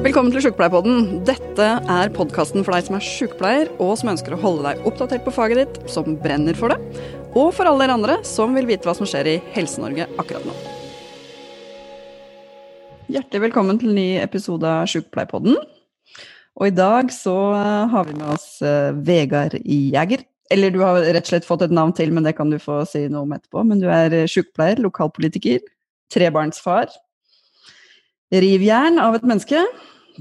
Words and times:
Velkommen 0.00 0.32
til 0.32 0.40
Sjukepleierpodden. 0.46 1.18
Dette 1.28 1.64
er 1.92 2.10
podkasten 2.16 2.62
for 2.64 2.72
deg 2.72 2.86
som 2.86 2.94
er 2.96 3.02
sjukepleier, 3.04 3.68
og 3.84 3.98
som 4.00 4.08
ønsker 4.14 4.32
å 4.32 4.38
holde 4.40 4.62
deg 4.64 4.86
oppdatert 4.88 5.26
på 5.26 5.34
faget 5.36 5.58
ditt, 5.60 5.74
som 5.92 6.14
brenner 6.22 6.56
for 6.56 6.72
det, 6.72 6.78
og 7.36 7.50
for 7.52 7.68
alle 7.68 7.84
dere 7.84 7.96
andre 7.98 8.14
som 8.24 8.56
vil 8.56 8.64
vite 8.70 8.88
hva 8.88 8.94
som 8.96 9.04
skjer 9.04 9.28
i 9.28 9.34
Helse-Norge 9.52 10.06
akkurat 10.22 10.46
nå. 10.48 10.54
Hjertelig 13.12 13.42
velkommen 13.44 13.82
til 13.82 13.92
ny 13.92 14.06
episode 14.22 14.64
av 14.64 14.88
Sjukepleierpodden. 14.88 15.60
Og 16.56 16.64
i 16.70 16.74
dag 16.78 17.12
så 17.12 17.36
eh, 17.58 17.92
har 17.92 18.08
vi 18.08 18.16
med 18.16 18.32
oss 18.38 18.48
eh, 18.64 18.96
Vegard 19.04 19.58
Jæger. 19.60 20.24
Eller 20.50 20.72
du 20.72 20.80
har 20.80 20.96
rett 21.04 21.28
og 21.28 21.34
slett 21.34 21.50
fått 21.50 21.66
et 21.68 21.76
navn 21.76 21.92
til, 21.92 22.16
men 22.16 22.24
det 22.24 22.38
kan 22.40 22.48
du 22.48 22.56
få 22.56 22.80
si 22.88 23.04
noe 23.12 23.28
om 23.28 23.36
etterpå. 23.36 23.68
Men 23.68 23.84
du 23.84 23.90
er 23.92 24.16
eh, 24.22 24.26
sjukepleier, 24.32 24.80
lokalpolitiker, 24.80 25.60
trebarnsfar. 26.16 26.88
Rivjern 28.30 29.00
av 29.02 29.18
et 29.18 29.26
menneske. 29.26 29.62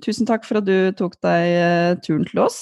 Tusen 0.04 0.28
takk 0.30 0.46
for 0.48 0.62
at 0.62 0.68
du 0.68 0.92
tok 0.98 1.18
deg 1.25 2.00
turen 2.06 2.25
til 2.29 2.42
oss. 2.46 2.60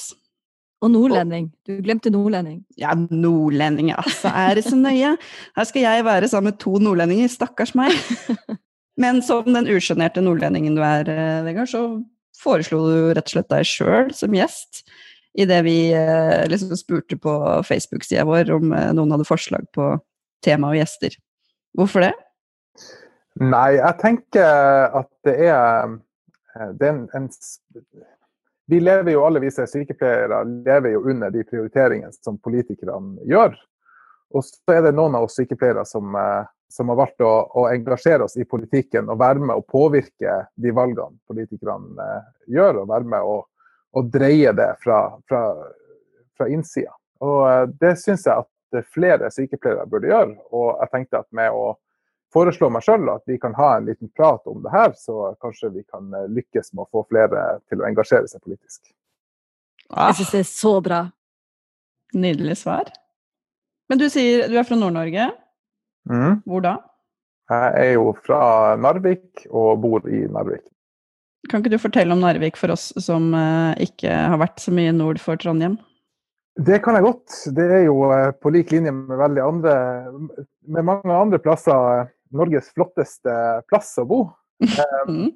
Og 0.83 0.91
nordlending. 0.93 1.47
Du 1.65 1.77
glemte 1.81 2.11
nordlending. 2.13 2.59
Ja, 2.77 2.91
nordlending, 2.93 3.93
altså. 3.95 4.29
Er 4.29 4.57
det 4.57 4.67
så 4.67 4.77
nøye? 4.77 5.15
Her 5.57 5.67
skal 5.69 5.85
jeg 5.85 6.05
være 6.05 6.29
sammen 6.29 6.51
med 6.51 6.59
to 6.61 6.77
nordlendinger. 6.81 7.31
Stakkars 7.33 7.73
meg. 7.77 7.95
Men 9.01 9.23
som 9.25 9.47
den 9.49 9.69
usjenerte 9.69 10.21
nordlendingen 10.25 10.77
du 10.77 10.83
er, 10.85 11.09
Vegard, 11.45 11.71
så 11.71 11.83
foreslo 12.37 12.83
du 12.85 12.97
rett 13.17 13.25
og 13.25 13.35
slett 13.37 13.51
deg 13.53 13.69
sjøl 13.69 14.13
som 14.15 14.35
gjest 14.37 14.83
idet 15.37 15.61
vi 15.65 15.77
eh, 15.93 16.45
liksom 16.49 16.77
spurte 16.77 17.17
på 17.21 17.33
Facebook-sida 17.67 18.25
vår 18.27 18.51
om 18.55 18.73
eh, 18.73 18.89
noen 18.97 19.13
hadde 19.13 19.27
forslag 19.27 19.67
på 19.75 19.91
tema 20.45 20.71
og 20.71 20.79
gjester. 20.79 21.17
Hvorfor 21.77 22.07
det? 22.07 22.13
Nei, 23.41 23.77
jeg 23.77 23.93
tenker 24.01 24.97
at 25.01 25.09
det 25.27 25.35
er, 25.47 25.95
eh, 26.55 26.69
det 26.79 26.89
er 26.89 26.93
en, 26.93 27.07
en, 27.17 27.29
Vi 28.67 28.79
lever 28.81 29.13
jo 29.13 29.23
alle, 29.27 29.41
vi 29.43 29.51
som 29.53 29.63
er 29.65 29.71
sykepleiere, 29.71 30.43
lever 30.65 30.95
jo 30.95 31.05
under 31.11 31.31
de 31.31 31.45
prioriteringene 31.47 32.11
som 32.17 32.39
politikerne 32.43 33.23
gjør. 33.29 33.55
Og 34.35 34.43
så 34.43 34.75
er 34.75 34.87
det 34.87 34.95
noen 34.97 35.15
av 35.15 35.27
oss 35.27 35.37
sykepleiere 35.39 35.85
som 35.87 36.15
som 36.69 36.89
har 36.89 36.95
valgt 36.99 37.21
å, 37.21 37.31
å, 37.53 37.65
engasjere 37.71 38.25
oss 38.27 38.37
i 38.37 38.45
politikken 38.45 39.09
og 39.09 39.19
være 39.21 39.43
med 39.43 39.55
å 39.55 39.65
påvirke 39.65 40.41
de 40.59 40.73
valgene 40.75 41.15
politikerne 41.29 42.03
eh, 42.03 42.29
gjør, 42.57 42.83
og 42.83 42.91
være 42.91 43.11
med 43.13 43.27
å, 43.27 43.37
å 43.95 44.03
dreie 44.03 44.53
det 44.55 44.69
fra, 44.83 45.01
fra, 45.29 45.41
fra 46.37 46.49
innsida. 46.51 46.93
Og 47.23 47.41
eh, 47.49 47.63
Det 47.79 47.95
syns 48.01 48.27
jeg 48.27 48.43
at 48.43 48.89
flere 48.93 49.31
sykepleiere 49.31 49.87
burde 49.87 50.11
gjøre. 50.11 50.35
Og 50.51 50.73
jeg 50.73 50.93
tenkte 50.93 51.23
at 51.23 51.29
med 51.35 51.55
å 51.55 51.77
foreslå 52.33 52.69
meg 52.73 52.85
sjøl 52.85 53.07
at 53.13 53.23
vi 53.29 53.37
kan 53.41 53.55
ha 53.57 53.77
en 53.77 53.87
liten 53.87 54.11
prat 54.15 54.43
om 54.49 54.61
det 54.63 54.73
her, 54.73 54.93
så 54.99 55.33
kanskje 55.43 55.71
vi 55.75 55.83
kan 55.87 56.11
eh, 56.13 56.29
lykkes 56.33 56.73
med 56.73 56.85
å 56.85 56.89
få 56.91 57.05
flere 57.09 57.47
til 57.69 57.81
å 57.81 57.87
engasjere 57.87 58.29
seg 58.29 58.43
politisk. 58.43 58.81
Ah. 59.89 60.09
Jeg 60.09 60.21
syns 60.21 60.33
det 60.35 60.43
er 60.43 60.49
så 60.51 60.73
bra. 60.83 61.01
Nydelig 62.17 62.59
svar. 62.63 62.91
Men 63.87 63.99
du 64.01 64.07
sier 64.11 64.47
du 64.51 64.57
er 64.59 64.67
fra 64.67 64.77
Nord-Norge. 64.79 65.29
Mm. 66.07 66.39
Hvor 66.47 66.63
da? 66.63 66.77
Jeg 67.47 67.83
er 67.83 67.93
jo 67.95 68.11
fra 68.25 68.41
Narvik 68.79 69.45
og 69.47 69.77
bor 69.83 70.07
i 70.11 70.25
Narvik. 70.31 70.65
Kan 71.47 71.61
ikke 71.61 71.71
du 71.77 71.79
fortelle 71.79 72.11
om 72.15 72.23
Narvik 72.23 72.57
for 72.59 72.73
oss 72.73 72.89
som 72.99 73.29
uh, 73.35 73.71
ikke 73.79 74.11
har 74.11 74.39
vært 74.41 74.59
så 74.59 74.73
mye 74.75 74.91
nord 74.95 75.21
for 75.23 75.39
Trondheim? 75.39 75.77
Det 76.57 76.81
kan 76.83 76.97
jeg 76.97 77.05
godt. 77.05 77.35
Det 77.55 77.67
er 77.77 77.85
jo 77.85 78.01
uh, 78.09 78.33
på 78.35 78.51
lik 78.51 78.73
linje 78.75 78.91
med, 78.91 79.39
andre, 79.39 79.75
med 80.67 80.87
mange 80.87 81.15
andre 81.15 81.39
plasser 81.39 82.09
Norges 82.35 82.71
flotteste 82.75 83.33
plass 83.69 83.93
å 84.01 84.05
bo. 84.09 84.21
mm. 85.09 85.27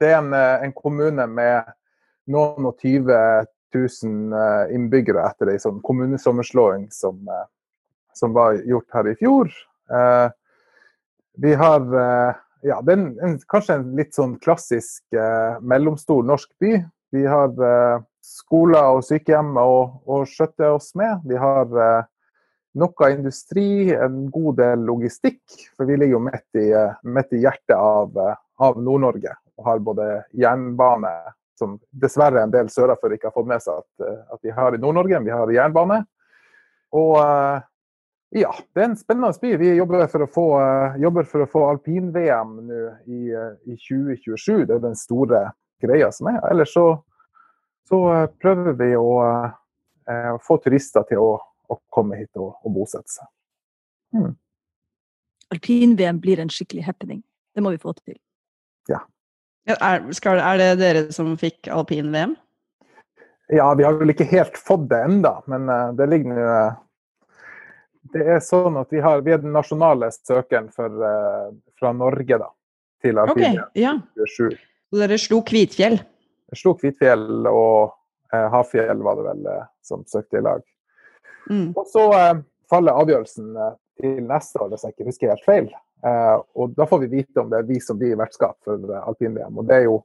Det 0.00 0.10
er 0.12 0.18
en, 0.18 0.32
en, 0.34 0.72
kommune 0.76 1.24
med 1.30 1.70
noen 2.28 2.68
og 2.68 2.80
tyve 2.82 3.18
tusen 3.72 4.34
innbyggere 4.72 5.22
etter 5.24 5.52
ei 5.52 5.60
sånn 5.62 5.78
kommunesammenslåing 5.84 6.88
som, 6.92 7.22
som 8.16 8.34
var 8.36 8.58
gjort 8.68 8.98
her 8.98 9.08
i 9.12 9.14
fjor. 9.20 9.52
Eh, 9.92 10.26
vi 11.40 11.54
har 11.54 11.80
eh, 12.00 12.42
ja, 12.66 12.80
det 12.82 12.92
er 12.94 12.98
en, 12.98 13.08
en, 13.22 13.38
kanskje 13.50 13.78
en 13.78 13.88
litt 13.98 14.16
sånn 14.16 14.36
klassisk 14.42 15.02
eh, 15.14 15.58
mellomstor 15.60 16.24
norsk 16.26 16.50
by. 16.62 16.78
Vi 17.14 17.24
har 17.28 17.52
eh, 17.62 18.02
skoler 18.24 18.96
og 18.96 19.04
sykehjem 19.06 19.54
å, 19.60 19.72
å 20.02 20.22
skjøtte 20.28 20.72
oss 20.74 20.92
med. 20.98 21.22
Vi 21.28 21.38
har 21.40 21.70
eh, 21.82 22.08
noe 22.76 23.10
industri, 23.12 23.94
en 23.94 24.26
god 24.32 24.58
del 24.60 24.84
logistikk. 24.88 25.42
For 25.76 25.88
vi 25.88 25.96
ligger 25.96 26.18
jo 26.18 26.24
midt 26.28 26.60
i, 26.60 26.68
midt 27.08 27.32
i 27.36 27.42
hjertet 27.44 27.76
av, 27.76 28.16
av 28.60 28.80
Nord-Norge 28.82 29.34
og 29.56 29.68
har 29.70 29.80
både 29.84 30.08
jernbane, 30.36 31.12
som 31.56 31.78
dessverre 31.96 32.42
en 32.44 32.52
del 32.52 32.68
sørafor 32.68 33.14
ikke 33.16 33.30
har 33.30 33.36
fått 33.36 33.48
med 33.48 33.62
seg 33.64 33.80
at, 33.80 34.18
at 34.36 34.42
vi 34.44 34.52
har 34.52 34.76
i 34.76 34.80
Nord-Norge, 34.82 35.22
vi 35.24 35.32
har 35.32 35.52
jernbane. 35.54 36.02
Og 36.96 37.16
ja, 38.36 38.50
det 38.74 38.82
er 38.82 38.88
en 38.90 38.98
spennende 38.98 39.32
by. 39.40 39.54
Vi 39.60 39.74
jobber 39.78 40.06
for 40.12 40.24
å 40.24 40.30
få, 40.30 40.46
uh, 40.60 41.46
få 41.48 41.62
alpin-VM 41.70 42.56
nå 42.68 42.80
i, 43.06 43.20
uh, 43.32 43.54
i, 43.64 43.76
2027. 43.80 44.66
Det 44.66 44.76
er 44.76 44.82
den 44.82 44.98
store 44.98 45.42
greia 45.82 46.10
som 46.12 46.28
er. 46.32 46.40
Ellers 46.50 46.74
så, 46.74 46.88
så 47.88 48.00
prøver 48.42 48.76
vi 48.80 48.92
å 48.98 49.08
få 50.46 50.54
turister 50.62 51.02
til 51.08 51.18
å, 51.18 51.30
å 51.68 51.78
komme 51.92 52.18
hit 52.20 52.30
og, 52.38 52.54
og, 52.62 52.72
bosette 52.74 53.12
seg. 53.12 53.28
Hmm. 54.16 54.34
Alpin-VM 55.54 56.22
blir 56.22 56.42
en 56.42 56.50
skikkelig 56.52 56.86
happening. 56.86 57.20
Det 57.54 57.62
må 57.64 57.72
vi 57.74 57.82
få 57.82 57.94
til. 57.98 58.16
Ja. 58.90 59.02
Er, 59.66 60.02
skal, 60.14 60.40
er 60.42 60.60
det 60.60 60.72
dere 60.80 61.06
som 61.14 61.34
fikk 61.40 61.70
alpin-VM? 61.72 62.34
Ja, 63.54 63.68
vi 63.78 63.86
har 63.86 63.94
vel 63.98 64.10
ikke 64.10 64.26
helt 64.26 64.58
fått 64.58 64.88
det 64.90 64.98
enda, 65.06 65.36
men 65.46 65.70
det 65.98 66.08
ligger 66.10 66.34
nå 66.34 66.46
det 68.12 68.24
er 68.36 68.42
sånn 68.44 68.76
at 68.80 68.92
vi, 68.92 69.00
har, 69.02 69.22
vi 69.24 69.34
er 69.34 69.42
den 69.42 69.54
nasjonale 69.56 70.10
søkeren 70.14 70.68
for, 70.74 70.92
uh, 71.02 71.50
fra 71.78 71.92
Norge 71.96 72.38
da, 72.42 72.48
til 73.02 73.20
Alpine 73.22 73.66
okay, 73.66 73.82
ja. 73.82 73.96
27. 74.36 74.56
Så 74.86 75.00
dere 75.02 75.18
slo 75.20 75.42
Kvitfjell? 75.46 75.98
Jeg 76.52 76.60
slo 76.60 76.76
Kvitfjell 76.78 77.48
og 77.50 77.92
uh, 78.34 78.46
Hafjell 78.54 79.02
var 79.04 79.18
det 79.18 79.26
vel 79.30 79.48
uh, 79.50 79.64
som 79.86 80.04
søkte 80.10 80.40
i 80.40 80.46
lag. 80.46 80.64
Mm. 81.50 81.72
Og 81.76 81.86
så 81.90 82.04
faller 82.70 82.98
avgjørelsen 82.98 83.52
til 84.00 84.22
neste 84.26 84.60
år, 84.62 84.70
hvis 84.72 84.84
jeg 84.84 84.94
ikke 84.94 85.08
husker 85.08 85.32
helt 85.32 85.46
feil. 85.46 85.68
og 86.54 86.74
da 86.76 86.84
får 86.86 87.04
vi 87.04 87.12
vite 87.20 87.40
om 87.40 87.48
det 87.50 87.60
er 87.60 87.68
vi 87.68 87.78
som 87.80 87.98
blir 87.98 88.18
vertskap 88.18 88.56
for 88.66 88.82
alpin-VM. 88.98 89.56
Og 89.58 89.68
det 89.68 89.76
er 89.76 89.84
jo 89.86 90.00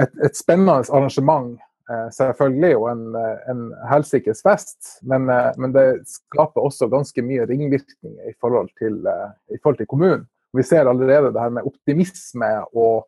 et, 0.00 0.12
et 0.24 0.38
spennende 0.38 0.78
arrangement 0.86 1.56
Eh, 1.90 2.06
selvfølgelig 2.10 2.76
og 2.76 2.86
en, 2.90 3.02
eh, 3.14 3.50
en 3.50 3.60
helsikes 3.86 4.40
fest, 4.42 4.96
men, 5.06 5.28
eh, 5.30 5.52
men, 5.56 5.70
det 5.72 6.02
skaper 6.10 6.64
også 6.66 6.88
ganske 6.90 7.22
mye 7.22 7.44
ringvirkninger 7.46 8.26
i 8.26 8.34
forhold 8.40 8.72
til, 8.78 9.06
i 9.54 9.58
forhold 9.62 9.78
til 9.78 9.86
kommunen. 9.86 10.24
Vi 10.52 10.64
ser 10.66 10.88
allerede 10.90 11.30
det 11.32 11.40
her 11.40 11.52
med 11.54 11.66
optimisme 11.66 12.50
og, 12.72 13.06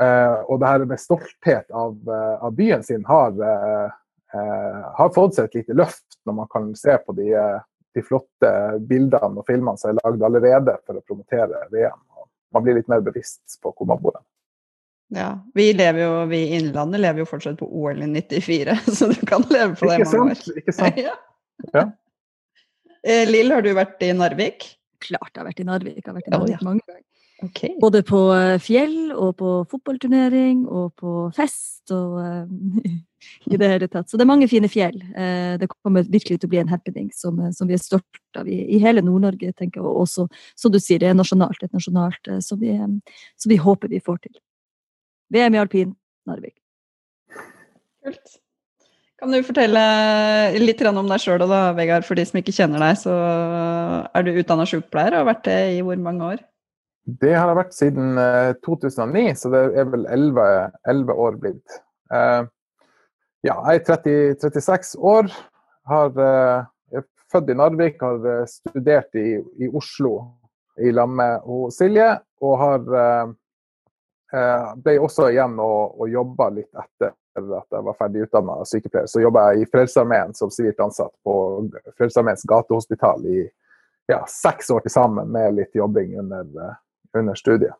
og 0.00 0.60
det 0.60 0.68
her 0.68 0.84
med 0.86 1.00
stolthet 1.02 1.66
av, 1.74 1.96
av 2.40 2.52
byen 2.54 2.82
sin 2.86 3.02
har, 3.04 3.32
har, 4.32 5.10
fått 5.14 5.36
seg 5.36 5.48
et 5.48 5.60
lite 5.60 5.74
løft 5.74 6.20
når 6.28 6.36
man 6.42 6.48
kan 6.52 6.68
se 6.78 6.94
på 7.02 7.14
de, 7.18 7.32
de 7.96 8.02
flotte 8.06 8.50
bildene 8.86 9.42
og 9.42 9.46
filmene 9.48 9.80
som 9.80 9.90
er 9.90 9.98
lagd 9.98 10.22
allerede 10.28 10.76
for 10.86 11.00
å 11.00 11.04
promotere 11.06 11.64
VM. 11.72 11.98
Man 12.54 12.66
blir 12.66 12.78
litt 12.78 12.90
mer 12.90 13.02
bevisst 13.02 13.58
på 13.62 13.72
hvor 13.74 13.88
man 13.90 14.02
bor. 14.02 14.20
Ja, 15.10 15.30
vi 15.54 15.72
lever 15.74 16.04
jo, 16.04 16.10
vi 16.30 16.38
i 16.44 16.58
Innlandet 16.60 17.02
lever 17.02 17.24
jo 17.24 17.26
fortsatt 17.26 17.58
på 17.58 17.66
OL 17.66 18.02
i 18.04 18.06
94, 18.06 18.76
så 18.96 19.10
du 19.10 19.18
kan 19.26 19.42
leve 19.50 19.74
på 19.74 19.88
det 19.90 19.98
ikke 20.04 20.10
mange 20.20 20.36
sant, 20.38 20.52
år. 20.52 20.60
Ikke 20.62 20.74
sant. 20.76 21.00
ja. 21.06 21.16
ja. 21.74 21.86
Eh, 23.02 23.24
Lill, 23.26 23.50
har 23.50 23.66
du 23.66 23.72
vært 23.74 24.02
i 24.06 24.12
Narvik? 24.14 24.68
Klart 25.02 25.32
jeg 25.32 25.40
har 25.40 25.48
vært 25.48 25.62
i 25.62 25.66
Narvik. 25.66 25.98
Jeg 25.98 26.06
har 26.06 26.18
vært 26.18 26.28
i 26.28 26.34
Narvik 26.36 26.54
ja, 26.54 26.60
ja. 26.60 26.66
mange 26.68 26.84
ganger. 26.86 26.99
Okay. 27.42 27.70
Både 27.80 28.02
på 28.04 28.18
eh, 28.34 28.58
fjell 28.60 29.12
og 29.14 29.38
på 29.38 29.52
fotballturnering 29.70 30.66
og 30.68 30.90
på 31.00 31.12
fest 31.32 31.92
og 31.94 32.18
uh, 32.20 32.90
i 33.52 33.56
det 33.60 33.70
hele 33.72 33.88
tatt. 33.88 34.10
Så 34.10 34.18
det 34.18 34.26
er 34.26 34.28
mange 34.28 34.48
fine 34.50 34.68
fjell. 34.68 34.98
Uh, 35.14 35.56
det 35.60 35.70
kommer 35.72 36.04
virkelig 36.04 36.40
til 36.40 36.50
å 36.50 36.52
bli 36.52 36.60
en 36.60 36.72
happening 36.72 37.08
som, 37.16 37.40
som 37.56 37.70
vi 37.70 37.78
er 37.78 37.80
stolt 37.80 38.36
av 38.36 38.48
i, 38.48 38.58
i 38.76 38.82
hele 38.82 39.04
Nord-Norge, 39.06 39.54
tenker 39.56 39.80
jeg. 39.80 39.86
Og 39.88 40.02
også, 40.04 40.26
som 40.58 40.74
du 40.74 40.76
sier, 40.82 41.00
det 41.00 41.08
er 41.08 41.16
nasjonalt, 41.16 41.64
et 41.64 41.72
nasjonalt 41.76 42.30
som, 42.44 42.60
vi, 42.60 42.76
som 43.40 43.54
vi 43.54 43.60
håper 43.62 43.92
vi 43.94 44.02
får 44.04 44.20
til. 44.28 44.36
VM 45.32 45.56
i 45.56 45.62
alpin, 45.62 45.96
Narvik. 46.28 46.58
Kult. 48.04 48.36
Kan 49.20 49.32
du 49.32 49.40
fortelle 49.44 49.80
litt 50.60 50.80
om 50.88 51.08
deg 51.08 51.20
sjøl, 51.20 51.42
Vegard, 51.76 52.06
for 52.08 52.16
de 52.16 52.24
som 52.24 52.38
ikke 52.40 52.54
kjenner 52.56 52.80
deg. 52.80 53.00
Så 53.00 53.12
er 53.12 54.24
du 54.24 54.32
utdanna 54.32 54.64
sykepleier 54.68 55.12
og 55.12 55.22
har 55.22 55.28
vært 55.34 55.44
det 55.48 55.58
i 55.76 55.82
hvor 55.84 56.00
mange 56.00 56.32
år? 56.36 56.46
Det 57.04 57.32
har 57.32 57.48
jeg 57.48 57.58
vært 57.58 57.76
siden 57.76 58.18
2009, 58.64 59.22
eh, 59.30 59.36
så 59.38 59.50
det 59.52 59.62
er 59.80 59.88
vel 59.92 60.04
11, 60.06 60.48
11 60.92 61.22
år 61.24 61.38
blitt. 61.40 61.78
Uh, 62.12 62.44
ja, 63.46 63.56
jeg 63.70 63.80
er 63.80 63.86
30, 63.88 64.34
36 64.42 64.98
år. 65.00 65.30
Har, 65.88 66.12
uh, 66.18 66.66
er 66.92 67.06
født 67.32 67.50
i 67.50 67.56
Narvik, 67.56 68.02
har 68.02 68.44
studert 68.50 69.16
i, 69.18 69.40
i 69.62 69.70
Oslo 69.72 70.18
i 70.80 70.92
lag 70.92 71.08
med 71.08 71.48
Silje. 71.74 72.12
Og 72.44 72.58
har 72.60 72.84
uh, 72.92 73.32
ble 74.84 74.98
også 75.02 75.30
igjen 75.32 75.56
og, 75.58 75.96
og 75.98 76.12
jobba 76.12 76.50
litt 76.54 76.70
etter 76.70 77.16
at 77.40 77.72
jeg 77.72 77.86
var 77.86 77.96
ferdig 77.98 78.26
utdanna 78.26 78.58
sykepleier. 78.66 79.08
Så 79.08 79.22
jobba 79.22 79.50
jeg 79.50 79.62
i 79.62 79.70
Frelsesarmeen 79.70 80.34
som 80.36 80.50
sivilt 80.52 80.80
ansatt 80.82 81.12
på 81.24 81.34
Frelsesarmeens 81.96 82.44
gatehospital 82.48 83.24
i 83.30 83.44
ja, 84.10 84.24
seks 84.28 84.70
år 84.74 84.84
til 84.84 84.92
sammen, 84.92 85.30
med 85.30 85.54
litt 85.56 85.74
jobbing 85.76 86.16
under, 86.20 86.46
under 87.18 87.38
studiet. 87.38 87.74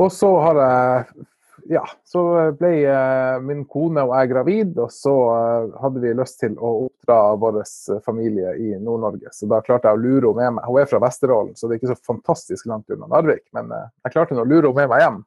Og 0.00 0.08
så 0.12 0.30
har 0.40 0.60
jeg 0.62 1.26
ja, 1.70 1.82
så 2.04 2.22
ble 2.58 2.70
uh, 2.88 3.38
min 3.44 3.62
kone 3.70 4.02
og 4.02 4.14
jeg 4.16 4.30
gravid, 4.32 4.78
og 4.82 4.90
så 4.92 5.12
uh, 5.30 5.74
hadde 5.82 6.02
vi 6.02 6.14
lyst 6.16 6.40
til 6.42 6.56
å 6.58 6.72
oppdra 6.86 7.18
vår 7.40 7.60
familie 8.06 8.54
i 8.58 8.72
Nord-Norge. 8.80 9.30
Så 9.34 9.46
da 9.50 9.60
klarte 9.64 9.90
jeg 9.90 9.98
å 9.98 10.02
lure 10.02 10.32
henne 10.32 10.56
med 10.56 10.58
meg. 10.58 10.68
Hun 10.68 10.82
er 10.82 10.90
fra 10.90 11.02
Vesterålen, 11.02 11.54
så 11.56 11.68
det 11.68 11.76
er 11.76 11.82
ikke 11.82 11.92
så 11.94 12.12
fantastisk 12.14 12.66
langt 12.70 12.90
unna 12.90 13.10
Narvik. 13.10 13.44
Men 13.56 13.70
uh, 13.74 13.90
jeg 14.06 14.16
klarte 14.16 14.38
å 14.38 14.46
lure 14.46 14.72
henne 14.72 14.80
med 14.82 14.94
meg 14.94 15.04
hjem. 15.04 15.20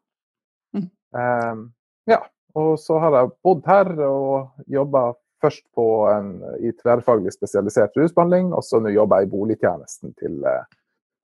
Mm. 0.75 1.67
ja, 2.11 2.17
og 2.59 2.73
så 2.83 2.97
har 2.99 3.13
jeg 3.15 3.29
bodd 3.45 3.61
her 3.69 3.87
og 4.03 4.65
jobba 4.67 5.05
først 5.39 5.63
på 5.77 5.85
en, 6.11 6.33
i 6.59 6.73
tverrfaglig 6.75 7.31
spesialisert 7.31 7.95
rusbehandling, 7.95 8.49
og 8.51 8.65
så 8.67 8.81
nå 8.83 8.91
jobber 8.91 9.23
jeg 9.23 9.29
i 9.29 9.31
boligtjenesten 9.31 10.11
til 10.19 10.41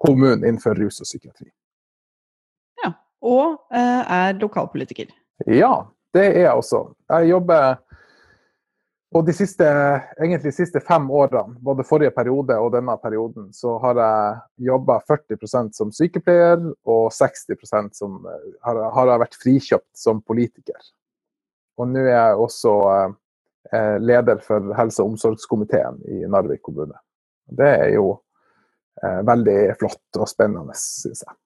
kommunen 0.01 0.43
innenfor 0.43 0.77
rus 0.81 1.01
og 1.03 1.09
psykiatri 1.09 1.49
Ja, 2.83 2.93
og 3.21 3.59
eh, 3.73 4.13
er 4.17 4.37
lokalpolitiker. 4.41 5.11
Ja, 5.47 5.73
det 6.13 6.25
er 6.33 6.39
jeg 6.45 6.59
også. 6.63 6.85
Jeg 7.09 7.29
jobber 7.31 7.79
og 9.11 9.25
de 9.27 9.33
siste, 9.35 9.65
egentlig 10.21 10.39
de 10.45 10.53
siste 10.55 10.79
fem 10.87 11.09
årene, 11.11 11.57
både 11.59 11.83
forrige 11.83 12.13
periode 12.15 12.55
og 12.55 12.69
denne 12.71 12.93
perioden, 13.03 13.49
så 13.51 13.73
har 13.83 13.99
jeg 13.99 14.69
jobba 14.69 15.01
40% 15.09 15.75
som 15.75 15.91
sykepleier, 15.91 16.61
og 16.87 17.09
60% 17.11 17.91
som 17.97 18.21
har, 18.63 18.79
har 18.95 19.11
jeg 19.11 19.23
vært 19.25 19.37
frikjøpt 19.41 19.89
som 19.99 20.23
politiker. 20.23 20.79
Og 21.75 21.91
nå 21.91 22.05
er 22.05 22.13
jeg 22.13 22.39
også 22.45 22.77
eh, 22.95 23.97
leder 23.99 24.39
for 24.47 24.71
helse- 24.79 25.03
og 25.03 25.11
omsorgskomiteen 25.11 25.99
i 26.07 26.23
Narvik 26.31 26.63
kommune. 26.63 26.95
Det 27.51 27.67
er 27.67 27.89
jo 27.97 28.13
veldig 29.01 29.57
flott 29.79 30.19
og 30.19 30.29
spennende, 30.29 30.75
syns 30.77 31.23
jeg. 31.25 31.37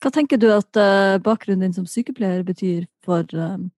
Hva 0.00 0.12
tenker 0.14 0.40
du 0.40 0.48
at 0.52 0.80
uh, 0.80 1.20
bakgrunnen 1.20 1.66
din 1.66 1.76
som 1.76 1.88
sykepleier 1.88 2.42
betyr 2.46 2.86
for, 3.04 3.26
um, 3.36 3.68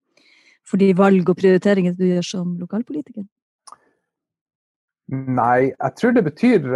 for, 0.62 0.78
de 0.78 0.92
valg 0.94 1.26
og 1.26 1.38
prioriteringer 1.38 1.96
du 1.98 2.06
gjør 2.06 2.28
som 2.28 2.52
lokalpolitiker? 2.60 3.26
Nei, 5.12 5.72
jeg 5.72 5.94
tror 5.98 6.14
det 6.16 6.22
betyr, 6.24 6.68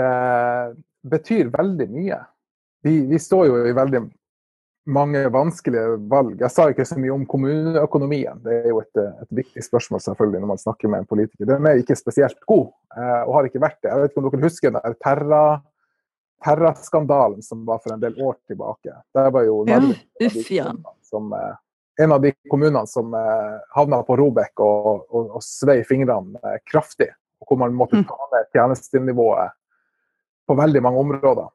betyr 1.08 1.52
veldig 1.54 1.86
mye. 1.88 2.18
Vi, 2.84 2.98
vi, 3.08 3.20
står 3.22 3.46
jo 3.48 3.60
i 3.64 3.72
veldig 3.72 4.02
mange 4.92 5.22
vanskelige 5.32 5.94
valg. 6.10 6.34
Jeg 6.42 6.52
sa 6.52 6.66
ikke 6.68 6.84
så 6.84 6.98
mye 7.00 7.14
om 7.14 7.24
kommuneøkonomien. 7.30 8.42
Det 8.44 8.58
er 8.58 8.68
jo 8.74 8.82
et, 8.82 9.00
et 9.22 9.32
viktig 9.40 9.64
spørsmål 9.64 10.02
selvfølgelig 10.04 10.42
når 10.42 10.52
man 10.52 10.60
snakker 10.60 10.92
med 10.92 11.04
en 11.04 11.08
politiker. 11.14 11.48
Den 11.48 11.70
er 11.70 11.80
ikke 11.80 11.96
spesielt 11.96 12.36
god, 12.50 12.68
og 12.98 13.32
har 13.38 13.48
ikke 13.48 13.62
vært 13.62 13.80
det. 13.80 13.94
Jeg 13.94 14.02
vet 14.02 14.12
ikke 14.12 14.22
om 14.22 14.28
dere 14.28 14.44
husker 14.50 14.76
den 14.76 15.00
Terra 15.06 15.40
Terra-skandalen 16.44 17.42
som 17.42 17.64
var 17.64 17.78
for 17.78 17.94
en 17.94 18.00
del 18.00 18.22
år 18.22 18.36
tilbake. 18.46 18.94
Der 19.14 19.30
var 19.30 19.42
jo 19.46 19.64
Narvik 19.64 20.50
ja, 20.50 20.72
som, 21.02 21.32
eh, 21.32 21.54
en 22.04 22.12
av 22.12 22.20
de 22.20 22.32
kommunene 22.50 22.86
som 22.86 23.14
eh, 23.14 23.58
havna 23.74 24.02
på 24.02 24.16
Robek 24.16 24.60
og, 24.60 25.06
og, 25.10 25.30
og 25.38 25.44
svei 25.44 25.80
fingrene 25.84 26.40
eh, 26.44 26.58
kraftig. 26.70 27.10
Hvor 27.46 27.58
man 27.60 27.74
måtte 27.76 28.00
mm. 28.00 28.06
ta 28.08 28.28
ned 28.32 28.48
tjenestenivået 28.52 29.54
på 30.46 30.54
veldig 30.56 30.82
mange 30.82 31.02
områder. 31.04 31.48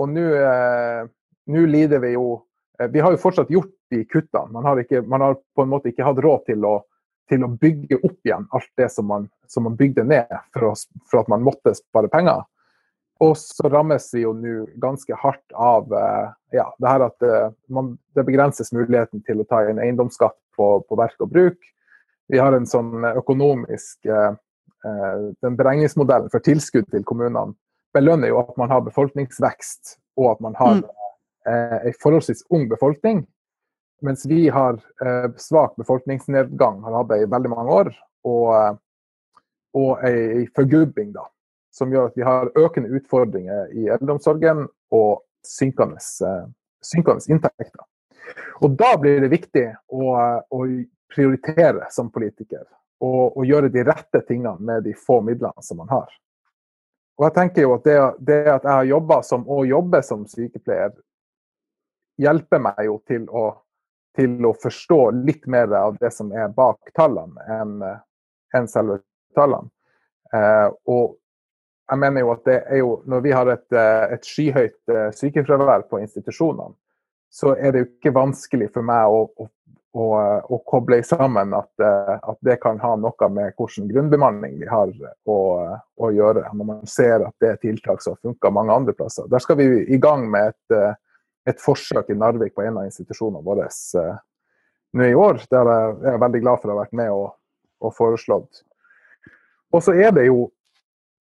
Og 0.00 0.10
nå 0.10 1.66
lider 1.70 2.00
vi 2.02 2.14
jo 2.16 2.40
Vi 2.90 3.00
har 3.00 3.12
jo 3.14 3.18
fortsatt 3.22 3.50
gjort 3.52 3.70
de 3.94 4.00
kuttene. 4.10 4.50
Man 4.50 4.64
har, 4.66 4.80
ikke, 4.82 5.02
man 5.06 5.20
har 5.22 5.36
på 5.54 5.62
en 5.62 5.70
måte 5.70 5.92
ikke 5.92 6.02
hatt 6.02 6.18
råd 6.18 6.48
til 6.48 6.64
å, 6.66 6.72
til 7.30 7.44
å 7.46 7.50
bygge 7.60 8.00
opp 8.00 8.26
igjen 8.26 8.48
alt 8.50 8.70
det 8.80 8.88
som 8.90 9.06
man, 9.06 9.28
som 9.46 9.68
man 9.68 9.76
bygde 9.78 10.02
ned 10.02 10.32
for, 10.50 10.72
å, 10.72 11.02
for 11.06 11.22
at 11.22 11.30
man 11.30 11.44
måtte 11.46 11.76
spare 11.78 12.10
penger. 12.10 12.42
Og 13.22 13.36
så 13.38 13.68
rammes 13.70 14.08
vi 14.14 14.24
jo 14.24 14.32
nå 14.34 14.64
ganske 14.82 15.16
hardt 15.20 15.54
av 15.54 15.92
eh, 15.94 16.30
ja, 16.58 16.66
det 16.82 16.90
her 16.90 17.04
at 17.06 17.26
eh, 17.26 17.52
man, 17.70 17.94
det 18.16 18.24
begrenses 18.26 18.72
muligheten 18.74 19.22
til 19.26 19.42
å 19.42 19.46
ta 19.46 19.62
inn 19.68 19.78
eiendomsskatt 19.82 20.36
på, 20.56 20.70
på 20.88 20.98
verk 20.98 21.22
og 21.22 21.30
bruk. 21.30 21.68
Vi 22.32 22.40
har 22.40 22.56
en 22.56 22.66
sånn 22.66 23.04
økonomisk 23.14 24.08
eh, 24.08 24.32
Den 24.84 25.54
beregningsmodellen 25.56 26.28
for 26.28 26.44
tilskudd 26.44 26.90
til 26.92 27.06
kommunene 27.08 27.54
belønner 27.96 28.28
jo 28.28 28.42
at 28.42 28.50
man 28.60 28.68
har 28.68 28.82
befolkningsvekst 28.84 29.94
og 30.20 30.34
at 30.34 30.42
man 30.44 30.58
har 30.58 30.82
mm. 30.82 30.90
en 31.48 31.96
forholdsvis 32.02 32.42
ung 32.52 32.66
befolkning. 32.68 33.22
Mens 34.04 34.26
vi 34.28 34.42
har 34.52 34.76
svak 35.40 35.78
befolkningsnedgang, 35.80 36.82
har 36.84 36.98
hatt 36.98 37.08
det 37.14 37.22
i 37.22 37.30
veldig 37.32 37.52
mange 37.54 37.78
år, 37.78 37.90
og, 38.28 38.76
og 39.80 40.04
ei 40.04 40.44
forgubbing, 40.52 41.14
da 41.16 41.24
som 41.74 41.92
gjør 41.92 42.10
at 42.10 42.18
vi 42.18 42.22
har 42.22 42.50
økende 42.54 42.92
utfordringer 42.94 43.72
i 43.74 43.88
eldreomsorgen 43.90 44.66
og 44.94 45.24
synkende, 45.46 45.98
eh, 45.98 46.44
synkende 46.84 47.34
inntekter. 47.34 47.86
Og 48.62 48.76
Da 48.78 48.96
blir 49.00 49.20
det 49.20 49.32
viktig 49.32 49.66
å, 49.92 50.12
å 50.50 50.60
prioritere 51.14 51.88
som 51.90 52.10
politiker 52.10 52.64
og, 53.00 53.36
og, 53.36 53.42
gjøre 53.46 53.68
de 53.74 53.82
rette 53.84 54.22
tingene 54.28 54.56
med 54.60 54.84
de 54.86 54.94
få 54.94 55.20
midlene 55.20 55.62
som 55.62 55.82
man 55.82 55.90
har. 55.90 56.14
Og 57.18 57.26
jeg 57.26 57.34
tenker 57.34 57.66
jo 57.66 57.74
at 57.74 57.84
Det, 57.84 57.98
det 58.18 58.38
at 58.50 58.64
jeg 58.64 58.72
har 58.72 58.88
jobba 58.88 59.20
som, 59.22 59.44
og 59.48 59.66
jobber 59.66 60.02
som 60.02 60.24
sykepleier, 60.30 60.94
hjelper 62.22 62.62
meg 62.62 62.80
jo 62.86 63.00
til 63.06 63.26
å, 63.28 63.44
til 64.16 64.46
å 64.46 64.54
forstå 64.62 65.00
litt 65.26 65.46
mer 65.50 65.74
av 65.74 65.98
det 65.98 66.12
som 66.14 66.30
er 66.32 66.54
bak 66.54 66.94
tallene, 66.94 67.42
enn 67.50 67.82
en 68.54 68.68
selve 68.70 69.00
tallene. 69.34 69.70
Eh, 70.34 70.70
og 70.90 71.18
jeg 71.90 72.00
mener 72.00 72.24
jo 72.24 72.32
at 72.32 72.46
det 72.48 72.60
er 72.62 72.80
jo, 72.80 73.02
Når 73.06 73.20
vi 73.20 73.32
har 73.32 73.50
et, 73.52 73.66
eh, 73.72 74.14
et 74.14 74.24
skyhøyt 74.24 74.94
eh, 74.94 75.10
sykefravær 75.12 75.88
på 75.90 76.00
institusjonene, 76.00 76.74
så 77.30 77.56
er 77.58 77.72
det 77.72 77.82
jo 77.82 77.90
ikke 77.90 78.14
vanskelig 78.14 78.70
for 78.72 78.86
meg 78.86 79.10
å, 79.10 79.24
å, 79.26 79.48
å, 80.00 80.06
å 80.54 80.58
koble 80.70 81.00
sammen 81.04 81.54
at, 81.56 81.70
eh, 81.82 82.14
at, 82.16 82.38
det 82.46 82.60
kan 82.62 82.78
ha 82.80 82.94
noe 82.96 83.28
med 83.28 83.56
hvilken 83.58 83.90
grunnbemanning 83.90 84.60
vi 84.62 84.70
har 84.70 84.92
å, 85.26 86.10
gjøre. 86.14 86.46
Når 86.54 86.70
man 86.70 86.84
ser 86.88 87.26
at 87.26 87.34
det 87.42 87.52
er 87.52 87.62
tiltak 87.62 88.02
som 88.02 88.16
funka 88.22 88.52
mange 88.54 88.72
andre 88.72 88.94
plasser. 88.96 89.28
Der 89.28 89.42
skal 89.42 89.58
vi 89.60 89.68
i 89.82 89.98
gang 90.00 90.28
med 90.30 90.54
et, 90.54 90.98
et 91.50 91.60
forsøk 91.60 92.10
i 92.10 92.16
Narvik 92.18 92.54
på 92.54 92.64
en 92.64 92.80
av 92.80 92.88
institusjonene 92.88 93.44
våre 93.44 93.68
nå 94.94 95.10
i 95.10 95.16
år. 95.18 95.42
Der 95.50 95.72
jeg 95.74 96.12
er 96.14 96.22
veldig 96.22 96.44
glad 96.46 96.62
for 96.62 96.70
å 96.70 96.76
ha 96.76 96.84
vært 96.84 96.96
med 96.96 97.12
og, 97.12 97.32
og 97.82 97.96
foreslått. 97.98 98.62
Og 99.74 99.82
så 99.82 99.96
er 99.98 100.14
det 100.14 100.28
jo 100.30 100.46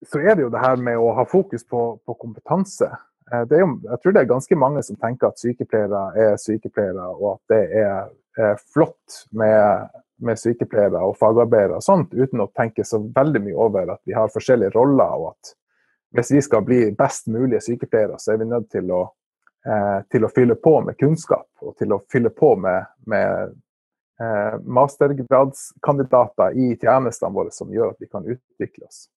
så 0.08 0.20
er 0.20 0.36
det 0.36 0.46
jo 0.46 0.52
det 0.54 0.62
her 0.64 0.80
med 0.82 1.00
å 1.00 1.12
ha 1.18 1.26
fokus 1.30 1.66
på, 1.68 1.82
på 2.06 2.16
kompetanse. 2.20 2.90
Eh, 3.32 3.44
jo, 3.50 3.68
jeg 3.88 4.02
tror 4.02 4.16
det 4.16 4.24
er 4.24 4.30
ganske 4.32 4.58
mange 4.60 4.84
som 4.86 5.00
tenker 5.00 5.30
at 5.30 5.42
sykepleiere 5.42 6.04
er 6.20 6.38
sykepleiere, 6.42 7.08
og 7.16 7.36
at 7.36 7.54
det 7.54 7.62
er, 7.84 8.12
er 8.38 8.62
flott 8.74 9.24
med, 9.32 9.90
med, 10.24 10.40
sykepleiere 10.40 11.02
og 11.08 11.18
fagarbeidere 11.20 11.80
og 11.80 11.86
sånt, 11.86 12.14
uten 12.14 12.44
å 12.44 12.52
tenke 12.56 12.86
så 12.88 13.02
veldig 13.04 13.44
mye 13.48 13.58
over 13.68 13.96
at 13.96 14.02
vi 14.08 14.16
har 14.18 14.34
forskjellige 14.34 14.76
roller, 14.76 15.18
og 15.18 15.34
at 15.34 15.56
hvis 16.14 16.32
vi 16.36 16.44
skal 16.46 16.66
bli 16.66 16.80
best 16.98 17.30
mulige 17.34 17.64
sykepleiere, 17.66 18.20
så 18.22 18.34
er 18.34 18.44
vi 18.44 18.50
nødt 18.52 18.70
til 18.74 18.92
å, 18.94 19.02
eh, 19.66 20.00
til 20.12 20.26
å 20.26 20.34
fylle 20.34 20.60
på 20.60 20.78
med 20.86 21.00
kunnskap, 21.00 21.50
og 21.62 21.78
til 21.80 21.96
å 21.96 22.04
fylle 22.12 22.30
på 22.30 22.54
med, 22.60 22.92
med 23.10 23.56
eh, 24.22 24.60
mastergradskandidater 24.62 26.60
i 26.60 26.76
tjenestene 26.78 27.34
våre 27.34 27.56
som 27.56 27.72
gjør 27.74 27.96
at 27.96 28.04
vi 28.04 28.12
kan 28.12 28.28
utvikle 28.28 28.86
oss. 28.86 29.08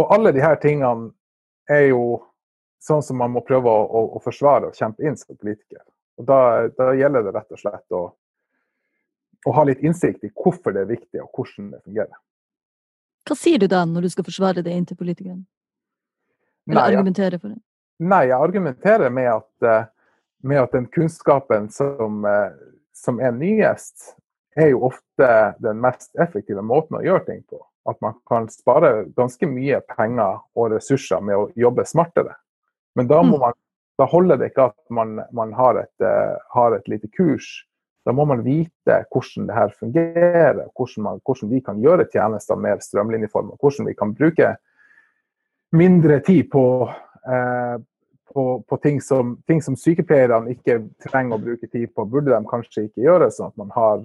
Og 0.00 0.12
alle 0.14 0.32
de 0.32 0.40
her 0.40 0.56
tingene 0.60 1.10
er 1.70 1.90
jo 1.90 2.04
sånn 2.80 3.02
som 3.04 3.20
man 3.20 3.32
må 3.34 3.42
prøve 3.44 3.68
å, 3.68 3.84
å, 3.84 4.02
å 4.16 4.22
forsvare 4.24 4.70
og 4.70 4.78
kjempe 4.78 5.04
inn 5.04 5.18
som 5.20 5.36
politiker. 5.36 5.82
Og 6.20 6.26
da, 6.28 6.40
da, 6.76 6.90
gjelder 6.96 7.26
det 7.26 7.34
rett 7.36 7.54
og 7.54 7.60
slett 7.60 7.96
å, 7.96 8.02
å, 9.44 9.52
ha 9.56 9.64
litt 9.68 9.84
innsikt 9.84 10.24
i 10.24 10.32
hvorfor 10.32 10.74
det 10.76 10.84
er 10.84 10.90
viktig, 10.90 11.20
og 11.22 11.30
hvordan 11.36 11.70
det 11.74 11.82
fungerer. 11.84 12.20
Hva 13.28 13.36
sier 13.36 13.60
du 13.60 13.68
da 13.70 13.84
når 13.88 14.06
du 14.06 14.12
skal 14.14 14.26
forsvare 14.26 14.64
det 14.64 14.74
inn 14.74 14.86
til 14.88 14.98
politikerne? 15.00 15.44
Eller 16.68 16.80
Nei, 16.80 16.86
argumentere 16.88 17.40
for 17.40 17.52
det? 17.52 17.60
Nei, 18.00 18.22
jeg 18.30 18.36
argumenterer 18.40 19.12
med 19.12 19.28
at, 19.32 19.68
eh, 19.68 19.88
med 20.48 20.62
at 20.62 20.76
den 20.76 20.88
kunnskapen 20.92 21.68
som, 21.72 22.24
eh, 22.24 22.56
som 22.96 23.20
er 23.20 23.36
nyest, 23.36 24.14
er 24.56 24.72
jo 24.72 24.86
ofte 24.88 25.28
den 25.60 25.80
mest 25.84 26.16
effektive 26.20 26.64
måten 26.64 26.98
å 26.98 27.04
gjøre 27.04 27.26
ting 27.28 27.44
på 27.48 27.60
at 27.88 28.00
man 28.00 28.14
kan 28.28 28.48
spare 28.52 29.04
ganske 29.16 29.48
mye 29.48 29.80
penger 29.96 30.40
og 30.56 30.70
ressurser 30.74 31.22
med 31.24 31.38
å 31.38 31.48
jobbe 31.58 31.86
smartere. 31.88 32.36
Men 32.98 33.08
da, 33.08 33.22
må 33.22 33.38
man, 33.40 33.56
da 33.98 34.06
holder 34.10 34.40
det 34.40 34.50
ikke 34.50 34.70
at 34.70 34.78
man, 34.92 35.20
man 35.36 35.52
har, 35.56 35.78
et, 35.84 36.04
uh, 36.04 36.36
har, 36.54 36.76
et, 36.76 36.88
lite 36.90 37.08
kurs. 37.16 37.48
Da 38.04 38.12
må 38.16 38.26
man 38.28 38.42
vite 38.44 39.02
hvordan 39.12 39.46
det 39.48 39.56
her 39.56 39.76
fungerer, 39.76 40.64
hvordan, 40.74 41.04
man, 41.06 41.20
hvordan 41.24 41.52
vi 41.52 41.60
kan 41.64 41.80
gjøre 41.82 42.08
tjenester 42.12 42.58
mer 42.58 42.82
strømlinjeforma. 42.84 43.56
Hvordan 43.60 43.88
vi 43.88 43.94
kan 43.96 44.14
bruke 44.16 44.54
mindre 45.76 46.18
tid 46.26 46.48
på, 46.50 46.64
eh, 47.30 47.76
på, 48.32 48.44
på 48.66 48.78
ting, 48.82 48.98
som, 49.04 49.36
ting, 49.46 49.60
som, 49.62 49.76
sykepleierne 49.78 50.56
ikke 50.56 50.80
trenger 51.04 51.36
å 51.36 51.44
bruke 51.44 51.68
tid 51.70 51.92
på, 51.94 52.08
burde 52.10 52.32
de 52.32 52.50
kanskje 52.50 52.88
ikke 52.88 53.04
gjøre, 53.04 53.30
sånn 53.36 53.52
at 53.52 53.60
man 53.60 53.70
har, 53.76 54.02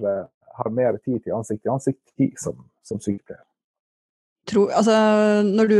har 0.60 0.72
mer 0.76 1.00
tid 1.00 1.24
til 1.24 1.40
ansikt-til-ansikt-tid 1.40 2.38
som, 2.44 2.60
som 2.86 3.02
sykepleier. 3.02 3.45
Tror, 4.46 4.70
altså, 4.78 4.96
når 5.42 5.70
du 5.72 5.80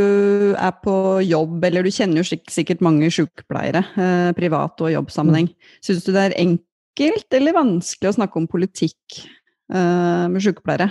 er 0.58 0.72
på 0.82 0.94
jobb, 1.22 1.62
eller 1.68 1.86
du 1.86 1.92
kjenner 1.94 2.18
jo 2.18 2.38
sikkert 2.50 2.80
mange 2.82 3.06
sykepleiere, 3.14 3.84
eh, 3.94 4.30
privat 4.34 4.82
og 4.82 4.90
jobbsammenheng, 4.90 5.52
mm. 5.52 5.76
syns 5.86 6.02
du 6.02 6.10
det 6.10 6.24
er 6.24 6.38
enkelt 6.42 7.36
eller 7.38 7.54
vanskelig 7.54 8.10
å 8.10 8.16
snakke 8.16 8.40
om 8.40 8.48
politikk 8.50 9.20
eh, 9.20 10.24
med 10.32 10.42
sykepleiere? 10.42 10.88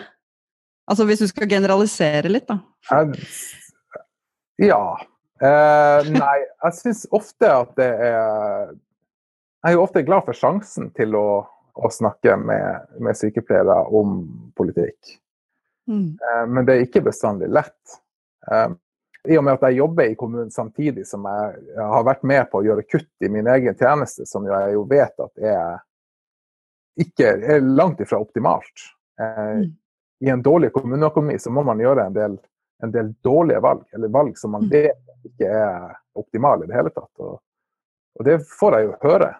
Altså 0.88 1.08
hvis 1.10 1.26
du 1.26 1.28
skal 1.28 1.50
generalisere 1.52 2.32
litt, 2.32 2.48
da. 2.48 2.62
Ja. 4.62 4.80
Eh, 5.44 6.08
nei, 6.16 6.38
jeg 6.46 6.78
syns 6.80 7.04
ofte 7.12 7.50
at 7.52 7.76
det 7.76 7.90
er 7.92 8.70
Jeg 8.72 9.74
er 9.74 9.76
jo 9.76 9.82
ofte 9.84 10.06
glad 10.06 10.24
for 10.24 10.38
sjansen 10.38 10.92
til 10.96 11.18
å, 11.18 11.42
å 11.76 11.90
snakke 11.92 12.38
med, 12.38 12.86
med 13.02 13.18
sykepleiere 13.18 13.82
om 13.98 14.20
politikk. 14.56 15.18
Mm. 15.88 16.18
Eh, 16.22 16.48
men 16.48 16.66
det 16.66 16.76
er 16.76 16.88
ikke 16.88 17.06
bestandig 17.06 17.50
lett. 17.54 17.98
Eh, 18.52 18.70
I 19.30 19.38
og 19.40 19.46
med 19.46 19.58
at 19.58 19.68
jeg 19.68 19.80
jobber 19.80 20.10
i 20.10 20.18
kommunen 20.18 20.52
samtidig 20.54 21.06
som 21.10 21.26
jeg 21.30 21.78
har 21.78 22.06
vært 22.06 22.26
med 22.28 22.46
på 22.52 22.62
å 22.62 22.66
gjøre 22.66 22.86
kutt 22.90 23.26
i 23.26 23.30
min 23.32 23.48
egen 23.50 23.78
tjeneste, 23.78 24.26
som 24.30 24.46
jeg 24.50 24.76
jo 24.76 24.84
vet 24.90 25.26
at 25.26 25.46
er, 25.54 25.80
ikke, 27.02 27.32
er 27.56 27.66
langt 27.66 28.02
ifra 28.06 28.22
optimalt. 28.22 28.90
Eh, 29.20 29.42
mm. 29.62 29.66
I 30.26 30.32
en 30.32 30.44
dårlig 30.46 30.72
kommuneøkonomi 30.74 31.40
så 31.42 31.52
må 31.54 31.66
man 31.68 31.82
gjøre 31.82 32.08
en 32.08 32.16
del, 32.16 32.38
en 32.84 32.94
del 32.94 33.12
dårlige 33.26 33.62
valg, 33.66 33.84
eller 33.94 34.14
valg 34.14 34.38
som 34.40 34.56
man 34.56 34.70
mm. 34.70 34.72
vet 34.72 35.02
ikke 35.26 35.50
er 35.50 35.90
optimale 36.16 36.66
i 36.66 36.70
det 36.70 36.78
hele 36.78 36.94
tatt. 36.94 37.12
Og, 37.20 37.40
og 38.16 38.28
det 38.28 38.40
får 38.48 38.78
jeg 38.78 38.88
jo 38.88 38.98
høre. 39.04 39.32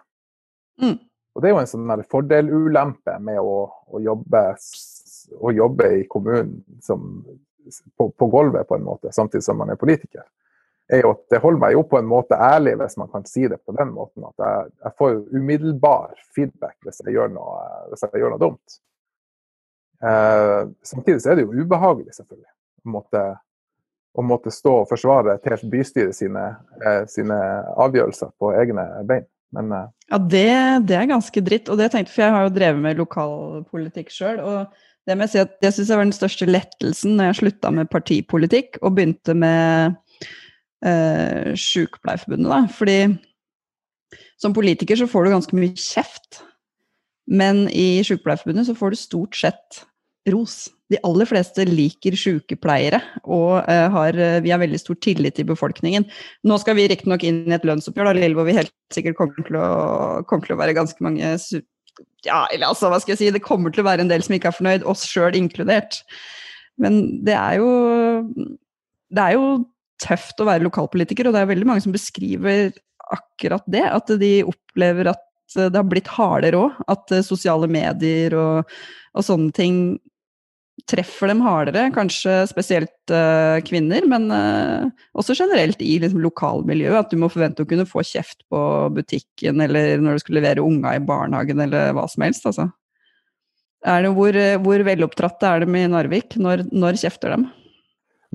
Mm. 0.82 0.98
Og 1.36 1.42
det 1.42 1.48
er 1.48 1.52
jo 1.52 1.60
en 1.60 1.68
sånn 1.68 2.04
fordel-ulempe 2.10 3.18
med 3.24 3.38
å, 3.44 3.56
å 3.68 4.00
jobbe 4.00 4.42
å 5.40 5.52
jobbe 5.54 5.90
i 6.00 6.06
kommunen 6.10 6.62
som, 6.82 7.24
på, 7.96 8.08
på, 8.10 8.28
gulvet, 8.32 8.68
på 8.68 8.78
en 8.78 8.86
måte, 8.86 9.12
samtidig 9.12 9.44
som 9.44 9.58
man 9.60 9.72
er 9.72 9.80
politiker, 9.80 10.24
er 10.92 11.02
jo 11.02 11.12
at 11.16 11.22
det 11.32 11.40
holder 11.42 11.62
meg 11.64 11.74
jo 11.74 11.82
på 11.90 11.98
en 11.98 12.08
måte 12.08 12.38
ærlig, 12.38 12.76
hvis 12.78 12.98
man 13.00 13.10
kan 13.10 13.24
si 13.26 13.48
det 13.50 13.58
på 13.66 13.74
den 13.74 13.90
måten. 13.94 14.26
At 14.28 14.44
jeg, 14.44 14.74
jeg 14.84 14.98
får 15.00 15.16
umiddelbar 15.34 16.12
feedback 16.36 16.76
hvis 16.86 17.02
jeg 17.02 17.16
gjør 17.16 17.32
noe, 17.34 17.56
jeg 17.96 18.22
gjør 18.22 18.36
noe 18.36 18.42
dumt. 18.42 18.78
Eh, 20.04 20.68
samtidig 20.86 21.22
så 21.22 21.32
er 21.32 21.40
det 21.40 21.46
jo 21.46 21.64
ubehagelig, 21.64 22.14
selvfølgelig. 22.16 22.52
Å 22.86 22.92
måtte, 22.94 23.22
å 24.16 24.24
måtte 24.24 24.52
stå 24.54 24.74
og 24.82 24.90
forsvare 24.90 25.36
et 25.36 25.48
helt 25.50 25.64
bystyre 25.72 26.14
sine, 26.14 26.44
eh, 26.84 27.02
sine 27.10 27.38
avgjørelser 27.74 28.34
på 28.38 28.52
egne 28.60 28.86
bein. 29.08 29.26
Men, 29.56 29.72
eh, 29.72 29.88
ja, 30.10 30.18
det, 30.18 30.48
det, 30.90 30.98
er 30.98 31.14
ganske 31.14 31.42
dritt. 31.42 31.70
Og 31.72 31.80
det 31.80 31.90
tenkte 31.94 32.12
for 32.12 32.26
jeg 32.26 32.34
har 32.34 32.46
jo 32.46 32.54
drevet 32.54 32.82
med 32.82 33.00
lokalpolitikk 33.00 34.12
sjøl. 34.12 34.42
Og 34.44 34.84
det 35.06 35.14
må 35.14 35.26
jeg 35.26 35.34
si 35.34 35.42
at 35.44 35.54
jeg 35.62 35.76
syns 35.76 35.92
var 35.94 36.02
den 36.02 36.16
største 36.16 36.48
lettelsen 36.50 37.14
når 37.18 37.30
jeg 37.30 37.38
slutta 37.40 37.70
med 37.74 37.90
partipolitikk 37.92 38.80
og 38.82 38.96
begynte 38.96 39.36
med 39.38 39.94
eh, 40.82 41.52
Sykepleierforbundet. 41.54 42.50
Da. 42.50 42.62
Fordi 42.74 42.98
som 44.42 44.54
politiker 44.56 44.98
så 44.98 45.08
får 45.10 45.26
du 45.26 45.34
ganske 45.36 45.58
mye 45.58 45.74
kjeft. 45.78 46.42
Men 47.26 47.66
i 47.70 48.02
Sykepleierforbundet 48.06 48.68
så 48.68 48.74
får 48.78 48.94
du 48.94 49.00
stort 49.00 49.38
sett 49.38 49.84
ros. 50.30 50.66
De 50.90 50.98
aller 51.06 51.26
fleste 51.26 51.64
liker 51.66 52.14
sykepleiere, 52.18 53.00
og 53.24 53.66
eh, 53.70 53.86
har, 53.90 54.18
uh, 54.18 54.38
vi 54.42 54.52
har 54.54 54.60
veldig 54.62 54.78
stor 54.78 54.98
tillit 55.02 55.34
til 55.38 55.48
befolkningen. 55.48 56.06
Nå 56.46 56.58
skal 56.62 56.78
vi 56.78 56.86
riktignok 56.90 57.24
inn 57.26 57.44
i 57.48 57.56
et 57.56 57.66
lønnsoppgjør, 57.66 58.12
da, 58.14 58.28
hvor 58.38 58.46
vi 58.46 58.54
helt 58.58 58.74
sikkert 58.94 59.18
kommer 59.18 59.48
til 59.48 59.58
å, 59.58 59.66
kommer 60.30 60.46
til 60.46 60.54
å 60.54 60.60
være 60.60 60.76
ganske 60.78 61.06
mange 61.06 61.32
ja, 62.26 62.44
eller 62.52 62.70
altså, 62.70 62.90
hva 62.90 62.98
skal 63.02 63.14
jeg 63.14 63.20
si, 63.20 63.30
det 63.34 63.44
kommer 63.44 63.72
til 63.72 63.84
å 63.84 63.88
være 63.88 64.04
en 64.04 64.10
del 64.10 64.24
som 64.24 64.34
ikke 64.36 64.50
er 64.50 64.58
fornøyd, 64.58 64.86
oss 64.88 65.04
sjøl 65.08 65.36
inkludert. 65.38 66.00
Men 66.82 67.00
det 67.24 67.36
er 67.36 67.60
jo 67.62 67.70
Det 69.06 69.22
er 69.22 69.36
jo 69.36 69.64
tøft 70.02 70.40
å 70.42 70.48
være 70.48 70.66
lokalpolitiker, 70.66 71.28
og 71.28 71.36
det 71.36 71.44
er 71.44 71.52
veldig 71.52 71.68
mange 71.68 71.84
som 71.84 71.94
beskriver 71.94 72.74
akkurat 73.14 73.64
det. 73.70 73.84
At 73.86 74.10
de 74.20 74.32
opplever 74.44 75.12
at 75.12 75.22
det 75.54 75.78
har 75.78 75.86
blitt 75.88 76.10
hardere 76.10 76.58
òg. 76.58 76.80
At 76.90 77.14
sosiale 77.24 77.68
medier 77.70 78.34
og, 78.36 78.74
og 79.14 79.24
sånne 79.24 79.54
ting 79.56 79.78
treffer 80.84 81.30
dem 81.32 81.40
hardere, 81.42 81.88
kanskje 81.94 82.42
spesielt 82.50 83.12
uh, 83.12 83.56
kvinner, 83.66 84.04
men 84.06 84.28
uh, 84.30 84.86
også 85.16 85.34
generelt 85.38 85.80
i 85.82 85.96
liksom, 86.02 86.20
lokalmiljøet. 86.22 86.98
At 87.00 87.14
du 87.14 87.20
må 87.22 87.30
forvente 87.32 87.64
å 87.64 87.68
kunne 87.68 87.88
få 87.88 88.04
kjeft 88.06 88.44
på 88.52 88.60
butikken 88.94 89.64
eller 89.64 90.02
når 90.04 90.18
du 90.18 90.24
skal 90.26 90.38
levere 90.40 90.64
unga 90.64 90.94
i 90.98 91.02
barnehagen 91.02 91.64
eller 91.64 91.96
hva 91.96 92.04
som 92.12 92.26
helst. 92.26 92.46
Altså. 92.46 92.68
Det, 93.86 94.12
hvor, 94.16 94.36
hvor 94.64 94.84
veloppdratte 94.86 95.48
er 95.48 95.64
de 95.64 95.80
i 95.80 95.88
Narvik? 95.90 96.36
Når, 96.42 96.66
når 96.74 97.00
kjefter 97.00 97.36
de? 97.36 97.46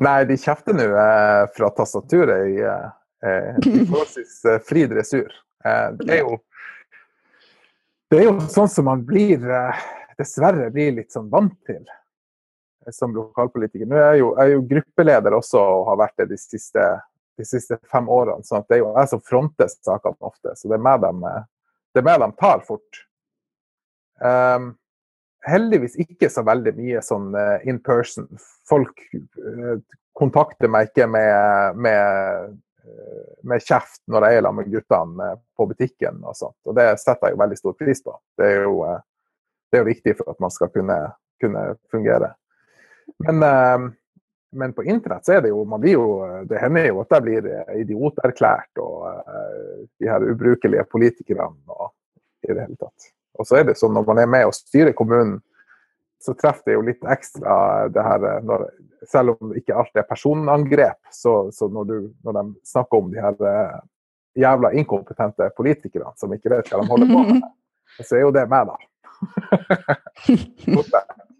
Nei, 0.01 0.23
de 0.25 0.37
kjefter 0.39 0.75
nå 0.75 0.87
eh, 0.87 1.43
fra 1.55 1.69
tastaturet 1.77 2.47
i, 2.49 2.61
eh, 2.63 3.57
i 3.67 3.83
forholdsvis 3.89 4.37
eh, 4.49 4.61
fri 4.65 4.85
dressur. 4.89 5.33
Eh, 5.65 5.87
det 5.99 6.15
er 6.17 6.23
jo 6.23 6.39
det 8.11 8.19
er 8.19 8.25
jo 8.27 8.33
sånn 8.51 8.67
som 8.67 8.89
man 8.89 9.03
blir 9.07 9.39
dessverre 10.19 10.67
blir 10.73 10.97
litt 10.97 11.13
sånn 11.13 11.29
vant 11.31 11.55
til 11.67 11.79
som 12.89 13.13
lokalpolitiker. 13.15 13.85
Nå 13.85 13.97
er 13.97 14.07
jeg, 14.13 14.23
jo, 14.23 14.33
jeg 14.37 14.49
er 14.49 14.55
jo 14.55 14.65
gruppeleder 14.73 15.37
også 15.37 15.61
og 15.61 15.87
har 15.91 16.01
vært 16.01 16.23
det 16.23 16.31
de 16.33 16.39
siste, 16.41 16.85
de 17.37 17.47
siste 17.47 17.77
fem 17.91 18.09
årene. 18.09 18.43
så 18.47 18.63
det 18.65 18.79
er 18.79 18.83
jo 18.83 18.91
jeg 18.97 19.11
som 19.13 19.23
fronter 19.25 19.71
sakene 19.71 20.17
ofte. 20.19 20.55
Så 20.57 20.71
det 20.71 20.79
er 20.79 20.85
meg 20.89 21.03
de, 21.03 21.33
det 21.93 22.01
er 22.01 22.07
meg 22.09 22.21
de 22.23 22.31
tar 22.41 22.65
fort. 22.67 23.03
Um, 24.21 24.73
heldigvis 25.45 25.95
ikke 26.01 26.29
så 26.29 26.43
veldig 26.45 26.73
mye 26.77 27.05
sånn 27.05 27.31
uh, 27.37 27.57
in 27.69 27.79
person. 27.85 28.27
Folk 28.69 29.05
kontakter 30.17 30.69
meg 30.69 30.91
ikke 30.91 31.07
med, 31.09 31.77
med, 31.81 32.59
med 33.47 33.63
kjeft 33.65 34.03
når 34.11 34.27
jeg 34.27 34.41
er 34.41 34.45
sammen 34.45 34.65
med 34.65 34.75
guttene 34.75 35.31
på 35.57 35.69
butikken 35.69 36.21
og 36.25 36.37
sånt. 36.37 36.59
Og 36.67 36.77
det 36.77 36.91
setter 37.01 37.29
jeg 37.29 37.37
jo 37.37 37.41
veldig 37.45 37.61
stor 37.61 37.79
pris 37.79 38.03
på. 38.05 38.17
Det 38.37 38.49
er 38.49 38.67
jo, 38.67 38.75
det 39.71 39.79
er 39.79 39.85
jo 39.85 39.91
viktig 39.93 40.17
for 40.19 40.33
at 40.33 40.43
man 40.43 40.53
skal 40.53 40.71
kunne, 40.73 40.99
kunne 41.41 41.65
fungere. 41.93 42.33
Men, 43.27 43.43
eh, 43.43 43.93
men, 44.51 44.73
på 44.73 44.83
internett 44.83 45.25
så 45.25 45.37
er 45.37 45.45
det 45.45 45.51
jo 45.53 45.63
man 45.65 45.81
blir 45.81 45.93
jo, 45.93 46.07
Det 46.49 46.59
hender 46.59 46.89
jo 46.89 47.01
at 47.03 47.15
jeg 47.15 47.25
blir 47.27 47.47
idioterklært 47.81 48.81
og 48.83 49.07
eh, 49.11 49.85
de 50.01 50.09
her 50.09 50.25
ubrukelige 50.27 50.85
politikerne 50.91 51.55
og 51.71 51.91
i 52.47 52.53
det 52.53 52.65
hele 52.65 52.77
tatt. 52.79 53.11
Og 53.39 53.47
så 53.47 53.61
er 53.61 53.69
det 53.69 53.77
sånn 53.79 53.93
når 53.95 54.07
man 54.09 54.21
er 54.23 54.29
med 54.29 54.49
og 54.49 54.55
styrer 54.57 54.95
kommunen, 54.97 55.39
så 56.21 56.35
treffer 56.37 56.69
det 56.69 56.75
jo 56.75 56.83
litt 56.85 57.05
ekstra 57.09 57.87
det 57.93 58.03
her 58.05 58.27
eh, 58.29 58.43
når, 58.47 58.69
Selv 59.09 59.33
om 59.33 59.55
ikke 59.57 59.73
alt 59.73 59.97
er 59.97 60.05
personangrep, 60.05 60.99
så, 61.09 61.49
så 61.49 61.65
når, 61.73 61.85
du, 61.89 61.95
når, 62.21 62.35
de 62.37 62.69
snakker 62.69 62.99
om 62.99 63.07
de 63.09 63.17
her 63.17 63.39
jævla 64.37 64.69
inkompetente 64.77 65.47
politikerne 65.57 66.13
som 66.21 66.35
ikke 66.35 66.51
vet 66.53 66.69
hva 66.69 66.83
de 66.83 66.91
holder 66.91 67.09
på 67.09 67.23
med, 67.31 67.41
så 68.05 68.19
er 68.19 68.21
jo 68.27 68.35
det 68.35 68.45
meg, 68.51 68.69
da. 68.69 68.77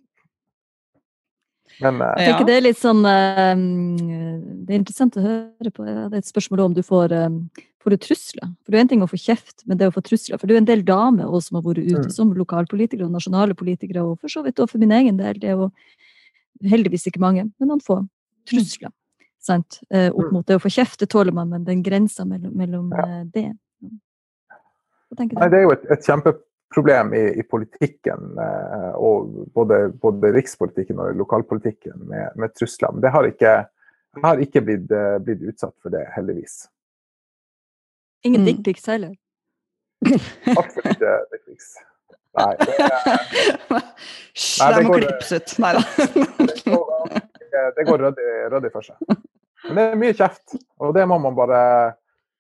Men, 1.82 2.02
uh, 2.02 2.14
jeg 2.20 2.32
tenker 2.32 2.48
det 2.50 2.56
er 2.58 2.64
litt 2.66 2.80
sånn 2.80 3.02
uh, 3.08 3.56
Det 3.56 4.74
er 4.74 4.80
interessant 4.80 5.18
å 5.18 5.24
høre 5.24 5.74
på. 5.74 5.86
Det 5.88 5.96
er 6.10 6.20
et 6.20 6.30
spørsmål 6.30 6.66
om 6.68 6.78
du 6.78 6.82
får, 6.86 7.16
um, 7.16 7.40
får 7.82 7.96
du 7.96 8.00
trusler. 8.06 8.52
For 8.62 8.74
Det 8.74 8.80
er 8.80 8.86
en 8.86 8.92
ting 8.94 9.06
å 9.06 9.10
få 9.10 9.20
kjeft, 9.22 9.66
men 9.66 9.80
det 9.80 9.90
å 9.90 9.96
få 9.96 10.04
trusler 10.06 10.42
For 10.42 10.50
det 10.50 10.58
er 10.58 10.64
en 10.64 10.70
del 10.70 10.86
damer 10.88 11.30
også 11.30 11.50
som 11.50 11.60
har 11.60 11.68
vært 11.70 11.84
ute 11.84 12.06
mm. 12.08 12.16
som 12.16 12.34
lokalpolitikere 12.38 13.08
og 13.08 13.16
nasjonale 13.16 13.58
politikere, 13.58 14.06
og 14.06 14.20
for 14.22 14.34
så 14.34 14.46
vidt 14.46 14.60
også 14.60 14.76
for 14.76 14.84
min 14.84 14.96
egen 15.00 15.22
del. 15.22 15.40
Det 15.42 15.54
er 15.54 15.60
jo 15.60 15.72
heldigvis 16.72 17.08
ikke 17.10 17.24
mange, 17.24 17.48
men 17.58 17.72
noen 17.72 17.84
få 17.84 18.04
trusler. 18.50 18.94
Sant? 19.42 19.82
Uh, 19.90 20.12
opp 20.12 20.30
mm. 20.30 20.36
mot 20.38 20.48
det 20.48 20.60
å 20.60 20.62
få 20.62 20.70
kjeft, 20.74 21.00
det 21.02 21.10
tåler 21.14 21.34
man, 21.34 21.50
men 21.50 21.66
den 21.66 21.82
grensa 21.86 22.28
mellom, 22.28 22.54
mellom 22.58 22.94
ja. 22.94 23.26
det 23.26 23.50
Nei, 25.12 25.48
det 25.52 25.58
er 25.58 25.66
jo 25.66 25.74
et, 25.74 25.82
et 25.92 26.06
kjempe 26.08 26.32
problem 26.74 27.14
i, 27.14 27.22
i 27.40 27.44
politikken, 27.44 28.38
eh, 28.40 28.92
og 28.96 29.30
både, 29.56 29.90
både, 30.02 30.32
rikspolitikken 30.36 31.00
og 31.04 31.16
lokalpolitikken, 31.20 31.98
med, 32.10 32.32
med 32.40 32.56
trusler. 32.56 32.94
Men 32.96 33.04
det 33.04 33.14
har 33.16 33.28
ikke, 33.28 33.56
har 34.24 34.44
ikke 34.46 34.64
blitt, 34.68 34.92
eh, 34.96 35.18
blitt, 35.24 35.44
utsatt 35.52 35.76
for 35.84 35.94
det, 35.94 36.06
heldigvis. 36.16 36.64
Ingen 38.24 38.46
mm. 38.46 38.50
dickpics 38.50 38.88
heller? 38.88 39.16
Absolutt 40.60 40.94
ikke 40.96 41.16
dickpics. 41.34 41.74
Nei. 42.40 42.52
Det, 42.62 43.82
Hysj, 44.32 44.62
det 44.72 44.84
må 44.88 44.96
klippes 44.96 45.32
ut. 45.36 45.54
Nei 45.60 45.72
da. 45.76 45.82
det 47.76 47.88
går 47.90 48.06
ryddig 48.08 48.72
for 48.72 48.88
seg. 48.88 49.18
Men 49.68 49.78
det 49.78 49.84
er 49.84 50.00
mye 50.00 50.16
kjeft, 50.16 50.56
og 50.82 50.94
det 50.96 51.04
må 51.10 51.18
man 51.22 51.36
bare, 51.38 51.64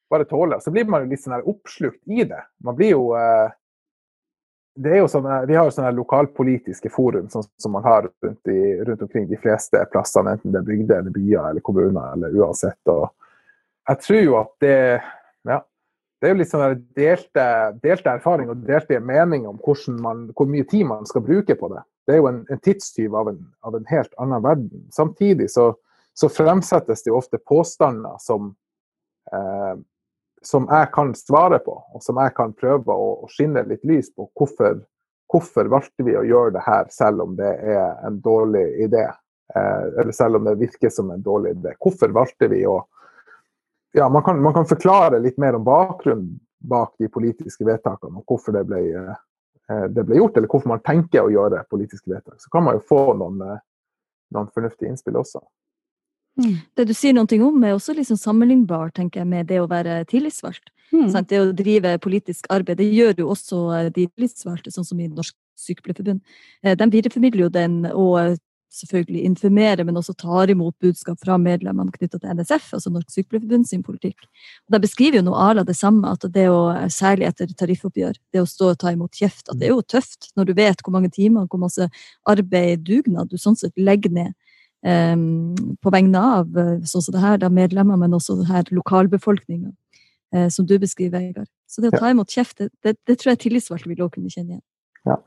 bare 0.09 0.27
tåle. 0.29 0.61
Så 0.63 0.71
blir 0.73 0.87
man 0.89 1.03
jo 1.03 1.11
litt 1.11 1.23
sånn 1.23 1.43
oppslukt 1.43 1.99
i 2.07 2.23
det. 2.27 2.39
Man 2.63 2.77
blir 2.79 2.95
jo 2.95 3.11
eh, 3.19 3.51
det 4.75 4.93
er 4.93 5.01
jo 5.01 5.07
sånne, 5.11 5.41
Vi 5.49 5.55
har 5.57 5.67
jo 5.67 5.73
sånne 5.75 5.91
lokalpolitiske 5.97 6.89
forum 6.93 7.27
som, 7.29 7.43
som 7.59 7.73
man 7.75 7.83
har 7.83 8.07
rundt, 8.07 8.47
i, 8.47 8.75
rundt, 8.83 9.01
omkring 9.01 9.27
de 9.29 9.39
fleste 9.41 9.81
plassene, 9.91 10.37
enten 10.37 10.53
det 10.53 10.61
er 10.61 10.69
bygder 10.69 11.01
eller 11.01 11.15
byer 11.15 11.49
eller 11.49 11.65
kommuner 11.65 12.13
eller 12.15 12.37
uansett. 12.39 12.79
og 12.87 13.09
Jeg 13.89 14.05
tror 14.05 14.21
jo 14.21 14.37
at 14.39 14.53
det 14.63 14.77
ja, 15.49 15.57
det 16.21 16.29
er 16.29 16.35
jo 16.35 16.39
litt 16.39 16.51
sånn 16.51 16.81
delte, 16.93 17.43
delte 17.81 18.11
erfaring 18.13 18.51
og 18.53 18.65
delte 18.67 18.99
meninger 19.01 19.49
om 19.49 19.61
man, 20.03 20.27
hvor 20.37 20.49
mye 20.49 20.67
tid 20.69 20.85
man 20.85 21.07
skal 21.09 21.23
bruke 21.25 21.55
på 21.57 21.69
det. 21.71 21.81
Det 22.05 22.13
er 22.13 22.19
jo 22.21 22.27
en, 22.29 22.43
en 22.49 22.61
tidstyv 22.61 23.15
av, 23.17 23.31
av, 23.65 23.75
en 23.75 23.87
helt 23.89 24.13
annen 24.21 24.43
verden. 24.43 24.83
Samtidig 24.93 25.49
så, 25.49 25.71
så 26.13 26.29
fremsettes 26.29 27.01
det 27.01 27.09
jo 27.09 27.17
ofte 27.17 27.41
påstander 27.41 28.21
som, 28.21 28.51
eh, 29.33 29.73
som 30.45 30.67
jeg 30.69 30.89
kan 30.93 31.13
svare 31.15 31.59
på, 31.61 31.75
og 31.93 32.03
som 32.03 32.17
jeg 32.21 32.33
kan 32.37 32.53
prøve 32.57 32.93
å, 32.93 33.09
å 33.25 33.29
skinne 33.29 33.63
litt 33.69 33.83
lys 33.87 34.09
på. 34.13 34.25
Hvorfor, 34.37 34.79
hvorfor 35.31 35.69
valgte 35.69 36.05
vi 36.07 36.15
å 36.17 36.25
gjøre 36.25 36.55
det 36.57 36.63
her, 36.65 36.87
selv 36.93 37.27
om 37.27 37.35
det 37.37 37.51
er 37.75 37.99
en 38.07 38.17
dårlig 38.23 38.65
idé? 38.87 39.05
Eh, 39.55 39.83
eller 40.01 40.11
selv 40.15 40.39
om 40.39 40.47
det 40.49 40.57
virker 40.61 40.89
som 40.89 41.11
en 41.11 41.21
dårlig 41.21 41.55
idé. 41.59 41.75
Hvorfor 41.79 42.13
valgte 42.15 42.49
vi 42.51 42.63
å 42.65 42.79
ja, 43.93 44.09
man 44.09 44.23
kan, 44.23 44.41
man 44.41 44.53
kan, 44.55 44.65
forklare 44.65 45.19
litt 45.19 45.37
mer 45.37 45.57
om 45.57 45.63
bakgrunnen 45.67 46.39
bak 46.63 46.93
de 47.01 47.09
politiske 47.11 47.65
vedtakene, 47.67 48.21
og 48.21 48.29
hvorfor 48.29 48.55
det 48.55 48.61
ble, 48.69 48.79
eh, 48.95 49.87
det 49.91 50.05
ble, 50.07 50.19
gjort, 50.21 50.37
eller 50.37 50.47
hvorfor 50.47 50.71
man 50.71 50.83
tenker 50.85 51.25
å 51.25 51.33
gjøre 51.33 51.65
politiske 51.69 52.07
vedtak. 52.11 52.37
Så 52.39 52.51
kan 52.53 52.63
man 52.63 52.77
jo 52.77 52.85
få 52.87 53.01
noen, 53.19 53.41
eh, 53.41 53.59
noen 54.31 54.47
fornuftige 54.55 54.93
innspill 54.93 55.19
også. 55.19 55.41
Mm. 56.39 56.59
Det 56.77 56.85
du 56.87 56.93
sier 56.95 57.15
noe 57.15 57.39
om, 57.43 57.63
er 57.63 57.75
også 57.75 57.95
liksom 57.97 58.19
sammenlignbart 58.19 58.95
tenker 58.95 59.21
jeg, 59.21 59.31
med 59.31 59.49
det 59.51 59.59
å 59.61 59.69
være 59.71 60.01
tillitsvalgt. 60.09 60.71
Mm. 60.91 61.09
Det 61.27 61.39
å 61.39 61.51
drive 61.55 61.97
politisk 62.03 62.47
arbeid. 62.51 62.79
Det 62.81 62.91
gjør 62.91 63.23
jo 63.23 63.31
også 63.33 63.59
eh, 63.77 63.89
de 63.95 64.07
tillitsvalgte, 64.07 64.73
sånn 64.73 64.87
som 64.87 64.99
i 64.99 65.09
Norsk 65.11 65.35
Sykepleierforbund. 65.61 66.23
De 66.63 66.87
videreformidler 66.89 67.45
jo 67.45 67.51
den 67.53 67.83
og 67.91 68.39
selvfølgelig 68.71 69.25
informerer, 69.27 69.83
men 69.83 69.97
også 69.99 70.13
tar 70.15 70.51
imot 70.51 70.75
budskap 70.79 71.19
fra 71.19 71.35
medlemmene 71.41 71.91
knytta 71.91 72.19
til 72.19 72.37
NSF, 72.37 72.69
altså 72.77 72.91
Norsk 72.93 73.11
Sykepleierforbund 73.11 73.67
sin 73.67 73.83
politikk. 73.83 74.23
Og 74.67 74.75
De 74.75 74.81
beskriver 74.85 75.19
jo 75.19 75.25
noe 75.27 75.47
av 75.51 75.65
det 75.67 75.75
samme, 75.77 76.07
at 76.07 76.23
det 76.33 76.47
å, 76.49 76.61
særlig 76.91 77.27
etter 77.27 77.51
tariffoppgjør, 77.59 78.19
det 78.33 78.43
å 78.43 78.47
stå 78.47 78.71
og 78.71 78.79
ta 78.81 78.93
imot 78.95 79.17
kjeft, 79.17 79.49
at 79.49 79.59
det 79.59 79.67
er 79.67 79.75
jo 79.75 79.83
tøft 79.83 80.31
når 80.39 80.49
du 80.49 80.53
vet 80.61 80.83
hvor 80.83 80.95
mange 80.95 81.11
timer, 81.11 81.49
hvor 81.51 81.61
masse 81.61 81.89
arbeid, 82.31 82.85
dugnad, 82.87 83.31
du 83.31 83.39
sånn 83.41 83.59
sett 83.59 83.75
legger 83.75 84.15
ned 84.15 84.37
på 84.81 85.91
vegne 85.93 86.21
av 86.39 86.55
sånn 86.89 87.03
som 87.05 87.13
det 87.13 87.21
her, 87.21 87.35
da 87.37 87.51
medlemmer, 87.53 87.99
men 88.01 88.15
også 88.17 88.39
det 88.39 88.47
her 88.49 88.71
lokalbefolkninga, 88.73 89.69
uh, 90.33 90.47
som 90.49 90.65
du 90.65 90.73
beskriver, 90.81 91.19
Vegard. 91.19 91.51
Så 91.69 91.83
det 91.83 91.91
å 91.91 91.99
ta 92.01 92.09
imot 92.09 92.33
kjeft, 92.33 92.57
det, 92.57 92.71
det, 92.81 92.95
det 93.05 93.19
tror 93.21 93.35
jeg 93.35 93.43
tillitsvalgte 93.43 93.91
vil 93.91 94.01
også 94.01 94.15
kunne 94.17 94.33
kjenne 94.33 94.55
igjen. 94.55 94.65
Ja. 95.05 95.19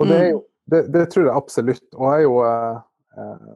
Og 0.00 0.08
det 0.08 0.22
jo 0.30 0.40
det, 0.70 0.94
det, 0.94 1.10
tror 1.12 1.28
jeg 1.28 1.36
absolutt. 1.36 1.86
Og 1.92 2.10
jeg 2.10 2.18
er 2.18 2.22
jo 2.22 2.34
eh, 2.44 3.54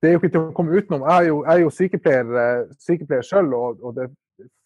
Det 0.00 0.08
er 0.08 0.12
jo 0.14 0.20
ikke 0.20 0.30
til 0.30 0.40
å 0.40 0.54
komme 0.54 0.78
utenom. 0.78 1.04
Jeg 1.08 1.24
er 1.24 1.28
jo, 1.28 1.38
jeg 1.44 1.54
er 1.54 1.62
jo 1.64 1.70
sykepleier, 1.74 2.34
eh, 2.42 2.74
sykepleier 2.86 3.26
selv, 3.26 3.54
og, 3.54 3.80
og, 3.82 3.96
det 3.96 4.06
er 4.06 4.12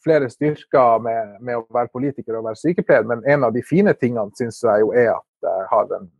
flere 0.04 0.28
styrker 0.28 1.00
med, 1.00 1.38
med, 1.40 1.62
å 1.62 1.64
være 1.72 1.92
politiker 1.92 2.36
og 2.36 2.50
være 2.50 2.60
sykepleier, 2.60 3.06
men 3.08 3.22
en 3.24 3.46
av 3.48 3.54
de 3.54 3.62
fine 3.64 3.94
tingene 3.96 4.34
syns 4.36 4.60
jeg 4.66 4.82
jo 4.82 4.90
er 4.92 5.14
at 5.14 5.46
jeg, 5.48 5.68
har 5.70 5.94
en, 5.96 6.04
eh, 6.04 6.10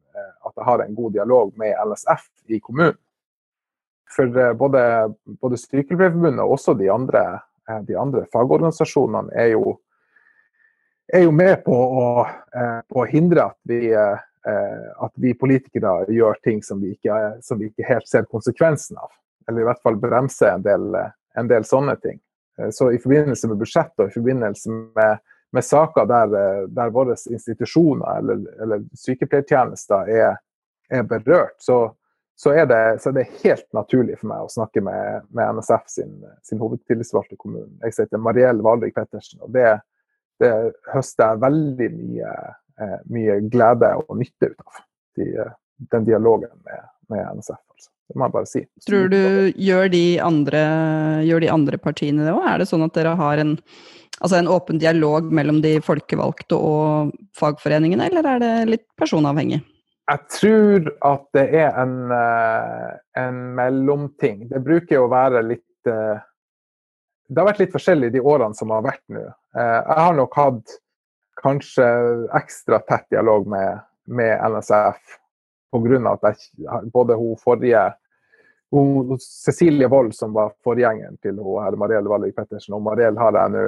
at 0.52 0.60
jeg 0.60 0.68
har 0.68 0.84
en 0.84 0.98
god 0.98 1.14
dialog 1.16 1.52
med 1.60 1.76
LSF 1.86 2.26
i 2.52 2.60
kommunen. 2.60 2.98
For 4.12 4.28
eh, 4.28 4.52
både, 4.58 4.82
både 5.40 5.60
Sykepleierforbundet 5.60 6.44
og 6.44 6.58
også 6.58 6.76
de 6.78 6.90
andre, 6.92 7.24
de 7.88 7.96
andre 7.96 8.26
fagorganisasjonene 8.32 9.32
er 9.38 9.54
jo, 9.54 9.78
er 11.12 11.24
jo 11.24 11.32
med 11.32 11.62
på 11.64 11.76
å, 11.76 12.06
på 12.90 13.00
å 13.00 13.08
hindre 13.08 13.46
at 13.48 13.58
vi 13.68 13.80
Eh, 14.46 15.04
at 15.04 15.12
vi 15.14 15.34
politikere 15.38 16.08
gjør 16.10 16.38
ting 16.42 16.62
som 16.66 16.80
vi, 16.82 16.96
ikke, 16.96 17.16
som 17.46 17.60
vi, 17.60 17.68
ikke, 17.70 17.86
helt 17.86 18.08
ser 18.10 18.24
konsekvensen 18.26 18.98
av. 18.98 19.12
Eller 19.46 19.62
i 19.62 19.66
hvert 19.68 19.82
fall 19.84 19.98
bremse 20.02 20.48
en 20.50 20.64
del, 20.64 20.96
en 21.38 21.50
del 21.50 21.66
sånne 21.66 21.94
ting. 22.02 22.18
Eh, 22.58 22.72
så 22.74 22.90
i 22.90 22.98
forbindelse 23.02 23.52
med 23.52 23.60
budsjett 23.60 23.94
og 24.02 24.10
i 24.10 24.16
forbindelse 24.16 24.74
med, 24.98 25.22
med 25.52 25.64
saker 25.64 26.06
der, 26.10 26.36
eh, 26.38 26.62
der 26.72 26.94
våre 26.94 27.16
institusjoner 27.30 28.18
eller, 28.18 28.44
eller 28.62 28.86
sykepleiertjenester 28.98 30.08
er, 30.12 30.38
er 30.90 31.04
berørt, 31.08 31.58
så, 31.60 31.84
så, 32.36 32.54
er 32.56 32.66
det, 32.70 32.82
så, 33.02 33.10
er 33.10 33.20
det, 33.20 33.28
helt 33.44 33.68
naturlig 33.76 34.18
for 34.20 34.32
meg 34.32 34.46
å 34.46 34.52
snakke 34.52 34.84
med, 34.84 35.28
med 35.36 35.58
NSF 35.58 35.86
sin, 35.92 36.16
sin 36.46 36.62
hovedtillitsvalgte 36.62 37.36
i 37.36 37.42
kommunen. 37.44 37.76
Jeg 37.84 37.98
heter 38.04 38.22
Mariell 38.22 38.64
Valvik 38.64 38.96
Pettersen. 38.96 39.40
og 39.44 39.52
det, 39.54 39.78
det 40.40 40.52
høster 40.92 41.32
jeg 41.32 41.44
veldig 41.44 41.92
mye 42.00 42.34
Eh, 42.80 43.00
mye 43.12 43.40
glede 43.52 43.90
og 44.00 44.16
nytte 44.18 44.52
ut 44.52 44.62
av. 44.64 44.84
De, 45.18 45.26
den 45.92 46.06
dialogen 46.06 46.52
med, 46.64 46.84
med 47.12 47.24
NSF. 47.36 47.60
Altså. 47.74 47.90
Det 48.08 48.18
må 48.18 48.26
jeg 48.26 48.34
bare 48.36 48.48
si. 48.48 48.62
Tror 48.86 49.10
du 49.12 49.22
gjør 49.60 49.90
de 49.92 50.04
andre, 50.24 50.62
gjør 51.26 51.44
de 51.44 51.50
andre 51.52 51.80
partiene 51.80 52.24
det 52.24 52.32
òg? 52.32 52.46
Er 52.48 52.62
det 52.62 52.68
sånn 52.70 52.84
at 52.86 52.94
dere 52.96 53.12
har 53.18 53.42
en, 53.42 53.56
altså 54.22 54.38
en 54.38 54.50
åpen 54.50 54.80
dialog 54.82 55.28
mellom 55.34 55.60
de 55.64 55.76
folkevalgte 55.84 56.56
og 56.56 57.12
fagforeningene, 57.38 58.08
eller 58.08 58.28
er 58.34 58.42
det 58.42 58.52
litt 58.70 58.86
personavhengig? 58.98 59.60
Jeg 60.10 60.22
tror 60.34 60.88
at 61.08 61.26
det 61.36 61.46
er 61.62 61.76
en, 61.82 61.96
eh, 62.16 62.88
en 63.22 63.40
mellomting. 63.58 64.46
Det 64.50 64.62
bruker 64.64 64.98
jo 64.98 65.06
å 65.06 65.12
være 65.12 65.44
litt 65.46 65.68
Det 65.82 67.40
har 67.40 67.46
vært 67.48 67.58
litt 67.58 67.72
forskjellig 67.72 68.12
de 68.12 68.20
årene 68.20 68.54
som 68.54 68.70
har 68.70 68.84
vært 68.84 69.02
nå. 69.10 69.22
Jeg 69.56 69.96
har 69.98 70.12
nok 70.14 70.34
hatt 70.36 70.74
kanskje 71.42 71.86
ekstra 72.38 72.78
tett 72.86 73.08
dialog 73.10 73.48
med, 73.48 73.80
med 74.06 74.38
NSF 74.52 75.18
pga. 75.72 76.12
at 76.12 76.22
jeg, 76.22 76.90
både 76.92 77.16
hun 77.16 77.36
forrige 77.40 77.92
hun, 78.72 79.18
Cecilie 79.20 79.88
Wold, 79.88 80.14
som 80.14 80.32
var 80.32 80.52
forgjengeren 80.64 81.16
til 81.22 81.38
hun, 81.38 81.78
Mariell 81.78 82.08
Valvik 82.08 82.36
Pettersen, 82.36 82.74
og 82.74 82.82
Mariell 82.82 83.18
har 83.20 83.36
jeg 83.36 83.52
nå 83.52 83.64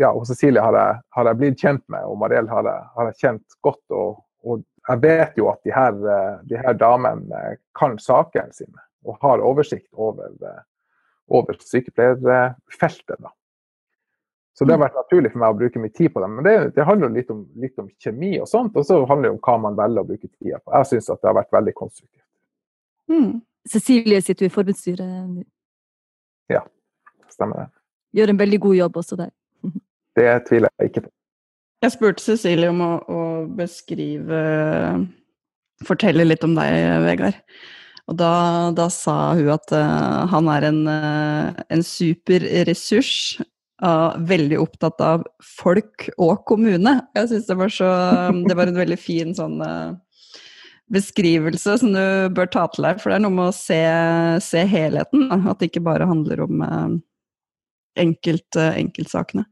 ja, 0.00 0.10
og 0.10 0.26
Cecilie 0.26 0.62
har 0.64 0.76
jeg, 0.76 1.00
har 1.16 1.28
jeg, 1.28 1.38
blitt 1.40 1.60
kjent 1.60 1.84
med, 1.92 2.04
og 2.08 2.18
Mariell 2.22 2.48
har 2.48 2.68
har 2.68 3.10
jeg 3.10 3.20
kjent 3.20 3.58
godt. 3.64 3.82
Og, 3.90 4.22
og, 4.44 4.62
jeg 4.88 5.02
vet 5.02 5.36
jo 5.38 5.46
at 5.52 5.60
de 5.62 5.70
her, 5.70 5.98
de 6.48 6.58
her 6.58 6.74
damene 6.74 7.42
kan 7.78 7.94
sakene 8.02 8.50
sine 8.56 8.80
og 9.06 9.18
har 9.22 9.42
oversikt 9.42 9.88
over, 9.94 10.32
over 11.30 11.58
sykepleierfeltet. 11.62 13.18
Da. 13.18 13.30
Så 14.52 14.66
det 14.66 14.74
har 14.74 14.82
vært 14.82 14.98
naturlig 14.98 15.30
for 15.32 15.40
meg 15.42 15.54
å 15.54 15.58
bruke 15.58 15.80
mye 15.80 15.94
tid 15.96 16.12
på 16.12 16.22
det. 16.22 16.28
Men 16.30 16.46
det, 16.46 16.56
det 16.76 16.84
handler 16.86 17.14
litt 17.14 17.30
om, 17.32 17.44
litt 17.58 17.78
om, 17.80 17.88
kjemi 18.02 18.34
og 18.40 18.48
sånt, 18.50 18.76
og 18.76 18.84
så 18.86 18.98
handler 19.08 19.30
det 19.30 19.36
om 19.36 19.40
hva 19.46 19.56
man 19.64 19.78
velger 19.78 20.04
å 20.04 20.08
bruke 20.10 20.28
tida 20.28 20.60
på. 20.60 20.74
Jeg 20.76 20.90
syns 20.90 21.08
det 21.12 21.30
har 21.30 21.38
vært 21.38 21.54
veldig 21.56 21.74
konstruktivt. 21.78 22.26
Mm. 23.10 23.40
Cecilie 23.72 24.20
sitter 24.22 24.48
i 24.48 24.52
forbundsstyret 24.52 25.06
nå. 25.06 25.44
Ja, 26.52 26.62
stemmer 27.32 27.62
det. 27.62 27.68
Gjør 28.18 28.34
en 28.34 28.42
veldig 28.42 28.60
god 28.66 28.76
jobb 28.76 28.98
også 29.00 29.18
der. 29.22 29.30
Det 30.18 30.30
tviler 30.48 30.72
jeg 30.78 30.92
ikke 30.92 31.04
på. 31.06 31.12
Jeg 31.82 31.94
spurte 31.96 32.22
Cecilie 32.22 32.70
om 32.70 32.82
å, 32.84 32.92
å 33.10 33.22
beskrive 33.58 34.42
Fortelle 35.82 36.26
litt 36.28 36.44
om 36.46 36.52
deg, 36.54 36.76
Vegard. 37.02 37.40
Og 38.10 38.18
da, 38.18 38.34
da, 38.74 38.88
sa 38.90 39.32
hun 39.38 39.50
at 39.54 39.72
uh, 39.74 40.28
han 40.30 40.50
er 40.50 40.68
en, 40.68 40.80
uh, 40.86 41.50
en 41.72 41.82
superressurs 41.86 43.40
uh, 43.82 44.14
veldig 44.30 44.58
opptatt 44.62 45.02
av 45.02 45.26
folk 45.42 46.08
og 46.16 46.42
kommune. 46.46 46.96
Jeg 47.18 47.30
syns 47.30 47.50
det 47.50 47.58
var 47.58 47.74
så 47.74 47.90
Det 48.48 48.58
var 48.58 48.70
en 48.70 48.80
veldig 48.82 48.98
fin 49.00 49.34
sånn 49.38 49.62
uh, 49.62 49.94
beskrivelse 50.92 51.78
som 51.80 51.94
du 51.94 52.04
bør 52.36 52.50
ta 52.52 52.66
til 52.70 52.88
deg. 52.90 53.02
For 53.02 53.10
det 53.10 53.20
er 53.20 53.24
noe 53.26 53.38
med 53.38 53.50
å 53.52 53.56
se, 53.56 53.80
se 54.44 54.66
helheten. 54.68 55.28
Da. 55.30 55.40
At 55.54 55.62
det 55.62 55.70
ikke 55.70 55.86
bare 55.86 56.10
handler 56.10 56.44
om 56.46 56.66
enkelt, 57.98 58.56
enkeltsakene. 58.56 59.44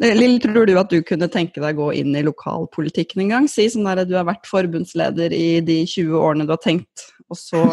Lill, 0.00 0.38
tror 0.42 0.68
du 0.68 0.76
at 0.80 0.92
du 0.92 1.00
kunne 1.06 1.28
tenke 1.32 1.62
deg 1.62 1.78
å 1.78 1.86
gå 1.86 1.90
inn 2.00 2.16
i 2.16 2.24
lokalpolitikken 2.26 3.24
en 3.24 3.34
gang? 3.34 3.50
Si 3.50 3.66
sånn 3.72 3.88
der 3.88 4.04
du 4.08 4.16
har 4.18 4.28
vært 4.28 4.48
forbundsleder 4.48 5.34
i 5.36 5.60
de 5.64 5.82
20 5.84 6.16
årene 6.20 6.48
du 6.48 6.54
har 6.54 6.62
tenkt, 6.62 7.10
og 7.30 7.38
så 7.38 7.64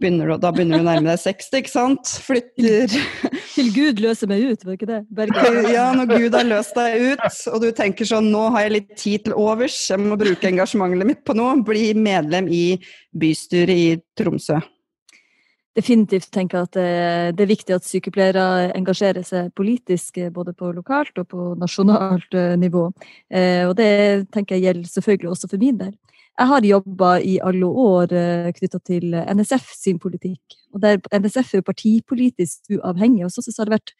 begynner 0.00 0.30
du, 0.30 0.36
da 0.40 0.50
begynner 0.54 0.80
du 0.80 0.84
å 0.84 0.88
nærme 0.88 1.12
deg 1.12 1.20
60, 1.20 1.60
ikke 1.60 1.72
sant? 1.72 2.12
Flytter 2.24 2.94
Til 3.54 3.70
Gud 3.74 4.00
løser 4.00 4.30
meg 4.30 4.44
ut, 4.48 4.64
var 4.64 4.78
ikke 4.78 4.88
det? 4.88 5.00
Berger. 5.12 5.60
Ja, 5.74 5.90
når 5.96 6.14
Gud 6.14 6.36
har 6.38 6.46
løst 6.48 6.76
deg 6.78 7.12
ut, 7.12 7.38
og 7.52 7.64
du 7.64 7.68
tenker 7.76 8.08
sånn 8.08 8.30
nå 8.32 8.46
har 8.54 8.66
jeg 8.66 8.76
litt 8.78 8.92
tid 8.98 9.26
til 9.26 9.36
overs, 9.36 9.76
jeg 9.92 10.00
må 10.02 10.18
bruke 10.20 10.48
engasjementet 10.48 11.08
mitt 11.08 11.24
på 11.26 11.36
noe, 11.36 11.58
bli 11.66 11.90
medlem 11.98 12.48
i 12.48 12.64
bystyret 13.20 13.76
i 13.76 13.88
Tromsø. 14.18 14.60
Definitivt 15.78 16.32
tenker 16.34 16.64
at 16.64 16.74
det 16.74 17.44
er 17.44 17.46
viktig 17.48 17.76
at 17.76 17.86
sykepleiere 17.86 18.72
engasjerer 18.74 19.22
seg 19.22 19.52
politisk, 19.54 20.18
både 20.34 20.50
på 20.58 20.72
lokalt 20.74 21.20
og 21.22 21.28
på 21.30 21.52
nasjonalt 21.60 22.34
eh, 22.34 22.56
nivå. 22.58 22.88
Eh, 23.30 23.68
og 23.68 23.76
det 23.78 23.92
tenker 24.34 24.58
jeg 24.58 24.66
gjelder 24.66 24.90
selvfølgelig 24.90 25.30
også 25.30 25.50
for 25.52 25.62
min 25.62 25.78
del. 25.78 25.94
Jeg 26.40 26.50
har 26.50 26.66
jobba 26.66 27.12
i 27.22 27.36
alle 27.46 27.70
år 27.84 28.16
eh, 28.18 28.50
knytta 28.56 28.82
til 28.82 29.14
NSF 29.14 29.70
sin 29.76 30.02
politikk. 30.02 30.58
Og 30.74 30.82
der 30.82 30.98
NSF 31.14 31.54
er 31.54 31.62
jo 31.62 31.68
partipolitisk 31.70 32.74
uavhengig. 32.74 33.28
Og 33.28 33.30
så 33.30 33.46
har 33.60 33.70
det 33.70 33.78
vært 33.78 33.94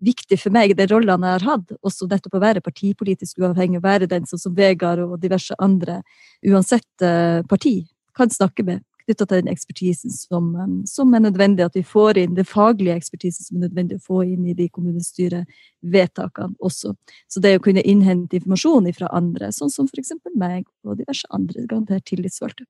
viktig 0.00 0.40
for 0.40 0.56
meg, 0.56 0.72
de 0.78 0.88
rollene 0.88 1.34
jeg 1.34 1.42
har 1.42 1.48
hatt, 1.58 1.74
også 1.84 2.08
nettopp 2.08 2.38
å 2.38 2.46
være 2.46 2.64
partipolitisk 2.64 3.42
uavhengig, 3.44 3.82
være 3.84 4.08
den 4.08 4.24
som, 4.24 4.40
som 4.40 4.56
Vegard 4.56 5.04
og 5.04 5.18
diverse 5.20 5.52
andre, 5.60 5.98
uansett 6.40 7.04
parti, 7.50 7.82
kan 8.16 8.32
snakke 8.32 8.64
med 8.64 8.80
knytta 9.10 9.26
til 9.26 9.42
den 9.42 9.52
ekspertisen 9.52 10.14
som, 10.14 10.50
som, 10.88 11.14
er 11.14 11.24
nødvendig 11.26 11.66
at 11.66 11.76
vi 11.76 11.82
får 11.86 12.22
inn, 12.22 12.36
det 12.38 12.46
faglige 12.48 12.96
ekspertisen 12.96 13.46
som 13.46 13.58
er 13.58 13.66
nødvendig 13.68 13.98
å 13.98 14.06
få 14.06 14.22
inn 14.24 14.46
i 14.48 14.56
de 14.56 14.68
kommunestyrevedtakene 14.70 16.56
også. 16.62 16.94
Så 17.28 17.42
det 17.42 17.56
å 17.58 17.64
kunne 17.64 17.84
innhente 17.84 18.38
informasjon 18.38 18.90
fra 18.96 19.10
andre, 19.16 19.50
sånn 19.54 19.72
som 19.72 19.88
f.eks. 19.90 20.14
meg 20.38 20.68
og 20.86 21.00
diverse 21.02 21.26
andre 21.34 21.66
garantert 21.66 22.06
tillitsvalgte. 22.08 22.68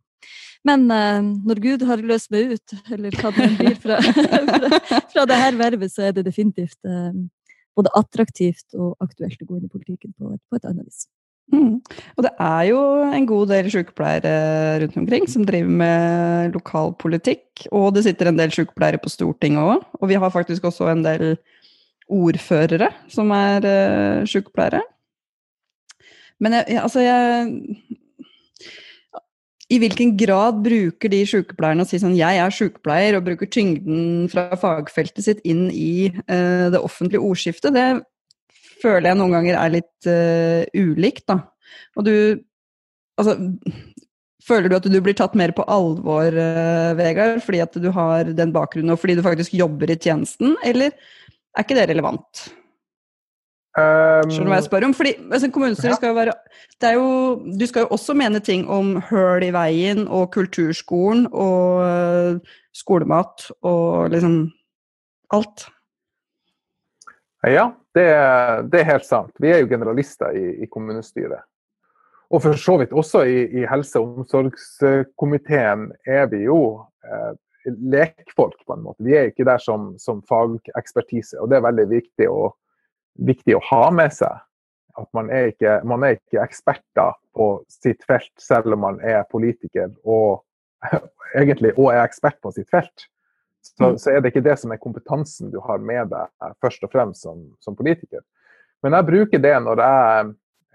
Men 0.68 0.88
uh, 0.92 1.20
når 1.20 1.62
Gud 1.64 1.85
har 1.88 2.03
løst 2.05 2.33
meg 2.33 2.57
ut, 2.57 2.74
eller 2.92 3.14
hva 3.20 3.33
det 3.37 3.48
blir 3.61 3.76
fra, 3.81 4.00
fra, 4.05 5.05
fra 5.12 5.29
det 5.29 5.38
her 5.44 5.57
vervet, 5.61 5.92
så 5.92 6.09
er 6.09 6.16
det 6.16 6.26
definitivt 6.29 6.76
uh, 6.88 7.14
både 7.79 7.92
attraktivt 7.96 8.76
og 8.76 8.96
aktuelt 9.05 9.40
å 9.40 9.48
gå 9.48 9.59
inn 9.59 9.68
i 9.68 9.72
politikken 9.72 10.12
på 10.16 10.35
et, 10.35 10.42
på 10.50 10.61
et 10.61 10.68
annet 10.68 10.88
vis. 10.88 11.07
Mm. 11.51 11.81
Og 12.17 12.25
det 12.27 12.31
er 12.39 12.63
jo 12.69 12.81
en 13.11 13.27
god 13.27 13.51
del 13.51 13.71
sykepleiere 13.73 14.35
rundt 14.85 14.99
omkring 15.01 15.27
som 15.31 15.47
driver 15.47 15.73
med 15.83 16.55
lokalpolitikk. 16.55 17.67
Og 17.75 17.91
det 17.97 18.05
sitter 18.07 18.31
en 18.31 18.39
del 18.39 18.55
sykepleiere 18.55 19.01
på 19.03 19.13
Stortinget 19.13 19.63
òg. 19.75 19.89
Og 20.01 20.11
vi 20.13 20.19
har 20.21 20.35
faktisk 20.35 20.69
også 20.71 20.93
en 20.93 21.05
del 21.07 21.35
ordførere 22.11 22.91
som 23.11 23.31
er 23.35 23.67
uh, 23.67 24.27
sykepleiere. 24.27 24.83
Men 26.41 26.57
jeg, 26.57 26.81
altså 26.81 27.03
jeg 27.05 27.59
i 29.71 29.79
hvilken 29.79 30.17
grad 30.19 30.63
bruker 30.65 31.13
de 31.13 31.21
sykepleierne 31.29 31.85
å 31.85 31.89
si 31.89 32.01
sånn 32.03 32.17
jeg 32.19 32.41
er 32.43 32.55
sykepleier, 32.55 33.17
og 33.17 33.27
bruker 33.29 33.47
tyngden 33.47 34.27
fra 34.33 34.49
fagfeltet 34.59 35.27
sitt 35.27 35.45
inn 35.47 35.69
i 35.71 36.11
uh, 36.11 36.71
det 36.75 36.81
offentlige 36.81 37.23
ordskiftet, 37.23 37.77
det 37.77 37.85
føler 38.83 39.11
jeg 39.11 39.21
noen 39.21 39.35
ganger 39.38 39.59
er 39.61 39.75
litt 39.79 40.11
uh, 40.11 40.62
ulikt, 40.77 41.27
da. 41.31 41.43
Og 41.99 42.07
du 42.09 42.14
Altså, 43.21 43.35
føler 44.49 44.71
du 44.71 44.77
at 44.79 44.87
du 44.88 44.95
blir 45.05 45.12
tatt 45.12 45.35
mer 45.37 45.51
på 45.53 45.64
alvor, 45.69 46.33
uh, 46.33 46.95
Vegard, 46.97 47.43
fordi 47.45 47.59
at 47.61 47.75
du 47.77 47.90
har 47.93 48.31
den 48.33 48.55
bakgrunnen, 48.55 48.95
og 48.95 49.01
fordi 49.03 49.19
du 49.19 49.21
faktisk 49.27 49.53
jobber 49.59 49.93
i 49.93 49.99
tjenesten, 50.01 50.55
eller 50.64 50.95
er 51.53 51.66
ikke 51.66 51.77
det 51.77 51.85
relevant? 51.90 52.47
Um, 53.79 54.27
Skjønner 54.27 54.49
du 54.49 54.51
hva 54.51 54.57
jeg 54.59 54.66
spør 54.66 54.87
om? 54.88 54.95
Fordi 54.99 55.12
altså, 55.31 55.51
Kommunestyret 55.55 55.93
ja. 55.93 55.99
skal 56.01 56.11
jo 56.11 56.16
være 56.16 56.33
jo, 56.97 57.05
Du 57.61 57.66
skal 57.71 57.85
jo 57.85 57.93
også 57.95 58.16
mene 58.19 58.40
ting 58.43 58.64
om 58.66 58.97
høl 59.11 59.45
i 59.47 59.53
veien 59.55 60.09
og 60.09 60.33
kulturskolen 60.35 61.29
og 61.31 61.85
uh, 61.85 62.57
skolemat 62.75 63.47
og 63.62 64.11
liksom 64.11 64.40
alt. 65.31 65.69
Ja, 67.47 67.71
det, 67.96 68.07
det, 68.70 68.81
er 68.81 68.90
helt 68.92 69.07
sant. 69.07 69.33
Vi 69.42 69.50
er 69.50 69.62
jo 69.62 69.70
generalister 69.70 70.37
i, 70.37 70.62
i 70.64 70.68
kommunestyret. 70.70 71.42
Og 72.31 72.44
for 72.44 72.59
så 72.59 72.76
vidt 72.79 72.92
også 72.94 73.24
i, 73.26 73.40
i 73.61 73.66
helse- 73.66 73.98
og 73.98 74.20
omsorgskomiteen 74.22 75.88
er 76.07 76.29
vi 76.31 76.44
jo 76.44 76.61
eh, 77.03 77.33
lekfolk, 77.66 78.61
på 78.66 78.76
en 78.76 78.85
måte. 78.85 79.03
Vi 79.03 79.16
er 79.18 79.33
ikke 79.33 79.48
der 79.48 79.59
som, 79.59 79.96
som 79.98 80.22
fagekspertise, 80.31 81.40
og 81.42 81.50
det 81.50 81.59
er 81.59 81.66
veldig 81.66 81.88
viktig 81.90 82.31
å 82.31 82.53
viktig 83.20 83.57
å 83.57 83.64
ha 83.70 83.88
med 83.94 84.14
seg. 84.14 84.42
At 84.98 85.09
man 85.16 85.31
er 85.33 85.53
ikke, 85.53 85.79
man 85.87 86.05
er 86.05 86.18
ikke 86.18 86.42
eksperter 86.42 87.14
på 87.37 87.48
sitt 87.70 88.03
felt, 88.09 88.33
selv 88.42 88.74
om 88.74 88.85
man 88.85 89.00
er 89.07 89.22
politiker 89.31 89.92
og 90.05 90.42
egentlig 91.38 91.74
og 91.76 91.92
er 91.92 92.03
ekspert 92.05 92.40
på 92.42 92.53
sitt 92.57 92.70
felt. 92.72 93.07
Så, 93.62 93.85
mm. 93.85 93.99
så, 93.99 94.11
er 94.11 94.20
det 94.20 94.33
ikke 94.33 94.44
det 94.44 94.57
som 94.61 94.73
er 94.73 94.81
kompetansen 94.81 95.51
du 95.53 95.59
har 95.64 95.83
med 95.85 96.11
deg 96.12 96.53
først 96.62 96.85
og 96.87 96.92
fremst 96.92 97.27
som, 97.27 97.42
som 97.61 97.77
politiker. 97.77 98.23
Men 98.83 98.96
jeg 98.96 99.09
bruker 99.09 99.42
det 99.42 99.57
når 99.64 99.83
jeg, 99.85 100.31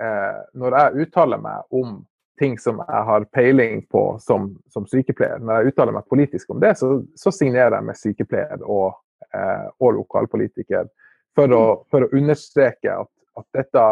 eh, 0.05 0.43
når 0.53 0.77
jeg 0.79 1.05
uttaler 1.05 1.41
meg 1.41 1.73
om 1.73 1.97
ting 2.39 2.59
som 2.59 2.81
jeg 2.83 3.03
har 3.09 3.25
peiling 3.33 3.81
på 3.91 4.03
som, 4.21 4.49
som 4.73 4.85
sykepleier. 4.87 5.39
Når 5.39 5.61
jeg 5.61 5.73
uttaler 5.73 5.95
meg 5.95 6.07
politisk 6.11 6.51
om 6.51 6.59
det, 6.59 6.75
så, 6.79 6.99
så 7.15 7.31
signerer 7.31 7.77
jeg 7.77 7.87
med 7.87 7.99
sykepleier 7.99 8.63
og, 8.63 8.97
eh, 9.31 9.67
og 9.79 9.99
lokalpolitiker 10.01 10.89
for 11.35 11.55
å, 11.55 11.63
for 11.91 12.05
å 12.05 12.11
understreke 12.15 12.91
at, 12.91 13.11
at 13.39 13.47
dette, 13.55 13.85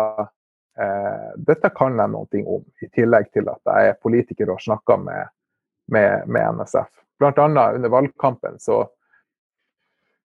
eh, 0.80 1.30
dette, 1.38 1.72
kan 1.76 2.00
jeg 2.00 2.14
noe 2.14 2.44
om, 2.44 2.66
i 2.84 2.92
tillegg 2.94 3.32
til 3.36 3.50
at 3.52 3.72
jeg 3.72 3.94
er 3.94 4.02
politiker 4.04 4.54
og 4.54 4.62
snakker 4.64 5.00
med, 5.04 5.34
med, 5.92 6.28
med 6.28 6.60
NSF. 6.60 6.92
Blant 7.24 7.40
annet 7.40 7.80
under 7.80 7.94
valgkampen 7.94 8.60
så, 8.60 8.82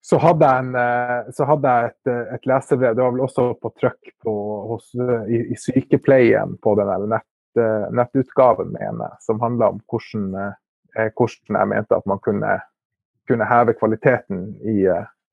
så 0.05 0.19
hadde 0.21 0.49
jeg, 0.49 0.65
en, 0.65 0.75
eh, 0.77 1.31
så 1.33 1.47
hadde 1.49 1.71
jeg 1.73 1.93
et, 1.93 2.11
et, 2.35 2.49
lesebrev, 2.49 2.93
det 2.93 3.05
var 3.05 3.15
vel 3.15 3.23
også 3.25 3.47
på 3.57 3.71
trykk 3.81 4.11
på, 4.25 4.33
hos, 4.73 4.91
i, 5.25 5.39
i, 5.47 5.57
sykepleien 5.57 6.57
på 6.61 6.75
den 6.77 6.91
nett, 7.09 7.31
eh, 7.57 7.87
nettutgaven, 7.95 8.75
mener 8.75 9.07
jeg, 9.07 9.23
som 9.25 9.41
handla 9.41 9.71
om 9.73 9.81
hvordan, 9.89 10.29
eh, 10.43 11.09
hvordan, 11.17 11.59
jeg 11.61 11.71
mente 11.73 11.97
at 11.97 12.07
man 12.09 12.21
kunne, 12.21 12.57
kunne 13.31 13.47
heve 13.49 13.77
kvaliteten 13.79 14.45
i, 14.69 14.83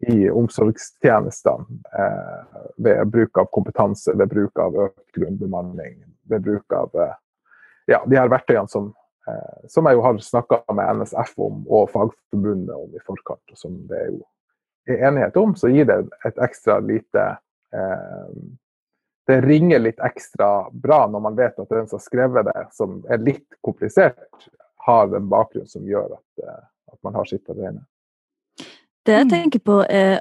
i 0.01 0.31
omsorgstjenestene 0.31 1.65
eh, 1.99 2.61
ved 2.77 3.05
bruk 3.13 3.39
av 3.39 3.51
kompetanse, 3.53 4.15
ved 4.17 4.33
bruk 4.33 4.59
av 4.59 4.79
økt 4.87 5.19
grunnbemanning, 5.19 5.99
ved 6.31 6.47
bruk 6.47 6.73
av 6.73 6.95
eh, 6.97 7.19
ja, 7.91 8.01
de 8.07 8.17
her 8.17 8.31
verktøyene 8.33 8.71
som, 8.71 8.89
eh, 8.89 9.00
som 9.69 9.87
jeg 9.87 9.99
jo 9.99 10.03
har 10.05 10.19
snakka 10.25 10.63
med 10.75 11.01
NSF 11.01 11.35
om 11.45 11.65
og 11.69 11.91
Fagforbundet 11.93 12.75
om 12.75 12.95
i 12.97 13.03
forkant, 13.05 13.45
og 13.53 13.59
som 13.59 13.77
det 13.91 13.99
er 13.99 14.13
jo 14.15 14.23
er 14.87 15.09
enighet 15.09 15.37
om, 15.37 15.55
så 15.57 15.69
gir 15.69 15.85
det 15.85 15.99
et 16.25 16.39
ekstra 16.43 16.79
lite 16.81 17.27
eh, 17.75 18.33
Det 19.27 19.41
ringer 19.45 19.79
litt 19.79 20.01
ekstra 20.03 20.71
bra 20.73 21.05
når 21.07 21.21
man 21.23 21.37
vet 21.39 21.59
at 21.61 21.69
den 21.71 21.87
som 21.87 22.01
har 22.01 22.03
skrevet 22.03 22.49
det, 22.49 22.63
som 22.75 22.99
er 23.07 23.21
litt 23.23 23.61
komplisert, 23.63 24.49
har 24.87 25.13
en 25.15 25.29
bakgrunn 25.31 25.69
som 25.69 25.85
gjør 25.87 26.17
at, 26.17 26.43
eh, 26.43 26.65
at 26.93 26.99
man 27.07 27.15
har 27.15 27.29
sitt 27.29 27.45
på 27.47 27.55
det. 27.55 27.77
Det 29.07 29.15
jeg 29.15 29.29
mm. 29.29 29.31
tenker 29.31 29.63
på, 29.63 29.77
er 29.87 30.21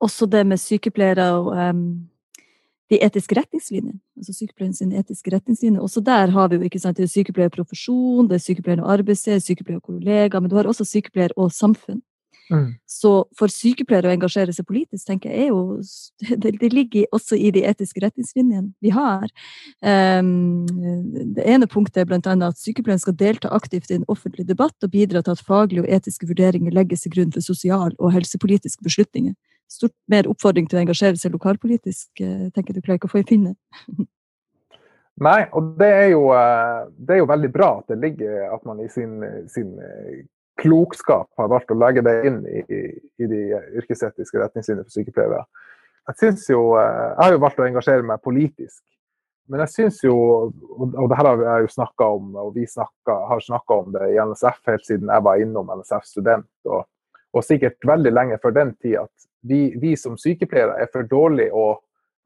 også 0.00 0.26
det 0.30 0.46
med 0.46 0.62
sykepleiere 0.62 1.26
og 1.36 1.50
um, 1.52 1.82
de 2.90 2.98
etiske 3.04 3.36
retningslinjene. 3.38 3.98
Altså 4.18 4.34
sykepleierens 4.34 4.82
etiske 4.82 5.32
retningslinjer. 5.34 5.80
Også 5.82 6.02
der 6.04 6.32
har 6.34 6.50
vi 6.50 6.58
jo 6.58 6.68
ikke 6.68 6.82
sant, 6.82 6.98
det 6.98 7.06
er 7.06 7.14
sykepleierprofesjon, 7.14 8.28
det 8.28 8.40
er 8.40 8.44
sykepleier 8.44 8.82
og 8.82 8.92
arbeidssted, 8.98 9.42
sykepleier 9.44 9.78
og 9.78 9.86
kollegaer, 9.92 10.40
men 10.40 10.50
du 10.50 10.56
har 10.58 10.68
også 10.70 10.86
sykepleier 10.88 11.34
og 11.36 11.52
samfunn. 11.54 12.02
Mm. 12.50 12.72
Så 12.90 13.10
for 13.38 13.52
sykepleiere 13.52 14.10
å 14.10 14.14
engasjere 14.16 14.50
seg 14.50 14.66
politisk, 14.66 15.04
tenker 15.06 15.30
jeg, 15.30 15.44
er 15.44 15.52
jo 15.52 15.78
Det, 16.42 16.52
det 16.58 16.72
ligger 16.74 17.06
også 17.14 17.38
i 17.38 17.52
de 17.54 17.62
etiske 17.68 18.02
retningslinjene 18.02 18.72
vi 18.82 18.90
har. 18.94 19.30
Um, 19.86 20.66
det 21.36 21.46
ene 21.46 21.68
punktet 21.70 22.02
er 22.02 22.10
bl.a. 22.10 22.18
at 22.18 22.58
sykepleieren 22.58 23.02
skal 23.02 23.16
delta 23.18 23.52
aktivt 23.54 23.90
i 23.90 24.00
en 24.00 24.08
offentlig 24.10 24.48
debatt 24.48 24.74
og 24.82 24.90
bidra 24.90 25.22
til 25.22 25.36
at 25.36 25.46
faglige 25.46 25.84
og 25.84 25.94
etiske 25.94 26.26
vurderinger 26.26 26.74
legges 26.74 27.06
til 27.06 27.14
grunn 27.14 27.32
for 27.34 27.44
sosial- 27.44 27.96
og 27.98 28.14
helsepolitiske 28.16 28.82
beslutninger. 28.86 29.38
Stort 29.70 29.94
mer 30.10 30.26
oppfordring 30.30 30.66
til 30.68 30.80
å 30.80 30.82
engasjere 30.84 31.18
seg 31.20 31.34
lokalpolitisk, 31.36 32.08
eh, 32.24 32.48
tenker 32.54 32.74
du 32.74 32.80
klarer 32.82 32.98
ikke 32.98 33.10
å 33.10 33.14
få 33.14 33.22
i 33.22 33.28
finne. 33.28 33.54
Nei, 35.26 35.44
og 35.52 35.74
det 35.78 35.88
er, 35.92 36.08
jo, 36.14 36.30
eh, 36.34 36.90
det 36.96 37.16
er, 37.16 37.22
jo, 37.22 37.30
veldig 37.30 37.50
bra 37.54 37.72
at 37.82 37.92
det 37.92 38.00
ligger 38.02 38.54
at 38.54 38.62
man 38.66 38.80
i 38.80 38.88
sin, 38.90 39.20
sin 39.52 39.74
klokskap 40.60 41.28
har 41.40 41.50
valgt 41.52 41.72
å 41.72 41.78
legge 41.78 42.04
det 42.04 42.14
inn 42.28 42.40
i, 42.48 42.62
i 43.20 43.28
de 43.28 43.42
yrkesetiske 43.80 44.40
retningslinjene 44.40 44.86
for 44.86 44.96
sykepleiere. 44.96 45.44
Jeg, 46.08 46.36
jo, 46.50 46.62
eh, 46.78 47.02
jeg 47.14 47.20
har 47.22 47.34
jo 47.34 47.42
valgt 47.42 47.60
å 47.60 47.66
engasjere 47.66 48.06
meg 48.06 48.22
politisk. 48.24 48.82
Men 49.50 49.64
jeg 49.64 49.72
syns 49.72 49.98
jo, 50.04 50.14
og 50.78 51.08
det 51.10 51.16
her 51.18 51.26
har 51.26 51.40
jeg 51.42 51.64
jo 51.64 51.72
snakka 51.74 52.06
om, 52.16 52.28
og 52.38 52.52
vi 52.54 52.68
snakket, 52.70 53.16
har 53.30 53.42
snakka 53.42 53.78
om 53.82 53.88
det 53.96 54.12
i 54.12 54.20
NSF 54.22 54.60
helt 54.70 54.86
siden 54.86 55.10
jeg 55.10 55.26
var 55.26 55.42
innom 55.42 55.72
NSF 55.74 56.06
student, 56.06 56.50
og, 56.70 56.84
og 57.34 57.46
sikkert 57.46 57.88
veldig 57.90 58.12
lenge 58.14 58.38
før 58.42 58.54
den 58.54 58.70
tid, 58.78 59.00
at 59.02 59.26
vi, 59.40 59.74
vi 59.80 59.96
som 59.96 60.18
sykepleiere 60.18 60.78
er 60.82 60.90
for 60.92 61.06
dårlige 61.08 61.54
å, 61.56 61.72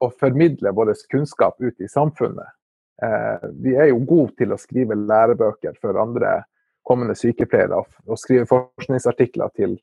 å 0.03 0.11
formidle 0.19 0.73
vår 0.75 0.93
kunnskap 1.11 1.61
ut 1.61 1.81
i 1.81 1.89
samfunnet. 1.91 2.55
Eh, 3.03 3.49
vi 3.63 3.75
er 3.75 3.89
jo 3.91 4.03
gode 4.07 4.35
til 4.39 4.55
å 4.55 4.59
skrive 4.59 4.95
lærebøker 4.95 5.75
for 5.81 5.99
andre 5.99 6.43
kommende 6.85 7.15
sykepleiere 7.17 7.81
og 7.81 8.19
skrive 8.21 8.47
forskningsartikler 8.47 9.51
til, 9.57 9.77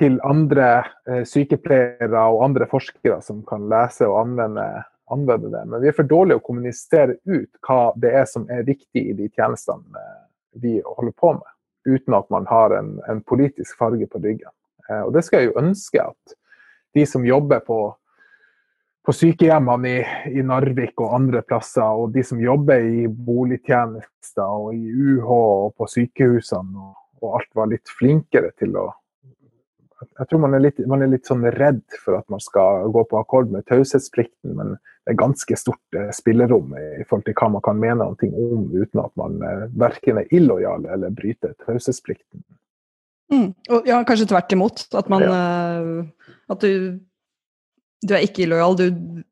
til 0.00 0.18
andre 0.26 0.68
eh, 1.06 1.24
sykepleiere 1.28 2.24
og 2.32 2.44
andre 2.48 2.68
forskere 2.70 3.20
som 3.24 3.44
kan 3.46 3.68
lese 3.70 4.08
og 4.08 4.22
anvende, 4.24 4.66
anvende, 5.14 5.52
det. 5.54 5.64
Men 5.66 5.84
vi 5.84 5.92
er 5.92 5.98
for 5.98 6.10
dårlige 6.10 6.40
å 6.40 6.46
kommunisere 6.48 7.20
ut 7.28 7.62
hva 7.68 7.92
det 8.00 8.14
er 8.22 8.26
som 8.30 8.48
er 8.50 8.66
viktig 8.66 9.04
i 9.12 9.16
de 9.18 9.30
tjenestene 9.30 10.02
eh, 10.02 10.24
vi 10.58 10.78
holder 10.82 11.14
på 11.14 11.36
med, 11.38 11.50
uten 11.86 12.16
at 12.18 12.30
man 12.34 12.48
har 12.50 12.74
en, 12.74 12.96
en 13.06 13.22
politisk 13.22 13.78
farge 13.78 14.08
på 14.10 14.22
ryggen. 14.24 14.50
Eh, 14.90 15.02
og 15.04 15.14
det 15.16 15.24
skal 15.26 15.42
jeg 15.42 15.50
jo 15.52 15.60
ønske 15.62 16.02
at 16.02 16.36
de 16.96 17.06
som 17.06 17.26
jobber 17.26 17.64
på 17.64 17.80
på 19.08 19.12
sykehjemmene 19.16 19.88
i, 19.88 20.00
i, 20.36 20.42
Narvik 20.44 21.00
og 21.00 21.14
andre 21.16 21.40
plasser, 21.40 21.80
og 21.80 22.10
de 22.12 22.20
som 22.28 22.42
jobber 22.42 22.84
i 22.84 23.06
boligtjenester 23.08 24.44
og 24.44 24.74
i 24.76 24.90
UH 24.92 25.30
og 25.32 25.70
på 25.80 25.88
sykehusene 25.88 26.76
og, 26.76 26.90
og 27.22 27.38
alt 27.38 27.48
var 27.56 27.70
litt 27.72 27.88
flinkere 27.88 28.52
til 28.60 28.76
å 28.76 28.90
jeg 29.98 30.28
tror 30.30 30.42
man 30.44 30.54
er, 30.54 30.60
litt, 30.62 30.76
man 30.86 31.02
er, 31.02 31.08
litt, 31.10 31.24
sånn 31.26 31.42
redd 31.56 31.80
for 32.04 32.18
at 32.20 32.28
man 32.30 32.42
skal 32.42 32.84
gå 32.94 33.02
på 33.10 33.18
akkord 33.18 33.48
med 33.50 33.64
taushetsplikten, 33.66 34.52
men 34.54 34.76
det 34.76 35.14
er 35.14 35.18
ganske 35.18 35.56
stort 35.58 35.96
eh, 35.98 36.12
spillerom 36.14 36.70
i 36.78 37.06
forhold 37.08 37.24
til 37.26 37.34
hva 37.40 37.48
man 37.56 37.64
kan 37.66 37.80
mene 37.80 38.06
noe 38.06 38.28
om 38.44 38.68
uten 38.76 39.02
at 39.02 39.10
man 39.18 39.40
eh, 39.42 39.64
verken 39.80 40.20
er 40.20 40.30
illojal 40.36 40.86
eller 40.86 41.16
bryter 41.16 41.56
taushetsplikten. 41.64 42.44
Mm. 43.32 43.48
Og 43.74 43.88
ja, 43.88 44.00
kanskje 44.08 44.28
tvert 44.30 44.52
imot. 44.56 44.86
At 44.96 45.10
man 45.12 45.24
ja. 45.24 45.32
uh, 45.84 46.34
At 46.52 46.64
du, 46.64 46.98
du 48.04 48.14
er 48.16 48.24
ikke 48.24 48.46
illojal. 48.46 48.78
Du 48.78 49.24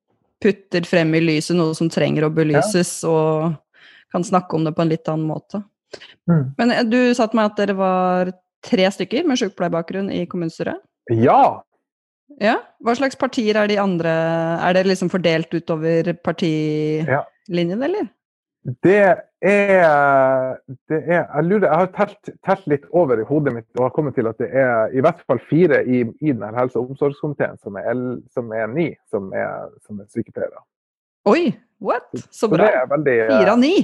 putter 0.43 0.85
frem 0.89 1.15
i 1.17 1.23
lyset 1.25 1.57
noe 1.57 1.75
som 1.77 1.89
trenger 1.93 2.27
å 2.27 2.33
belyses, 2.35 2.99
ja. 3.03 3.11
og 3.11 4.11
kan 4.13 4.27
snakke 4.27 4.59
om 4.59 4.67
det 4.67 4.75
på 4.77 4.85
en 4.85 4.93
litt 4.93 5.09
annen 5.09 5.29
måte. 5.29 5.63
Mm. 6.29 6.43
Men 6.59 6.75
du 6.91 6.99
sa 7.17 7.29
til 7.29 7.41
meg 7.41 7.53
at 7.53 7.61
dere 7.61 7.77
var 7.79 8.33
tre 8.67 8.89
stykker 8.93 9.27
med 9.27 9.41
sykepleierbakgrunn 9.41 10.11
i 10.13 10.25
kommunestyret? 10.31 10.83
Ja! 11.15 11.63
Ja, 12.43 12.57
Hva 12.83 12.97
slags 12.99 13.17
partier 13.17 13.55
er 13.57 13.69
de 13.71 13.77
andre 13.79 14.11
Er 14.59 14.75
det 14.75 14.89
liksom 14.89 15.09
fordelt 15.09 15.53
utover 15.55 16.11
partilinjen, 16.27 17.79
eller? 17.87 18.09
Det 18.83 18.97
er, 18.99 19.21
det 20.91 20.97
er, 20.99 21.21
Jeg 21.23 21.45
lurer, 21.47 21.67
jeg 21.69 21.79
har 21.79 21.91
telt, 21.95 22.31
telt, 22.43 22.65
litt 22.67 22.87
over 22.91 23.21
i 23.23 23.27
hodet 23.29 23.53
mitt 23.55 23.69
og 23.79 23.85
har 23.85 23.93
kommet 23.95 24.17
til 24.19 24.27
at 24.27 24.41
det 24.43 24.49
er 24.51 24.91
i 24.91 25.05
hvert 25.05 25.21
fall 25.29 25.39
fire 25.47 25.85
i, 25.87 26.01
i 26.03 26.33
denne 26.33 26.51
helse- 26.57 26.81
og 26.81 26.91
omsorgskomiteen 26.91 27.61
som 27.63 27.79
er, 27.79 28.01
som 28.35 28.51
er 28.51 28.67
ni 28.73 28.89
som 29.11 29.29
er, 29.31 29.69
som 29.87 30.01
er 30.03 30.11
sykepleiere. 30.11 30.65
Oi! 31.31 31.53
What? 31.79 32.09
Så 32.33 32.49
bra. 32.49 32.71
veldig, 32.91 33.17
Fire 33.29 33.53
av 33.53 33.61
ni? 33.61 33.75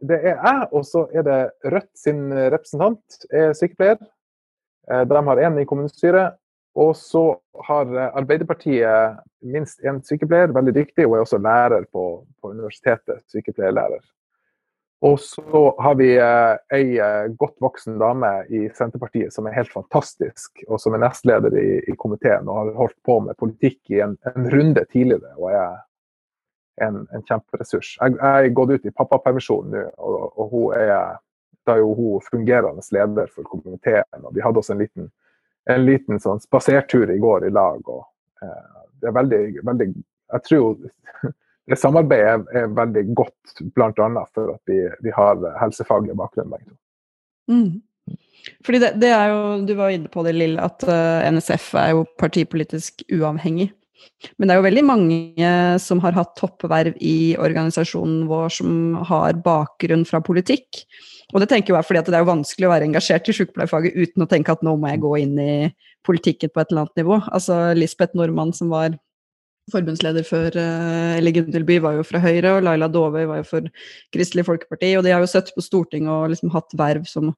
Det 0.00 0.16
er 0.16 0.38
jeg, 0.40 0.68
og 0.72 0.84
så 0.88 1.04
er 1.12 1.26
det 1.26 1.40
Rødt 1.70 1.90
sin 1.98 2.22
representant, 2.32 3.18
er 3.30 3.52
sykepleier. 3.54 4.00
Eh, 4.90 5.04
de 5.06 5.24
har 5.26 5.42
én 5.46 5.60
i 5.60 5.66
kommunestyret. 5.68 6.39
Og 6.78 6.94
så 6.96 7.24
har 7.66 7.90
Arbeiderpartiet 8.14 9.18
minst 9.42 9.82
én 9.82 9.98
sykepleier, 10.06 10.52
veldig 10.54 10.74
dyktig, 10.76 11.06
og 11.06 11.16
er 11.16 11.24
også 11.24 11.40
lærer 11.42 11.86
på, 11.90 12.04
på 12.40 12.52
universitetet. 12.52 13.24
Sykepleierlærer. 13.32 14.04
Og 15.02 15.20
så 15.20 15.76
har 15.80 15.94
vi 15.96 16.10
eh, 16.20 16.56
ei 16.76 16.98
eh, 17.00 17.30
godt 17.40 17.56
voksen 17.64 17.96
dame 17.98 18.30
i 18.52 18.66
Senterpartiet 18.76 19.32
som 19.32 19.46
er 19.48 19.56
helt 19.56 19.72
fantastisk, 19.72 20.60
og 20.68 20.80
som 20.82 20.92
er 20.92 21.00
nestleder 21.06 21.56
i, 21.56 21.68
i 21.88 21.94
komiteen 21.96 22.48
og 22.48 22.58
har 22.58 22.74
holdt 22.82 22.98
på 23.08 23.16
med 23.24 23.38
politikk 23.40 23.94
i 23.94 24.02
en, 24.04 24.18
en 24.28 24.50
runde 24.52 24.84
tidligere. 24.92 25.32
og 25.38 25.54
er 25.56 25.78
en, 26.84 27.00
en 27.14 27.24
kjemperessurs. 27.24 27.94
Jeg, 27.96 28.18
er 28.20 28.52
gått 28.56 28.74
ut 28.76 28.86
i 28.88 28.92
pappapermisjon 28.96 29.72
nå, 29.72 29.86
og, 29.96 30.20
og 30.36 30.52
hun 30.52 30.76
er, 30.76 31.16
da 31.64 31.76
er 31.76 31.82
jo 31.82 31.96
hun 31.96 32.28
fungerende 32.28 32.84
leder 32.92 33.32
for 33.32 33.48
komiteen. 33.48 34.20
og 34.20 34.34
Vi 34.36 34.44
hadde 34.44 34.60
også 34.60 34.76
en 34.76 34.84
liten, 34.84 35.10
en 35.74 35.86
liten 35.86 36.20
sånn 36.22 36.40
spasertur 36.42 37.10
i 37.12 37.18
går 37.20 37.46
i 37.48 37.52
lag. 37.54 37.82
og 37.88 38.04
eh, 38.42 38.80
det 39.00 39.10
er 39.10 39.16
veldig, 39.16 39.42
veldig 39.66 39.90
Jeg 39.90 40.42
tror 40.46 40.76
det 41.70 41.78
samarbeidet 41.78 42.32
er, 42.32 42.64
er 42.64 42.74
veldig 42.76 43.04
godt, 43.14 43.54
bl.a. 43.74 44.24
for 44.34 44.54
at 44.54 44.60
vi, 44.70 44.82
vi 45.04 45.14
har 45.16 45.40
helsefaglig 45.60 46.16
bakgrunn 46.18 46.52
begge 46.52 46.68
to. 46.70 46.76
Mm. 47.50 47.80
Fordi 48.64 48.78
det, 48.78 48.92
det, 49.02 49.10
er 49.12 49.32
jo, 49.32 49.40
Du 49.66 49.74
var 49.78 49.92
inne 49.94 50.08
på 50.08 50.22
det, 50.26 50.34
Lill, 50.36 50.56
at 50.62 50.84
uh, 50.88 50.94
eh, 50.94 51.28
NSF 51.34 51.74
er 51.78 51.92
jo 51.94 52.06
partipolitisk 52.18 53.04
uavhengig. 53.12 53.70
Men 54.36 54.48
det 54.48 54.54
er 54.54 54.60
jo 54.60 54.66
veldig 54.66 54.84
mange 54.84 55.50
som 55.80 56.00
har 56.04 56.16
hatt 56.16 56.34
toppverv 56.38 56.96
i 57.00 57.36
organisasjonen 57.40 58.26
vår 58.28 58.52
som 58.60 58.72
har 59.08 59.38
bakgrunn 59.44 60.04
fra 60.08 60.20
politikk. 60.24 60.84
Og 61.34 61.42
det 61.42 61.50
tenker 61.52 61.76
jeg 61.76 61.86
fordi 61.86 62.02
det 62.08 62.18
er 62.18 62.24
jo 62.24 62.32
vanskelig 62.32 62.68
å 62.68 62.72
være 62.72 62.88
engasjert 62.88 63.30
i 63.30 63.36
sykepleierfaget 63.36 63.96
uten 63.96 64.24
å 64.24 64.28
tenke 64.30 64.54
at 64.54 64.64
nå 64.66 64.74
må 64.80 64.90
jeg 64.90 65.02
gå 65.04 65.12
inn 65.22 65.36
i 65.40 65.52
politikken 66.06 66.50
på 66.52 66.62
et 66.62 66.72
eller 66.72 66.86
annet 66.86 67.00
nivå. 67.02 67.20
Altså 67.30 67.60
Lisbeth 67.76 68.18
Normann 68.18 68.52
som 68.56 68.72
var 68.72 68.96
forbundsleder 69.70 70.24
for 70.26 70.56
eh, 70.58 71.18
eller 71.18 71.34
Gunhild 71.36 71.70
var 71.84 71.98
jo 71.98 72.06
fra 72.06 72.20
Høyre, 72.22 72.56
og 72.56 72.64
Laila 72.66 72.88
Dovøy 72.90 73.22
var 73.28 73.40
jo 73.42 73.46
for 73.46 73.68
Kristelig 74.14 74.46
Folkeparti. 74.48 74.94
Og 74.98 75.06
de 75.06 75.14
har 75.14 75.22
jo 75.22 75.30
sittet 75.30 75.54
på 75.54 75.64
Stortinget 75.64 76.10
og 76.10 76.32
liksom 76.34 76.52
hatt 76.54 76.74
verv 76.78 77.06
som 77.08 77.30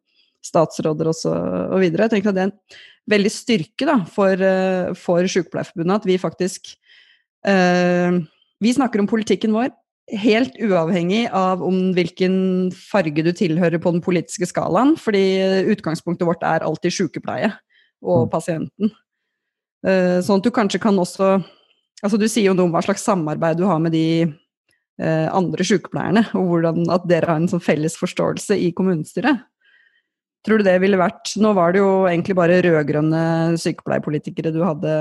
statsråder 0.43 1.11
og 1.11 1.17
så 1.17 1.33
og 1.33 1.79
videre. 1.83 2.09
Jeg 2.09 2.17
tenker 2.17 2.33
at 2.33 2.39
det 2.39 2.45
er 2.45 2.51
en 2.51 2.81
veldig 3.11 3.33
styrke 3.33 3.89
da, 3.89 3.99
for, 4.11 4.39
eh, 4.39 4.93
for 4.99 5.27
Sykepleierforbundet 5.27 6.03
at 6.03 6.09
vi 6.09 6.19
faktisk 6.23 6.75
uh, 7.47 8.23
Vi 8.63 8.75
snakker 8.75 9.03
om 9.03 9.09
politikken 9.11 9.55
vår 9.55 9.73
helt 10.23 10.55
uavhengig 10.63 11.25
av 11.35 11.63
om 11.65 11.93
hvilken 11.97 12.71
farge 12.75 13.25
du 13.25 13.31
tilhører 13.35 13.81
på 13.83 13.91
den 13.95 14.03
politiske 14.05 14.47
skalaen, 14.51 14.97
fordi 14.99 15.23
utgangspunktet 15.73 16.27
vårt 16.27 16.43
er 16.47 16.67
alltid 16.67 16.95
sykepleie 16.95 17.53
og 18.03 18.27
mm. 18.27 18.31
pasienten. 18.31 18.93
Uh, 19.87 20.19
sånn 20.23 20.43
at 20.43 20.47
du 20.47 20.55
kanskje 20.55 20.83
kan 20.83 20.99
også 20.99 21.41
Altså, 22.03 22.19
du 22.19 22.25
sier 22.27 22.49
jo 22.49 22.55
noe 22.59 22.67
om 22.67 22.73
hva 22.75 22.81
slags 22.83 23.05
samarbeid 23.07 23.61
du 23.61 23.63
har 23.63 23.79
med 23.79 23.93
de 23.95 24.25
uh, 24.27 25.29
andre 25.31 25.63
sykepleierne, 25.63 26.25
og 26.35 26.49
hvordan 26.51 26.89
at 26.91 27.05
dere 27.07 27.29
har 27.31 27.39
en 27.39 27.47
sånn 27.53 27.63
felles 27.63 27.95
forståelse 27.95 28.57
i 28.59 28.73
kommunestyret. 28.75 29.45
Tror 30.43 30.59
du 30.59 30.67
det 30.67 30.79
ville 30.83 30.99
vært 30.99 31.37
Nå 31.39 31.53
var 31.55 31.75
det 31.75 31.83
jo 31.83 31.91
egentlig 32.11 32.35
bare 32.39 32.63
rød-grønne 32.65 33.59
sykepleierpolitikere 33.63 34.51
du 34.55 34.63
hadde 34.67 34.95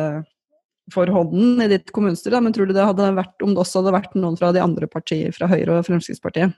for 0.91 1.07
hånden 1.13 1.61
i 1.63 1.69
ditt 1.71 1.91
kommunestyre, 1.95 2.41
men 2.43 2.53
tror 2.53 2.67
du 2.67 2.75
det 2.75 2.83
hadde 2.83 3.13
vært 3.15 3.45
om 3.45 3.53
det 3.53 3.61
også 3.63 3.79
hadde 3.81 3.95
vært 3.95 4.17
noen 4.17 4.35
fra 4.37 4.49
de 4.51 4.61
andre 4.63 4.89
partier, 4.91 5.31
fra 5.35 5.47
Høyre 5.49 5.77
og 5.77 5.87
Fremskrittspartiet? 5.87 6.57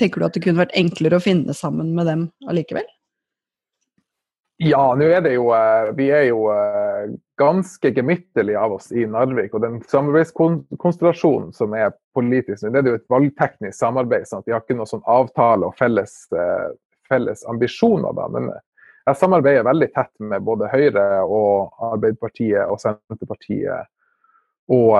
Tenker 0.00 0.20
du 0.20 0.26
at 0.28 0.36
det 0.36 0.44
kunne 0.44 0.60
vært 0.62 0.76
enklere 0.78 1.18
å 1.18 1.24
finne 1.24 1.56
sammen 1.56 1.90
med 1.96 2.08
dem 2.08 2.26
allikevel? 2.48 2.86
Ja, 4.60 4.90
nå 4.92 5.06
er 5.08 5.22
det 5.24 5.32
jo 5.38 5.46
eh, 5.56 5.90
Vi 5.96 6.10
er 6.12 6.26
jo 6.28 6.42
eh, 6.52 7.14
ganske 7.40 7.92
gemyttlige 7.96 8.60
av 8.60 8.74
oss 8.76 8.90
i 8.92 9.06
Narvik. 9.08 9.54
Og 9.56 9.64
den 9.64 9.78
samarbeidskonstellasjonen 9.88 11.54
som 11.56 11.72
er 11.76 11.94
politisk, 12.16 12.66
det 12.68 12.82
er 12.82 12.92
jo 12.92 12.98
et 13.00 13.12
valgteknisk 13.12 13.78
samarbeid. 13.78 14.28
sånn 14.28 14.44
at 14.44 14.50
Vi 14.50 14.52
har 14.52 14.60
ikke 14.60 14.76
noen 14.76 14.90
sånn 14.90 15.06
avtale 15.08 15.70
og 15.70 15.78
felles 15.80 16.26
eh, 16.36 16.68
felles 17.10 17.44
ambisjoner. 17.50 18.14
Da. 18.16 18.28
Men 18.32 18.50
jeg 19.10 19.18
samarbeider 19.18 19.66
veldig 19.66 19.88
tett 19.94 20.12
med 20.22 20.44
både 20.46 20.70
Høyre 20.70 21.06
og 21.24 21.82
Arbeiderpartiet 21.90 22.68
og 22.70 22.78
Senterpartiet. 22.82 23.90
Og 24.70 24.94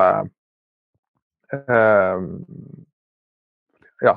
eh, 1.55 2.27
ja. 4.03 4.17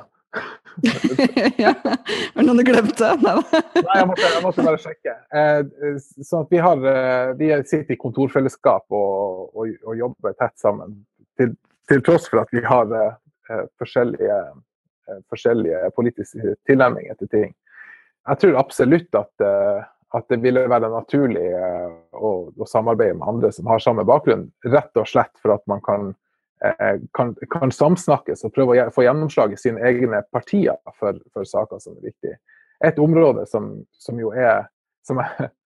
ja. 1.61 1.73
Var 1.83 2.41
det 2.41 2.47
noe 2.47 2.57
du 2.57 2.63
glemte? 2.65 3.11
Nei, 3.21 3.35
jeg 3.75 4.07
måtte, 4.09 4.25
jeg 4.25 4.43
måtte, 4.45 4.65
bare 4.65 4.81
sjekke. 4.81 5.15
Eh, 5.35 5.97
sånn 6.25 6.47
at 6.47 6.53
vi, 6.55 6.61
har, 6.63 6.85
eh, 6.89 7.33
vi 7.37 7.51
sitter 7.69 7.93
i 7.93 7.99
kontorfellesskap 8.01 8.87
og, 8.89 9.51
og, 9.53 9.75
og 9.83 9.99
jobber 9.99 10.37
tett 10.39 10.55
sammen. 10.61 11.03
Til, 11.37 11.53
til, 11.89 12.01
tross 12.05 12.25
for 12.31 12.41
at 12.41 12.55
vi 12.55 12.63
har 12.65 12.89
eh, 12.97 13.65
forskjellige, 13.81 14.39
eh, 15.09 15.21
forskjellige 15.29 15.91
politiske 15.97 16.55
tilnærminger 16.69 17.19
til 17.21 17.35
ting 17.35 17.53
jeg 18.27 18.39
tror 18.39 18.59
absolutt 18.59 19.15
at, 19.17 19.31
eh, 19.43 19.85
at, 20.15 20.25
det 20.29 20.39
ville 20.43 20.65
være 20.71 20.91
naturlig 20.91 21.43
eh, 21.43 21.87
å, 22.15 22.33
å, 22.55 22.67
samarbeide 22.69 23.17
med 23.19 23.27
andre 23.27 23.51
som 23.55 23.67
har 23.71 23.83
samme 23.83 24.05
bakgrunn. 24.07 24.47
Rett 24.67 24.99
og 24.99 25.09
slett 25.09 25.33
for 25.41 25.55
at 25.57 25.65
man 25.71 25.83
kan, 25.83 26.13
eh, 26.63 27.01
kan, 27.17 27.33
kan 27.51 27.73
samsnakkes 27.73 28.45
og 28.47 28.53
prøve 28.55 28.85
å 28.85 28.93
få 28.95 29.07
gjennomslag 29.07 29.55
i 29.55 29.59
sine 29.59 29.83
egne 29.89 30.23
partier 30.31 30.79
for, 30.99 31.19
for 31.35 31.47
saker 31.47 31.83
som 31.83 31.97
er 31.97 32.13
viktige. 32.13 32.39
Et 32.83 32.99
område 32.99 33.45
som, 33.47 33.75
som 33.99 34.19
jo 34.19 34.31
er 34.35 34.69
som 35.07 35.21
jeg, 35.23 35.51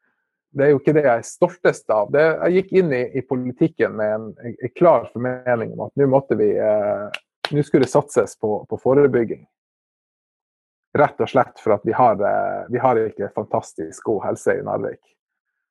Det 0.58 0.63
er 0.63 0.70
jo 0.72 0.78
ikke 0.80 0.93
det 0.96 1.02
jeg 1.04 1.20
er 1.20 1.26
stoltest 1.28 1.91
av. 1.93 2.08
Det, 2.10 2.22
jeg 2.24 2.56
gikk 2.56 2.70
inn 2.80 2.93
i, 2.96 3.02
i 3.20 3.22
politikken 3.22 3.91
med 4.00 4.13
en, 4.15 4.24
en, 4.41 4.72
klar 4.80 5.04
formening 5.12 5.76
om 5.76 5.84
at 5.86 6.00
nå 6.00 6.08
måtte 6.10 6.38
vi 6.39 6.48
nå 6.56 7.63
skulle 7.67 7.84
det 7.84 7.91
satses 7.91 8.34
på, 8.39 8.63
på 8.65 8.80
forebygging. 8.82 9.43
Rett 10.98 11.22
og 11.22 11.30
slett 11.30 11.60
for 11.62 11.76
at 11.76 11.86
vi 11.86 11.94
har, 11.94 12.18
eh, 12.26 12.66
vi 12.70 12.80
har 12.82 12.98
ikke 13.02 13.30
fantastisk 13.36 14.04
god 14.10 14.24
helse 14.26 14.56
i 14.58 14.64
Narvik. 14.66 15.02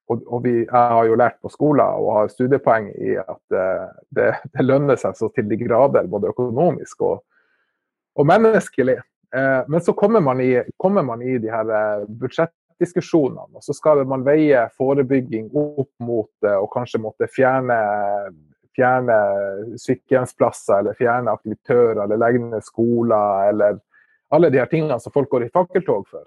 Og, 0.06 0.22
og 0.30 0.44
vi, 0.44 0.52
jeg 0.60 0.92
har 0.92 1.06
jo 1.08 1.16
lært 1.18 1.40
på 1.42 1.50
skolen 1.50 1.82
og 1.98 2.12
har 2.14 2.28
studiepoeng 2.30 2.92
i 2.94 3.16
at 3.18 3.54
uh, 3.56 3.88
det, 4.14 4.28
det, 4.52 4.62
lønner 4.62 4.98
seg 5.00 5.16
så 5.18 5.32
til 5.34 5.48
de 5.50 5.58
grader, 5.58 6.06
både 6.06 6.30
økonomisk 6.30 7.02
og, 7.02 7.24
og 8.14 8.28
menneskelig. 8.30 9.00
Uh, 9.34 9.66
men 9.66 9.82
så 9.82 9.96
kommer 9.98 10.22
man, 10.22 10.38
i, 10.44 10.52
kommer 10.78 11.02
man 11.02 11.24
i 11.26 11.40
de 11.42 11.50
her 11.50 12.04
budsjettdiskusjonene, 12.22 13.58
og 13.58 13.66
så 13.66 13.74
skal 13.74 14.04
man 14.06 14.22
veie 14.28 14.68
forebygging 14.78 15.50
opp 15.50 15.90
mot 15.98 16.50
og 16.52 16.70
kanskje 16.70 17.02
måtte 17.02 17.26
fjerne, 17.26 17.80
fjerne 18.78 19.18
sykehjemsplasser, 19.82 20.84
eller 20.84 21.02
fjerne 21.02 21.34
aktivitører, 21.34 22.04
eller 22.04 22.22
legge 22.22 22.46
ned 22.46 22.62
skoler, 22.62 23.50
eller 23.50 23.82
alle 24.34 24.50
de 24.50 24.58
her 24.58 24.70
tingene 24.70 24.98
som 25.00 25.14
folk 25.14 25.30
går 25.30 25.46
i 25.46 25.52
fakkeltog 25.54 26.06
for. 26.10 26.24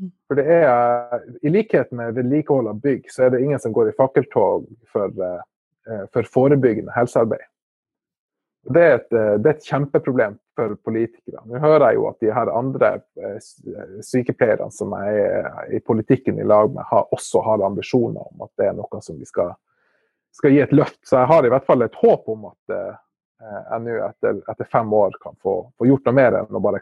Mm. 0.00 0.12
For 0.28 0.38
det 0.38 0.46
er, 0.58 1.26
I 1.42 1.52
likhet 1.52 1.92
med 1.96 2.16
vedlikehold 2.18 2.68
av 2.72 2.80
bygg, 2.82 3.10
så 3.12 3.26
er 3.26 3.34
det 3.34 3.42
ingen 3.44 3.60
som 3.62 3.74
går 3.76 3.90
i 3.90 3.96
fakkeltog 3.98 4.66
for, 4.92 5.12
eh, 5.28 6.02
for 6.12 6.32
forebyggende 6.32 6.94
helsearbeid. 6.96 7.46
Det 8.74 8.82
er, 8.82 8.96
et, 8.98 9.10
det 9.14 9.46
er 9.46 9.52
et 9.54 9.68
kjempeproblem 9.68 10.32
for 10.58 10.74
politikere. 10.82 11.38
Nå 11.46 11.60
hører 11.62 11.84
jeg 11.92 11.98
jo 12.00 12.06
at 12.08 12.16
de 12.24 12.32
her 12.34 12.48
andre 12.50 12.88
sykepleierne 14.02 14.66
som 14.74 14.94
jeg 14.98 15.20
er 15.22 15.76
i 15.76 15.80
politikken 15.86 16.40
i 16.42 16.46
lag 16.46 16.72
med, 16.74 16.82
har, 16.90 17.06
også 17.14 17.44
har 17.46 17.62
ambisjoner 17.62 18.26
om 18.26 18.46
at 18.48 18.50
det 18.58 18.70
er 18.70 18.74
noe 18.74 19.02
som 19.06 19.20
vi 19.20 19.28
skal, 19.28 19.52
skal 20.34 20.54
gi 20.54 20.64
et 20.64 20.74
løft. 20.74 20.98
Så 21.06 21.20
jeg 21.20 21.30
har 21.30 21.46
i 21.46 21.52
hvert 21.54 21.68
fall 21.68 21.86
et 21.86 22.00
håp 22.00 22.26
om 22.32 22.48
at 22.50 22.76
jeg 23.40 23.82
nå 23.84 23.96
etter, 24.06 24.38
etter, 24.48 24.68
fem 24.72 24.92
år 24.96 25.16
kan 25.20 25.36
få, 25.42 25.58
få, 25.76 25.88
gjort 25.88 26.08
noe 26.08 26.16
mer 26.16 26.38
enn 26.40 26.56
å 26.56 26.62
bare 26.62 26.80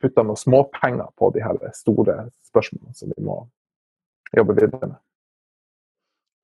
putte 0.00 0.24
noen 0.24 0.38
småpenger 0.38 1.10
på 1.18 1.30
de 1.34 1.42
her 1.44 1.58
store 1.76 2.16
spørsmålene 2.48 2.96
som 2.96 3.12
vi 3.12 3.24
må 3.26 3.42
jobbe 4.36 4.56
videre 4.56 4.86
med. 4.86 4.96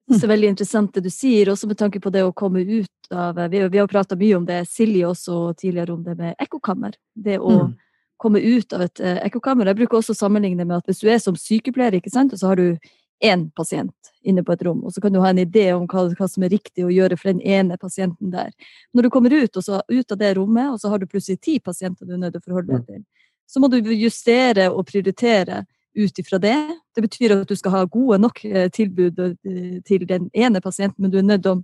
Det 0.04 0.20
er 0.20 0.28
veldig 0.34 0.50
interessant 0.52 0.92
det 0.92 1.06
du 1.06 1.12
sier, 1.12 1.48
også 1.48 1.68
med 1.70 1.78
tanke 1.80 2.00
på 2.02 2.12
det 2.12 2.26
å 2.26 2.34
komme 2.36 2.60
ut 2.60 2.90
av 3.14 3.38
Vi, 3.52 3.60
vi 3.68 3.78
har 3.80 3.88
prata 3.88 4.16
mye 4.20 4.36
om 4.36 4.44
det, 4.48 4.64
Silje 4.68 5.06
også 5.08 5.54
tidligere, 5.56 5.92
om 5.92 6.02
det 6.04 6.16
med 6.18 6.34
ekkokammer. 6.40 6.96
Det 7.14 7.38
å 7.38 7.54
mm. 7.54 7.72
komme 8.20 8.40
ut 8.40 8.76
av 8.76 8.84
et 8.84 9.00
uh, 9.00 9.16
ekkokammer. 9.24 9.68
Jeg 9.70 9.80
bruker 9.80 10.00
også 10.00 10.12
å 10.12 10.18
sammenligne 10.18 10.64
med 10.64 10.76
at 10.76 10.88
hvis 10.88 11.00
du 11.00 11.08
er 11.08 11.20
som 11.22 11.36
sykepleier, 11.36 11.96
ikke 11.96 12.12
sant, 12.12 12.32
og 12.32 12.40
så 12.40 12.52
har 12.52 12.60
du 12.60 12.92
én 13.22 13.50
pasient 13.56 14.12
inne 14.24 14.42
på 14.44 14.54
et 14.54 14.62
rom, 14.66 14.80
og 14.84 14.92
så 14.94 15.00
kan 15.00 15.12
du 15.12 15.20
ha 15.22 15.30
en 15.30 15.42
idé 15.42 15.66
om 15.74 15.84
hva, 15.90 16.06
hva, 16.16 16.28
som 16.30 16.44
er 16.46 16.54
riktig 16.54 16.84
å 16.84 16.92
gjøre 16.92 17.18
for 17.20 17.30
den 17.30 17.42
ene 17.44 17.76
pasienten 17.80 18.32
der. 18.32 18.50
Når 18.92 19.06
du 19.06 19.10
kommer 19.12 19.34
ut, 19.34 19.60
så, 19.62 19.82
ut 19.88 20.12
av 20.12 20.20
det 20.20 20.34
rommet, 20.38 20.72
og 20.72 20.80
så 20.80 20.90
har 20.92 21.00
du 21.00 21.06
plutselig 21.10 21.40
ti 21.44 21.58
pasienter 21.60 22.08
du 22.08 22.16
er 22.16 22.22
nødt 22.24 22.36
til 22.36 22.42
å 22.42 22.48
forholde 22.48 22.72
deg 22.72 22.82
mm. 22.82 22.88
til, 22.88 23.30
så 23.46 23.60
må 23.60 23.68
du 23.68 23.78
justere 23.92 24.70
og 24.72 24.86
prioritere 24.88 25.64
ut 25.94 26.18
ifra 26.18 26.40
det. 26.42 26.56
Det 26.96 27.04
betyr 27.04 27.36
at 27.36 27.48
du 27.48 27.56
skal 27.56 27.76
ha 27.76 27.84
gode 27.84 28.18
nok 28.22 28.40
eh, 28.48 28.66
tilbud 28.72 29.20
eh, 29.20 29.78
til 29.86 30.06
den 30.08 30.30
ene 30.34 30.62
pasienten, 30.64 31.04
men 31.04 31.12
du 31.12 31.20
er 31.20 31.28
nødt 31.28 31.44
til 31.44 31.58
å 31.58 31.62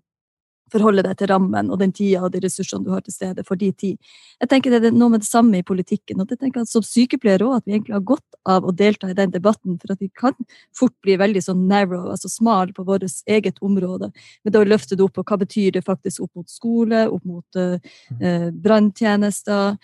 forholde 0.72 1.04
deg 1.06 1.16
til 1.20 1.30
rammen 1.32 1.70
og 1.70 1.80
den 1.80 1.94
tida 1.96 2.24
og 2.26 2.34
de 2.34 2.42
ressursene 2.44 2.84
du 2.84 2.92
har 2.94 3.04
til 3.06 3.14
stede 3.14 3.44
for 3.46 3.56
de 3.56 3.72
tid. 3.72 3.96
Jeg 4.40 4.48
tenker 4.48 4.70
Det 4.70 4.92
er 4.92 4.96
noe 4.96 5.10
med 5.10 5.20
det 5.24 5.28
samme 5.28 5.58
i 5.58 5.62
politikken. 5.62 6.20
og 6.20 6.30
jeg 6.30 6.38
tenker 6.38 6.60
at 6.60 6.68
Som 6.68 6.82
sykepleiere 6.82 7.46
òg, 7.46 7.56
at 7.56 7.66
vi 7.66 7.72
egentlig 7.72 7.94
har 7.94 8.04
godt 8.04 8.24
av 8.46 8.64
å 8.64 8.72
delta 8.72 9.10
i 9.10 9.14
den 9.14 9.30
debatten, 9.30 9.78
for 9.78 9.92
at 9.92 10.00
vi 10.00 10.08
kan 10.08 10.34
fort 10.76 10.94
bli 11.02 11.16
veldig 11.16 11.42
sånn 11.42 11.66
narrow, 11.68 12.10
altså 12.10 12.28
smal 12.28 12.72
på 12.72 12.84
vårt 12.84 13.02
eget 13.26 13.56
område. 13.60 14.10
Men 14.44 14.52
da 14.52 14.64
løfter 14.64 14.80
løfte 14.80 14.96
det 14.96 15.04
opp, 15.04 15.18
og 15.20 15.28
hva 15.28 15.38
betyr 15.40 15.72
det 15.76 15.84
faktisk 15.84 16.24
opp 16.24 16.40
mot 16.40 16.50
skole, 16.50 17.06
opp 17.08 17.24
mot 17.24 17.56
uh, 17.56 18.50
branntjenester, 18.52 19.76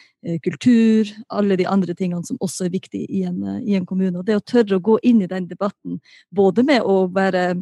kultur, 0.43 1.11
alle 1.29 1.59
de 1.59 1.67
andre 1.71 1.95
tingene 1.95 2.25
som 2.27 2.39
også 2.43 2.67
er 2.67 2.75
viktige 2.75 3.07
i 3.09 3.23
en, 3.29 3.43
uh, 3.47 3.59
i 3.63 3.77
en 3.79 3.87
kommune. 3.87 4.19
Og 4.19 4.27
det 4.27 4.39
å 4.39 4.45
tørre 4.45 4.79
å 4.79 4.83
gå 4.83 4.99
inn 5.07 5.23
i 5.23 5.31
den 5.31 5.47
debatten, 5.51 6.01
både 6.35 6.65
med 6.67 6.83
å 6.83 7.05
være 7.15 7.53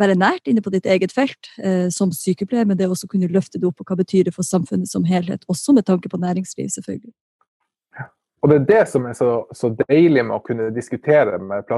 være 0.00 0.16
nært 0.18 0.48
inne 0.48 0.62
på 0.64 0.72
ditt 0.72 0.86
eget 0.88 1.12
felt 1.14 1.50
eh, 1.62 1.88
som 1.92 2.12
sykepleier, 2.16 2.66
men 2.68 2.78
det 2.78 2.88
å 2.88 2.94
også 2.94 3.10
kunne 3.12 3.30
løfte 3.32 3.60
det 3.60 3.68
opp, 3.68 3.82
og 3.82 3.90
hva 3.90 3.98
betyr 4.00 4.28
det 4.28 4.34
for 4.36 4.46
samfunnet 4.46 4.90
som 4.90 5.04
helhet, 5.08 5.44
også 5.52 5.74
med 5.76 5.86
tanke 5.88 6.10
på 6.12 6.20
næringsliv, 6.22 6.70
selvfølgelig. 6.72 7.12
Og 8.42 8.50
Det 8.50 8.56
er 8.56 8.64
det 8.66 8.88
som 8.90 9.04
er 9.06 9.14
så, 9.14 9.30
så 9.54 9.70
deilig 9.84 10.24
med 10.26 10.34
å 10.34 10.42
kunne 10.42 10.72
diskutere 10.74 11.38
med, 11.38 11.68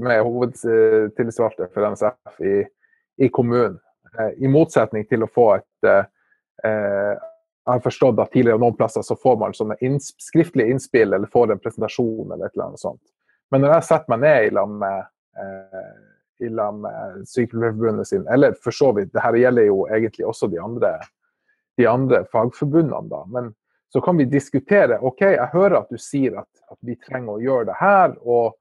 med 0.00 0.22
hovedtillitsvalgte 0.24 1.68
for 1.74 1.90
NSF 1.92 2.40
i, 2.40 2.54
i 3.20 3.28
kommunen. 3.28 3.76
Eh, 4.14 4.32
I 4.46 4.48
motsetning 4.48 5.04
til 5.10 5.26
å 5.26 5.30
få 5.30 5.50
et 5.58 5.90
eh, 5.90 6.04
eh 6.64 7.30
Jeg 7.64 7.72
har 7.72 7.84
forstått 7.84 8.18
at 8.20 8.32
tidligere 8.34 8.60
noen 8.60 8.76
plasser 8.76 9.04
så 9.06 9.16
får 9.16 9.38
man 9.40 9.54
sånne 9.56 9.78
inns, 9.84 10.10
skriftlige 10.20 10.74
innspill 10.74 11.16
eller 11.16 11.30
får 11.32 11.54
en 11.54 11.62
presentasjon 11.64 12.32
eller 12.34 12.46
et 12.46 12.56
eller 12.56 12.66
annet 12.66 12.82
sånt. 12.82 13.02
Men 13.52 13.64
når 13.64 13.78
jeg 13.78 13.86
setter 13.88 14.12
meg 14.12 14.24
ned 14.24 14.48
i 14.48 14.52
lag 14.58 14.74
med 14.82 14.98
eh, 15.40 15.94
med 16.44 17.26
Sykepleierforbundet 17.30 18.08
sin, 18.08 18.26
eller 18.28 18.52
for 18.64 18.74
så 18.74 18.92
vidt, 18.92 19.12
det 19.14 19.22
her 19.22 19.36
gjelder 19.38 19.68
jo 19.68 19.86
egentlig 19.86 20.26
også 20.26 20.48
de 20.52 20.58
andre, 20.60 20.90
de 21.78 21.86
andre 21.88 22.24
fagforbundene, 22.32 23.08
da. 23.08 23.22
Men 23.32 23.54
så 23.88 24.00
kan 24.00 24.18
vi 24.18 24.24
diskutere 24.24 24.98
OK, 25.00 25.20
jeg 25.20 25.48
hører 25.52 25.78
at 25.78 25.90
du 25.90 25.98
sier 25.98 26.40
at, 26.40 26.50
at 26.68 26.78
vi 26.82 26.96
trenger 26.98 27.36
å 27.36 27.40
gjøre 27.40 27.68
det 27.70 27.78
her, 27.78 28.16
og, 28.26 28.56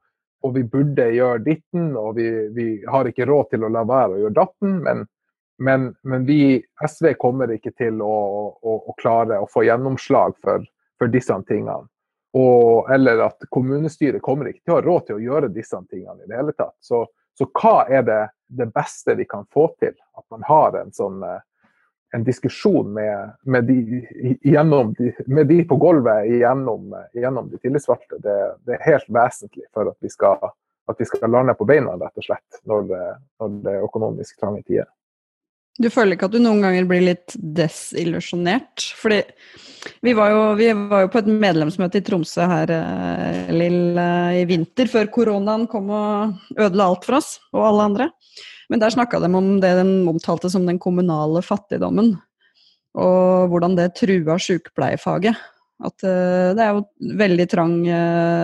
og 0.45 0.55
vi 0.55 0.63
burde 0.63 1.09
gjøre 1.15 1.43
ditten, 1.43 1.95
og 1.97 2.15
vi, 2.19 2.29
vi, 2.53 2.67
har 2.85 3.09
ikke 3.09 3.25
råd 3.25 3.49
til 3.51 3.65
å 3.65 3.71
la 3.73 3.83
være 3.89 4.13
å 4.13 4.21
gjøre 4.21 4.37
datten. 4.37 4.77
Men, 4.85 5.03
men, 5.61 5.91
men 6.01 6.25
vi, 6.25 6.57
SV 6.87 7.13
kommer 7.21 7.51
ikke 7.53 7.71
til 7.77 8.01
å, 8.01 8.15
å, 8.57 8.77
å 8.89 8.95
klare 8.99 9.39
å 9.41 9.49
få 9.49 9.65
gjennomslag 9.67 10.37
for, 10.43 10.65
for 10.99 11.11
disse 11.13 11.35
tingene. 11.49 11.85
Og, 12.33 12.89
eller 12.89 13.27
at 13.27 13.45
kommunestyret 13.53 14.23
kommer 14.25 14.49
ikke 14.49 14.63
til 14.63 14.73
å 14.73 14.79
ha 14.79 14.85
råd 14.85 15.03
til 15.07 15.19
å 15.19 15.25
gjøre 15.27 15.51
disse 15.53 15.77
tingene 15.91 16.23
i 16.23 16.29
det 16.31 16.39
hele 16.39 16.55
tatt. 16.57 16.73
Så 16.81 17.05
så 17.37 17.47
hva 17.49 17.83
er 17.89 18.05
det, 18.05 18.21
det 18.53 18.69
beste 18.73 19.15
vi 19.17 19.25
kan 19.25 19.45
få 19.53 19.67
til? 19.81 19.95
At 20.17 20.25
man 20.31 20.45
har 20.47 20.77
en 20.77 20.93
sånn 20.93 21.23
eh, 21.25 21.41
en 22.13 22.25
diskusjon 22.25 22.91
med, 22.93 23.31
med, 23.49 23.65
de, 23.65 24.03
gjennom 24.45 24.91
med 25.25 25.47
de 25.49 25.63
på 25.65 25.77
gulvet 25.81 26.27
gjennom, 26.29 26.91
gjennom 27.17 27.47
de 27.49 27.57
tillitsvalgte. 27.57 28.19
Det, 28.21 28.35
det, 28.67 28.75
er 28.75 28.85
helt 28.85 29.07
vesentlig 29.09 29.65
for 29.73 29.89
at 29.89 29.97
vi, 29.97 30.11
skal, 30.13 30.51
at 30.93 31.01
vi 31.01 31.07
skal 31.09 31.33
lande 31.33 31.55
på 31.57 31.65
beina, 31.65 31.95
rett 31.97 32.21
og 32.21 32.27
slett, 32.27 32.59
når 32.69 32.85
det, 32.91 33.01
når 33.41 33.57
det 33.65 33.73
er 33.73 33.87
økonomisk 33.87 34.37
trange 34.37 34.61
tider. 34.61 34.91
Du 35.81 35.89
føler 35.89 36.13
ikke 36.13 36.27
at 36.29 36.35
du 36.35 36.41
noen 36.41 36.61
ganger 36.61 36.85
blir 36.85 37.01
litt 37.01 37.33
desillusjonert? 37.33 38.83
Fordi 38.99 39.23
vi 40.05 40.13
var, 40.15 40.29
jo, 40.29 40.41
vi 40.59 40.67
var 40.77 41.05
jo, 41.05 41.09
på 41.11 41.21
et 41.23 41.29
medlemsmøte 41.31 41.99
i 41.99 42.03
Tromsø 42.05 42.45
her 42.47 42.71
eh, 42.75 43.49
Lill, 43.51 43.97
eh, 43.97 44.41
i 44.43 44.43
vinter, 44.47 44.87
før 44.91 45.09
koronaen 45.11 45.65
kom 45.71 45.89
og 45.91 46.59
ødela 46.59 46.91
alt 46.91 47.07
for 47.07 47.17
oss 47.17 47.31
og 47.55 47.65
alle 47.67 47.87
andre. 47.89 48.07
Men 48.71 48.83
der 48.83 48.93
snakka 48.93 49.19
de 49.23 49.31
om 49.33 49.49
det 49.63 49.73
de 49.79 49.87
omtalte 50.09 50.51
som 50.53 50.67
den 50.69 50.79
kommunale 50.81 51.41
fattigdommen. 51.45 52.13
Og 52.93 53.49
hvordan 53.49 53.75
det 53.79 53.95
trua 53.97 54.37
sykepleiefaget. 54.37 55.41
At 55.83 56.05
uh, 56.05 56.53
det 56.55 56.63
er 56.63 56.77
jo 56.77 57.17
veldig 57.19 57.47
trang 57.51 57.73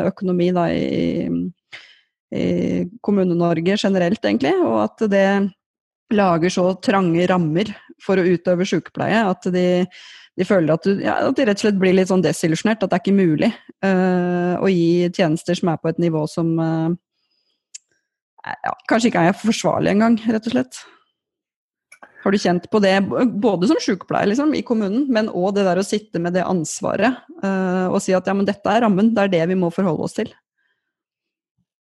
økonomi 0.09 0.49
da 0.51 0.65
i, 0.73 1.29
i 2.35 2.47
Kommune-Norge 3.05 3.77
generelt, 3.77 4.25
egentlig. 4.25 4.55
Og 4.65 4.81
at 4.83 5.05
det 5.13 5.27
lager 6.13 6.53
så 6.53 6.71
trange 6.83 7.27
rammer 7.29 7.71
for 8.03 8.19
å 8.19 8.25
utøve 8.25 8.67
sykepleie 8.67 9.21
at 9.27 9.47
de, 9.53 9.65
de 10.39 10.47
føler 10.47 10.73
at, 10.73 10.85
du, 10.87 11.03
ja, 11.03 11.17
at, 11.27 11.35
de 11.37 11.47
rett 11.47 11.59
og 11.59 11.65
slett 11.67 11.81
blir 11.81 11.95
litt 11.97 12.11
sånn 12.11 12.23
desillusjonert. 12.25 12.83
At 12.83 12.93
det 12.93 12.99
er 12.99 13.03
ikke 13.03 13.17
mulig 13.17 13.51
uh, 13.85 14.55
å 14.59 14.71
gi 14.71 15.09
tjenester 15.15 15.57
som 15.59 15.73
er 15.73 15.81
på 15.81 15.91
et 15.91 16.01
nivå 16.01 16.23
som 16.31 16.53
uh, 16.59 16.87
ja, 18.45 18.73
kanskje 18.89 19.11
ikke 19.11 19.27
er 19.29 19.37
forsvarlig 19.37 19.93
engang, 19.95 20.17
rett 20.29 20.47
og 20.49 20.55
slett. 20.55 20.81
Har 22.19 22.35
du 22.35 22.41
kjent 22.41 22.65
på 22.71 22.81
det 22.83 22.97
både 23.39 23.69
som 23.69 23.79
sykepleier 23.79 24.27
liksom, 24.27 24.51
i 24.57 24.63
kommunen, 24.67 25.05
men 25.13 25.29
òg 25.31 25.53
det 25.55 25.63
der 25.69 25.79
å 25.79 25.87
sitte 25.87 26.19
med 26.19 26.35
det 26.35 26.43
ansvaret 26.47 27.21
uh, 27.45 27.87
og 27.87 28.01
si 28.03 28.15
at 28.15 28.27
ja, 28.27 28.35
men 28.35 28.47
dette 28.47 28.73
er 28.73 28.83
rammen, 28.83 29.13
det 29.15 29.27
er 29.27 29.35
det 29.37 29.45
vi 29.53 29.59
må 29.59 29.71
forholde 29.71 30.07
oss 30.07 30.17
til? 30.19 30.31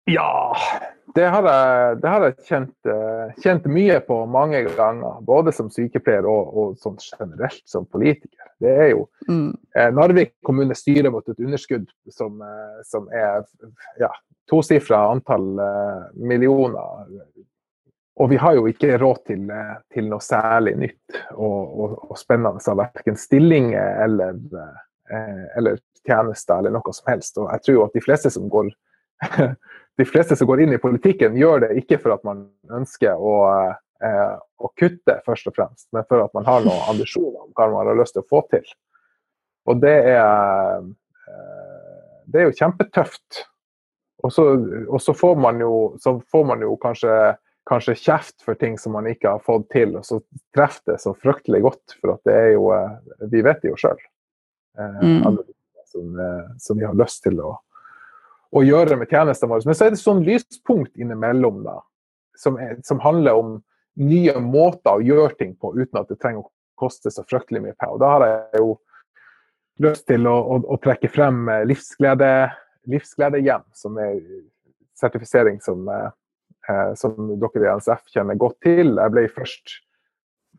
Ja, 0.08 0.56
det 1.14 1.26
har 1.26 1.46
jeg, 1.46 1.96
det 2.02 2.08
har 2.08 2.24
jeg 2.24 2.36
kjent, 2.46 2.74
eh, 2.88 3.32
kjent, 3.42 3.66
mye 3.70 3.98
på 4.06 4.16
mange 4.30 4.62
ganger. 4.76 5.20
Både 5.26 5.52
som 5.54 5.70
sykepleier 5.72 6.26
og, 6.28 6.50
og 6.54 6.78
sånn 6.80 6.98
generelt 7.18 7.62
som 7.68 7.86
politiker. 7.90 8.46
Det 8.62 8.72
er 8.84 8.90
jo 8.92 9.06
mm. 9.28 9.50
eh, 9.76 9.90
Narvik 9.96 10.36
kommune 10.46 10.76
styrer 10.78 11.12
mot 11.12 11.26
et 11.28 11.40
underskudd 11.40 11.88
som, 12.12 12.40
eh, 12.44 12.80
som 12.86 13.08
er 13.14 13.44
ja, 14.00 14.10
tosifra 14.50 15.06
antall 15.10 15.52
eh, 15.62 16.02
millioner. 16.20 17.06
Og 18.20 18.30
vi 18.30 18.38
har 18.40 18.58
jo 18.58 18.66
ikke 18.68 18.98
råd 19.00 19.22
til, 19.30 19.46
til 19.94 20.10
noe 20.10 20.22
særlig 20.22 20.74
nytt 20.76 21.20
og, 21.32 21.60
og, 21.64 21.94
og 22.10 22.18
spennende 22.20 22.60
av 22.60 22.82
verken 22.82 23.16
stillinger 23.18 24.04
eller, 24.04 24.36
eh, 25.10 25.46
eller 25.56 25.80
tjenester 26.06 26.60
eller 26.60 26.76
noe 26.76 26.94
som 26.94 27.08
helst. 27.10 27.38
Og 27.40 27.48
jeg 27.54 27.64
tror 27.64 27.78
jo 27.78 27.84
at 27.86 27.96
de 27.96 28.04
fleste 28.04 28.32
som 28.34 28.50
går 28.52 28.70
de 30.00 30.04
fleste 30.08 30.36
som 30.36 30.48
går 30.48 30.64
inn 30.64 30.74
i 30.74 30.82
politikken, 30.82 31.36
gjør 31.38 31.66
det 31.66 31.74
ikke 31.82 32.00
for 32.02 32.16
at 32.16 32.24
man 32.26 32.46
ønsker 32.72 33.20
å, 33.20 33.34
eh, 34.04 34.36
å 34.36 34.70
kutte, 34.78 35.18
først 35.26 35.50
og 35.50 35.56
fremst, 35.58 35.88
men 35.96 36.06
for 36.08 36.24
at 36.24 36.32
man 36.36 36.48
har 36.48 36.64
noen 36.64 36.88
ambisjoner 36.94 37.42
om 37.44 37.52
hva 37.56 37.68
man 37.74 37.90
har 37.90 38.00
lyst 38.00 38.16
til 38.16 38.24
å 38.24 38.30
få 38.30 38.44
til. 38.52 38.64
Og 39.68 39.82
det 39.82 39.96
er, 40.14 40.80
eh, 41.28 42.08
det 42.26 42.42
er 42.42 42.48
jo 42.48 42.58
kjempetøft. 42.62 43.44
Og 44.24 44.32
så, 44.32 44.46
og 44.88 45.00
så, 45.02 45.14
får 45.16 45.38
man 45.40 45.60
jo, 45.62 45.96
så 46.00 46.18
får 46.32 46.44
man 46.48 46.64
jo 46.64 46.74
kanskje, 46.80 47.14
kanskje, 47.68 47.96
kjeft 47.96 48.42
for 48.44 48.58
ting 48.60 48.76
som 48.78 48.92
man 48.96 49.08
ikke 49.08 49.36
har 49.36 49.44
fått 49.44 49.70
til, 49.72 49.94
og 49.96 50.04
så 50.04 50.20
treffer 50.56 50.94
det 50.94 51.00
så 51.04 51.14
fryktelig 51.16 51.62
godt. 51.64 51.96
For 52.00 52.16
at 52.16 52.28
det 52.28 52.36
er 52.36 52.52
jo 52.56 52.68
eh, 52.76 53.16
Vi 53.32 53.44
vet 53.46 53.62
det 53.62 53.72
jo 53.72 53.80
sjøl. 53.80 54.00
Eh, 54.78 55.00
mm. 55.00 55.40
Som, 55.90 56.14
eh, 56.20 56.46
som 56.62 56.78
vi 56.78 56.86
har 56.86 56.96
lyst 56.96 57.24
til 57.24 57.40
å 57.42 57.56
å 58.50 58.62
gjøre 58.66 58.98
med 58.98 59.10
tjenestene 59.10 59.52
våre. 59.52 59.66
Men 59.68 59.78
så 59.78 59.86
er 59.86 59.94
det 59.94 60.00
sånn 60.02 60.22
lyspunkt 60.26 60.94
innimellom 60.98 61.62
da, 61.66 61.78
som, 62.38 62.58
er, 62.60 62.78
som, 62.86 63.02
handler 63.02 63.38
om 63.38 63.58
nye 64.00 64.34
måter 64.42 64.96
å 64.96 65.04
gjøre 65.04 65.36
ting 65.38 65.54
på 65.60 65.74
uten 65.76 66.00
at 66.00 66.10
det 66.10 66.18
trenger 66.22 66.44
å 66.44 66.50
koste 66.80 67.12
så 67.12 67.24
fryktelig 67.28 67.62
mye 67.64 67.76
penger. 67.78 68.00
Da 68.00 68.14
har 68.14 68.26
jeg 68.26 68.62
jo 68.62 68.72
lyst 69.84 70.06
til 70.08 70.26
å, 70.28 70.36
å, 70.36 70.62
å 70.74 70.80
trekke 70.82 71.10
frem 71.12 71.44
livsglede, 71.68 71.68
livsglede, 71.68 72.56
livsgledehjem, 72.90 73.66
som 73.76 73.98
er 74.00 74.18
sertifisering 75.00 75.60
som, 75.64 75.86
eh, 75.88 76.92
som 76.96 77.16
dere 77.40 77.64
i 77.64 77.70
NSF 77.76 78.12
kjenner 78.14 78.40
godt 78.40 78.58
til. 78.64 78.96
Jeg 78.96 79.14
ble 79.14 79.28
først 79.32 79.78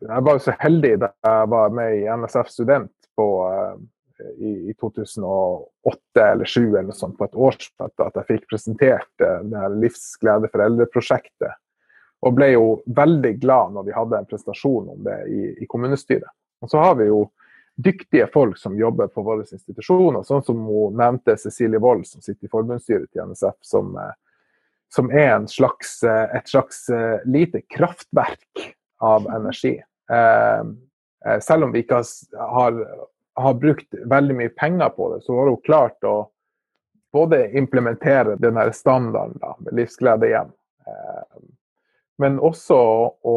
jeg 0.02 0.24
var 0.26 0.38
jo 0.38 0.42
så 0.42 0.54
heldig 0.58 0.96
da 1.02 1.10
jeg 1.22 1.50
var 1.52 1.74
med 1.74 1.96
i 2.00 2.06
NSF 2.10 2.48
Student 2.50 2.92
på, 3.18 3.26
i, 4.38 4.52
i 4.70 4.74
2008 4.80 5.98
eller 6.16 6.48
2007 6.48 6.62
eller 6.68 6.88
noe 6.90 6.98
sånt 6.98 7.18
på 7.18 7.28
et 7.28 7.38
årsmøte 7.48 8.06
at 8.06 8.20
jeg 8.20 8.28
fikk 8.30 8.48
presentert 8.52 9.10
det 9.18 9.68
Livsglede 9.76 10.50
foreldre-prosjektet. 10.52 11.58
Og 12.22 12.36
ble 12.38 12.52
jo 12.52 12.66
veldig 12.86 13.34
glad 13.42 13.74
når 13.74 13.88
vi 13.88 13.94
hadde 13.96 14.18
en 14.20 14.28
presentasjon 14.30 14.92
om 14.94 15.06
det 15.06 15.18
i, 15.26 15.46
i 15.64 15.70
kommunestyret. 15.70 16.30
Og 16.62 16.70
så 16.70 16.78
har 16.78 16.94
vi 17.00 17.08
jo 17.08 17.24
dyktige 17.74 18.26
folk 18.32 18.58
som 18.58 18.78
jobber 18.78 19.06
på 19.06 19.22
våre 19.22 19.44
institusjoner, 19.52 20.22
sånn 20.26 20.44
som 20.44 20.60
hun 20.66 20.98
nevnte 20.98 21.36
Cecilie 21.40 21.80
Wold, 21.82 22.06
som 22.08 22.22
sitter 22.22 22.46
i 22.46 22.52
forbundsstyret 22.52 23.08
til 23.10 23.24
NSF, 23.30 23.56
som, 23.64 23.96
eh, 23.96 24.12
som 24.92 25.10
er 25.10 25.46
slags, 25.48 26.02
eh, 26.04 26.36
et 26.36 26.48
slags 26.48 26.88
eh, 26.90 27.18
lite 27.24 27.62
kraftverk 27.68 28.68
av 29.00 29.26
energi. 29.26 29.80
Selv 31.40 31.64
om 31.64 31.72
vi 31.72 31.82
ikke 31.82 32.02
har, 32.36 32.74
har 33.34 33.54
brukt 33.54 33.94
veldig 33.94 34.36
mye 34.36 34.52
penger 34.60 34.88
på 34.96 35.08
det, 35.14 35.22
så 35.24 35.36
har 35.38 35.50
hun 35.50 35.60
klart 35.64 36.04
å 36.04 36.16
både 37.12 37.42
implementere 37.58 38.36
denne 38.40 38.66
standarden 38.72 39.38
da, 39.40 39.54
med 39.60 39.76
livsglede 39.76 40.30
hjem, 40.30 40.52
men 42.20 42.38
også 42.40 42.76
å, 42.76 43.36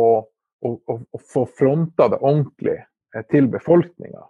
å, 0.62 0.72
å 1.12 1.20
få 1.34 1.46
fronta 1.58 2.08
det 2.12 2.22
ordentlig 2.22 2.78
til 3.32 3.50
befolkninga. 3.52 4.24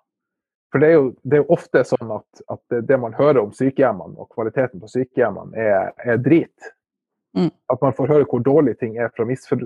For 0.74 0.84
det 0.84 0.88
er, 0.88 0.96
jo, 0.98 1.12
det 1.24 1.38
er 1.38 1.44
jo, 1.44 1.56
ofte 1.56 1.82
sånn 1.88 2.10
at, 2.12 2.42
at, 2.52 2.78
det 2.84 2.98
man 3.00 3.14
hører 3.16 3.46
om 3.46 3.54
sykehjemmene 3.56 4.20
og 4.20 4.34
kvaliteten 4.36 4.82
på 4.82 4.90
sykehjemmene, 4.92 5.56
er, 5.56 5.94
er 6.04 6.20
drit. 6.20 6.74
Mm. 7.38 7.48
At 7.72 7.80
man 7.84 7.96
får 7.96 8.12
høre 8.12 8.28
hvor 8.28 8.44
dårlige 8.44 8.82
ting 8.82 8.98
er 9.00 9.14
fra, 9.16 9.24
misfor, 9.30 9.62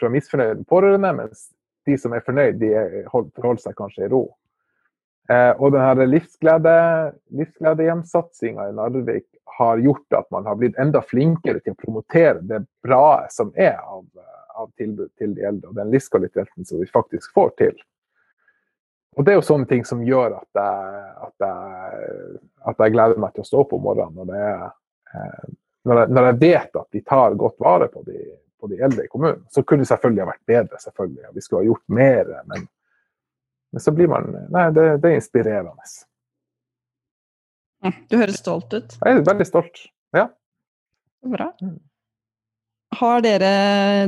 fra 0.00 0.10
misfornøyde 0.12 0.66
pårørende, 0.68 1.14
mens 1.22 1.46
de 1.88 1.96
som 1.98 2.12
er 2.12 2.24
fornøyd, 2.26 2.60
de 2.60 2.72
forholder 3.08 3.62
seg 3.64 3.78
kanskje 3.78 4.06
i 4.06 4.12
ro. 4.12 4.26
Eh, 5.30 5.52
og 5.58 5.70
denne 5.74 6.08
livsglede, 6.08 6.74
livsgledehjemsatsinga 7.38 8.66
i 8.68 8.74
Narvik 8.74 9.28
har 9.58 9.78
gjort 9.78 10.18
at 10.18 10.26
man 10.34 10.48
har 10.48 10.58
blitt 10.58 10.78
enda 10.82 11.02
flinkere 11.04 11.60
til 11.60 11.76
å 11.76 11.78
promotere 11.78 12.40
det 12.48 12.64
bra 12.82 13.28
som 13.30 13.52
er 13.54 13.78
av, 13.78 14.02
av 14.58 14.70
tilbud 14.80 15.12
til 15.20 15.36
de 15.36 15.46
eldre, 15.46 15.70
og 15.70 15.78
den 15.78 15.92
livskvaliteten 15.92 16.66
som 16.66 16.82
vi 16.82 16.90
faktisk 16.90 17.30
får 17.36 17.54
til. 17.60 17.78
Og 19.16 19.24
det 19.24 19.34
er 19.34 19.38
jo 19.38 19.44
sånne 19.44 19.68
ting 19.68 19.84
som 19.84 20.02
gjør 20.04 20.38
at 20.38 20.58
jeg, 20.58 21.00
at 21.26 21.44
jeg, 21.44 22.12
at 22.70 22.78
jeg 22.80 22.94
gleder 22.94 23.20
meg 23.20 23.34
til 23.34 23.44
å 23.44 23.48
stå 23.50 23.64
opp 23.64 23.74
om 23.76 23.82
morgenen. 23.84 24.22
Når, 24.24 24.38
er, 24.40 24.70
eh, 25.12 25.50
når, 25.84 26.00
jeg, 26.00 26.14
når 26.16 26.28
jeg, 26.28 26.38
vet 26.46 26.78
at 26.80 26.96
de 26.96 27.02
tar 27.12 27.36
godt 27.40 27.58
vare 27.60 27.90
på 27.92 28.02
de, 28.06 28.22
på 28.58 28.70
de, 28.72 28.78
eldre 28.80 29.04
i 29.04 29.10
kommunen. 29.12 29.42
Så 29.52 29.66
kunne 29.66 29.84
det 29.84 29.90
selvfølgelig 29.92 30.24
ha 30.24 30.30
vært 30.32 30.54
bedre, 30.54 30.80
selvfølgelig. 30.80 31.34
Vi 31.36 31.44
skulle 31.44 31.60
ha 31.60 31.68
gjort 31.68 31.98
mer. 32.00 32.32
Men, 32.48 32.64
men 33.72 33.80
så 33.80 33.92
blir 33.96 34.10
man 34.12 34.28
Nei, 34.52 34.66
det, 34.76 34.86
det 35.02 35.10
er 35.10 35.18
inspirerende. 35.18 35.92
Du 38.10 38.18
høres 38.18 38.38
stolt 38.38 38.70
ut. 38.76 38.94
Jeg 39.00 39.16
er 39.18 39.24
veldig 39.26 39.46
stolt. 39.48 39.86
Ja. 40.14 40.28
Bra. 41.26 41.48
Mm. 41.62 41.80
Har 43.00 43.22
dere 43.24 43.52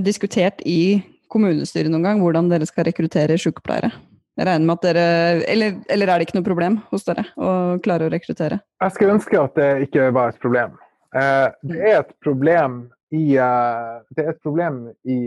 diskutert 0.05 0.61
i 0.69 1.01
kommunestyret 1.33 1.91
noen 1.91 2.05
gang 2.07 2.21
hvordan 2.23 2.51
dere 2.53 2.69
skal 2.69 2.87
rekruttere 2.87 3.39
sykepleiere? 3.41 3.91
Jeg 4.35 4.49
regner 4.49 4.67
med 4.67 4.75
at 4.77 4.87
dere 4.87 5.07
eller, 5.51 5.77
eller, 5.95 6.11
er 6.11 6.19
det 6.19 6.27
ikke 6.27 6.39
noe 6.41 6.47
problem 6.47 6.79
hos 6.91 7.07
dere 7.07 7.25
å 7.39 7.51
klare 7.83 8.09
å 8.09 8.13
rekruttere? 8.13 8.59
Jeg 8.83 8.95
skulle 8.97 9.17
ønske 9.17 9.39
at 9.41 9.55
det 9.59 9.71
ikke 9.87 10.09
var 10.15 10.35
et 10.35 10.41
problem. 10.43 10.75
Eh, 11.15 11.49
det 11.71 11.81
er 11.81 12.01
et 12.01 12.15
problem 12.25 12.81
i, 13.15 13.39
eh, 13.39 13.93
det 14.15 14.25
er 14.25 14.33
et 14.35 14.43
problem 14.43 14.89
i 15.07 15.19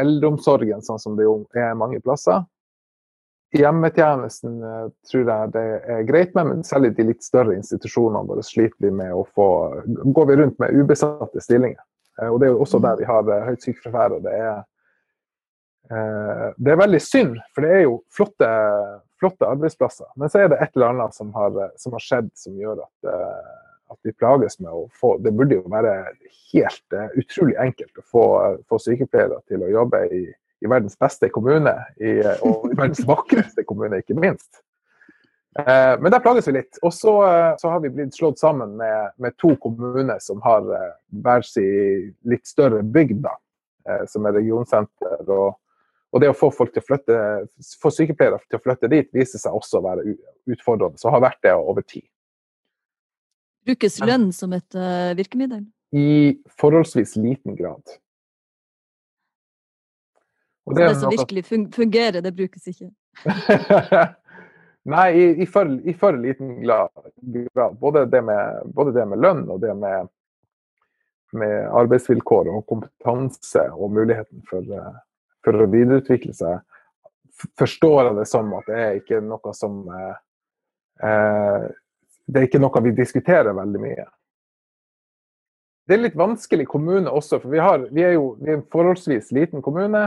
eldreomsorgen, 0.00 0.84
sånn 0.84 1.00
som 1.00 1.16
det 1.18 1.28
er 1.56 1.72
mange 1.78 2.00
plasser. 2.04 2.44
I 3.50 3.62
hjemmetjenesten 3.64 4.58
eh, 4.62 4.88
tror 5.10 5.30
jeg 5.32 5.52
det 5.56 5.66
er 5.90 6.08
greit 6.08 6.34
med, 6.38 6.52
men 6.52 6.66
selv 6.66 6.90
i 6.90 6.94
de 6.94 7.08
litt 7.08 7.24
større 7.26 7.56
institusjonene 7.58 8.28
våre 8.28 8.44
sliter 8.46 8.86
vi 8.86 8.92
med 8.94 9.14
å 9.14 9.24
få 9.34 9.48
Går 10.14 10.28
vi 10.28 10.36
rundt 10.42 10.60
med 10.62 10.76
ubesatte 10.76 11.42
stillinger. 11.42 11.80
Og 12.30 12.36
det 12.40 12.50
er 12.50 12.52
jo 12.52 12.60
også 12.66 12.78
mm. 12.78 12.84
der 12.84 12.98
vi 13.00 13.06
har 13.08 13.46
høyt 13.46 13.64
sykefravær. 13.64 14.18
og 14.18 14.26
det 14.26 14.34
er 14.36 14.60
Eh, 15.90 16.50
det 16.56 16.70
er 16.70 16.78
veldig 16.78 17.00
synd, 17.02 17.38
for 17.54 17.66
det 17.66 17.70
er 17.74 17.80
jo 17.82 17.96
flotte, 18.14 18.48
flotte, 19.18 19.46
arbeidsplasser. 19.48 20.06
Men 20.20 20.30
så 20.30 20.44
er 20.44 20.52
det 20.52 20.60
et 20.62 20.76
eller 20.76 20.92
annet 20.92 21.16
som 21.16 21.32
har, 21.34 21.56
som 21.82 21.96
har 21.96 22.04
skjedd 22.04 22.30
som 22.38 22.58
gjør 22.60 22.84
at, 22.84 23.10
eh, 23.10 23.56
at, 23.90 23.98
vi 24.06 24.14
plages 24.14 24.60
med 24.62 24.70
å 24.70 24.84
få 25.00 25.16
Det 25.18 25.32
burde 25.34 25.58
jo 25.58 25.72
være 25.72 25.94
helt 26.52 26.98
utrolig 27.18 27.56
enkelt 27.58 27.98
å 27.98 28.06
få, 28.06 28.26
få, 28.70 28.78
sykepleiere 28.78 29.40
til 29.50 29.66
å 29.66 29.72
jobbe 29.72 30.04
i, 30.14 30.22
i 30.60 30.68
verdens 30.68 30.98
beste 31.00 31.30
kommune, 31.32 31.72
i, 32.00 32.18
og 32.46 32.68
i 32.70 32.76
verdens 32.76 33.04
vakreste 33.10 33.64
kommune, 33.68 34.02
ikke 34.02 34.18
minst. 34.18 34.62
Eh, 35.58 35.94
men 35.98 36.12
der 36.12 36.22
plages 36.22 36.46
vi 36.50 36.58
litt. 36.58 36.78
Og 36.84 36.92
så, 36.94 37.14
uh, 37.24 37.54
så, 37.58 37.72
har 37.72 37.80
vi 37.82 37.92
blitt 37.94 38.14
slått 38.14 38.38
sammen 38.42 38.76
med, 38.78 39.14
med 39.18 39.36
to 39.40 39.54
kommuner 39.62 40.20
som 40.22 40.42
har 40.44 40.68
hver 41.24 41.46
sin 41.46 42.12
litt 42.28 42.46
større 42.46 42.84
bygd, 42.84 43.24
da, 43.24 43.34
som 44.10 44.28
er 44.28 44.38
regionsenter. 44.38 45.26
og 45.26 45.56
og 46.10 46.22
det 46.22 46.30
å 46.30 46.36
få 46.36 46.50
folk 46.54 46.72
til 46.74 46.82
å 46.82 46.86
flytte, 46.88 47.16
få 47.78 47.90
sykepleiere 47.94 48.40
til 48.50 48.58
å 48.58 48.62
flytte 48.64 48.90
dit, 48.90 49.08
viser 49.14 49.42
seg 49.42 49.54
også 49.54 49.78
å 49.78 49.84
være 49.84 50.16
utfordrende. 50.50 50.98
Så 50.98 51.12
har 51.14 51.22
vært 51.22 51.38
det 51.46 51.54
over 51.54 51.86
tid. 51.86 52.06
Brukes 53.68 54.00
lønn 54.02 54.30
som 54.34 54.54
et 54.56 54.78
uh, 54.78 55.12
virkemiddel? 55.18 55.62
I 55.94 56.40
forholdsvis 56.58 57.14
liten 57.20 57.54
grad. 57.58 57.82
Og 60.68 60.76
det, 60.76 60.88
det 60.88 60.96
som 61.00 61.10
virkelig 61.10 61.44
fungerer, 61.74 62.20
det 62.20 62.32
brukes 62.36 62.66
ikke? 62.70 62.90
Nei, 64.90 65.08
i, 65.12 65.42
i, 65.42 65.46
for, 65.46 65.68
i, 65.84 65.94
for, 65.94 66.16
liten 66.16 66.62
grad. 66.62 66.90
Både 67.80 68.06
det, 68.06 68.22
med, 68.22 68.62
både 68.64 68.92
det 68.96 69.06
med 69.06 69.20
lønn 69.20 69.42
og 69.50 69.60
det 69.60 69.74
med, 69.76 70.08
med, 71.36 71.56
arbeidsvilkår 71.82 72.48
og 72.48 72.64
kompetanse 72.68 73.66
og 73.76 73.92
muligheten 73.92 74.40
for, 74.48 74.64
for 75.44 75.60
å 75.60 75.68
videreutvikle 75.68 76.32
seg, 76.36 76.62
forstår 77.60 78.08
jeg 78.08 78.16
det 78.20 78.28
som 78.28 78.54
at 78.56 78.70
det 78.70 78.80
er 78.80 78.96
ikke 79.00 79.20
noe 79.24 79.52
som 79.56 79.84
eh, 79.96 80.16
eh, 81.08 81.68
Det 82.30 82.40
er 82.40 82.48
ikke 82.48 82.60
noe 82.62 82.82
vi 82.84 82.92
diskuterer 82.94 83.56
veldig 83.56 83.80
mye. 83.82 84.08
Det 85.88 85.96
er 85.96 86.04
litt 86.04 86.18
vanskelig 86.18 86.68
kommune 86.70 87.10
også, 87.10 87.40
for 87.42 87.50
vi, 87.50 87.58
har, 87.58 87.88
vi 87.90 88.04
er 88.06 88.12
jo 88.14 88.36
vi 88.38 88.52
er 88.52 88.60
en 88.60 88.68
forholdsvis 88.70 89.32
liten 89.34 89.64
kommune. 89.64 90.04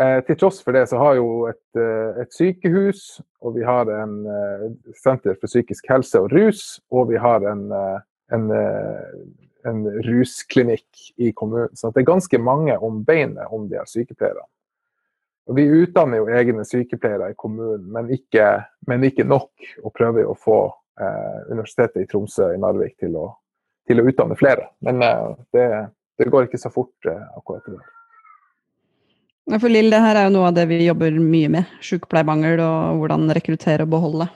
Eh, 0.00 0.20
til 0.24 0.38
tross 0.40 0.62
for 0.64 0.76
det 0.76 0.86
så 0.88 1.00
har 1.00 1.18
jo 1.18 1.44
et, 1.50 1.64
eh, 1.76 2.22
et 2.22 2.32
sykehus, 2.32 3.20
og 3.44 3.58
vi 3.58 3.66
har 3.66 3.90
en 3.92 4.16
eh, 4.24 4.66
senter 4.96 5.36
for 5.36 5.50
psykisk 5.50 5.90
helse 5.92 6.22
og 6.22 6.32
rus, 6.32 6.80
og 6.90 7.10
vi 7.10 7.20
har 7.20 7.44
en, 7.50 7.66
eh, 7.76 7.98
en 8.32 8.48
en 9.64 10.02
rusklinikk 10.02 10.86
i 11.16 11.32
kommunen. 11.32 11.76
Så 11.76 11.90
det 11.90 12.00
er 12.00 12.12
ganske 12.12 12.38
mange 12.38 12.78
om 12.78 13.04
beinet 13.04 13.46
om 13.50 13.68
de 13.68 13.78
her 13.78 13.88
sykepleierne. 13.88 14.46
Og 15.50 15.56
vi 15.56 15.66
utdanner 15.82 16.20
jo 16.20 16.28
egne 16.30 16.64
sykepleiere 16.66 17.32
i 17.32 17.38
kommunen, 17.38 17.86
men 17.92 18.10
ikke, 18.14 18.46
men 18.86 19.04
ikke 19.04 19.26
nok. 19.26 19.50
Og 19.82 19.94
prøver 19.96 20.28
å 20.28 20.36
få 20.38 20.60
eh, 21.00 21.38
Universitetet 21.50 22.04
i 22.04 22.10
Tromsø 22.10 22.52
i 22.54 22.60
Narvik 22.60 22.96
til 23.02 23.16
å, 23.18 23.26
til 23.88 24.02
å 24.02 24.06
utdanne 24.06 24.38
flere. 24.38 24.70
Men 24.86 25.02
eh, 25.02 25.24
det, 25.56 25.66
det, 26.20 26.28
går 26.30 26.46
ikke 26.46 26.60
så 26.60 26.70
fort 26.72 27.10
eh, 27.10 27.24
akkurat 27.40 27.66
i 27.66 27.74
dag. 27.74 27.88
For 29.58 29.72
Lill, 29.72 29.90
det 29.90 29.98
her 29.98 30.14
er 30.14 30.28
jo 30.28 30.34
noe 30.36 30.50
av 30.50 30.54
det 30.54 30.68
vi 30.70 30.84
jobber 30.84 31.16
mye 31.18 31.48
med. 31.50 31.70
Sykepleiermangel 31.82 32.60
og 32.62 33.00
hvordan 33.00 33.32
rekruttere 33.34 33.86
og 33.86 33.90
beholde 33.90 34.28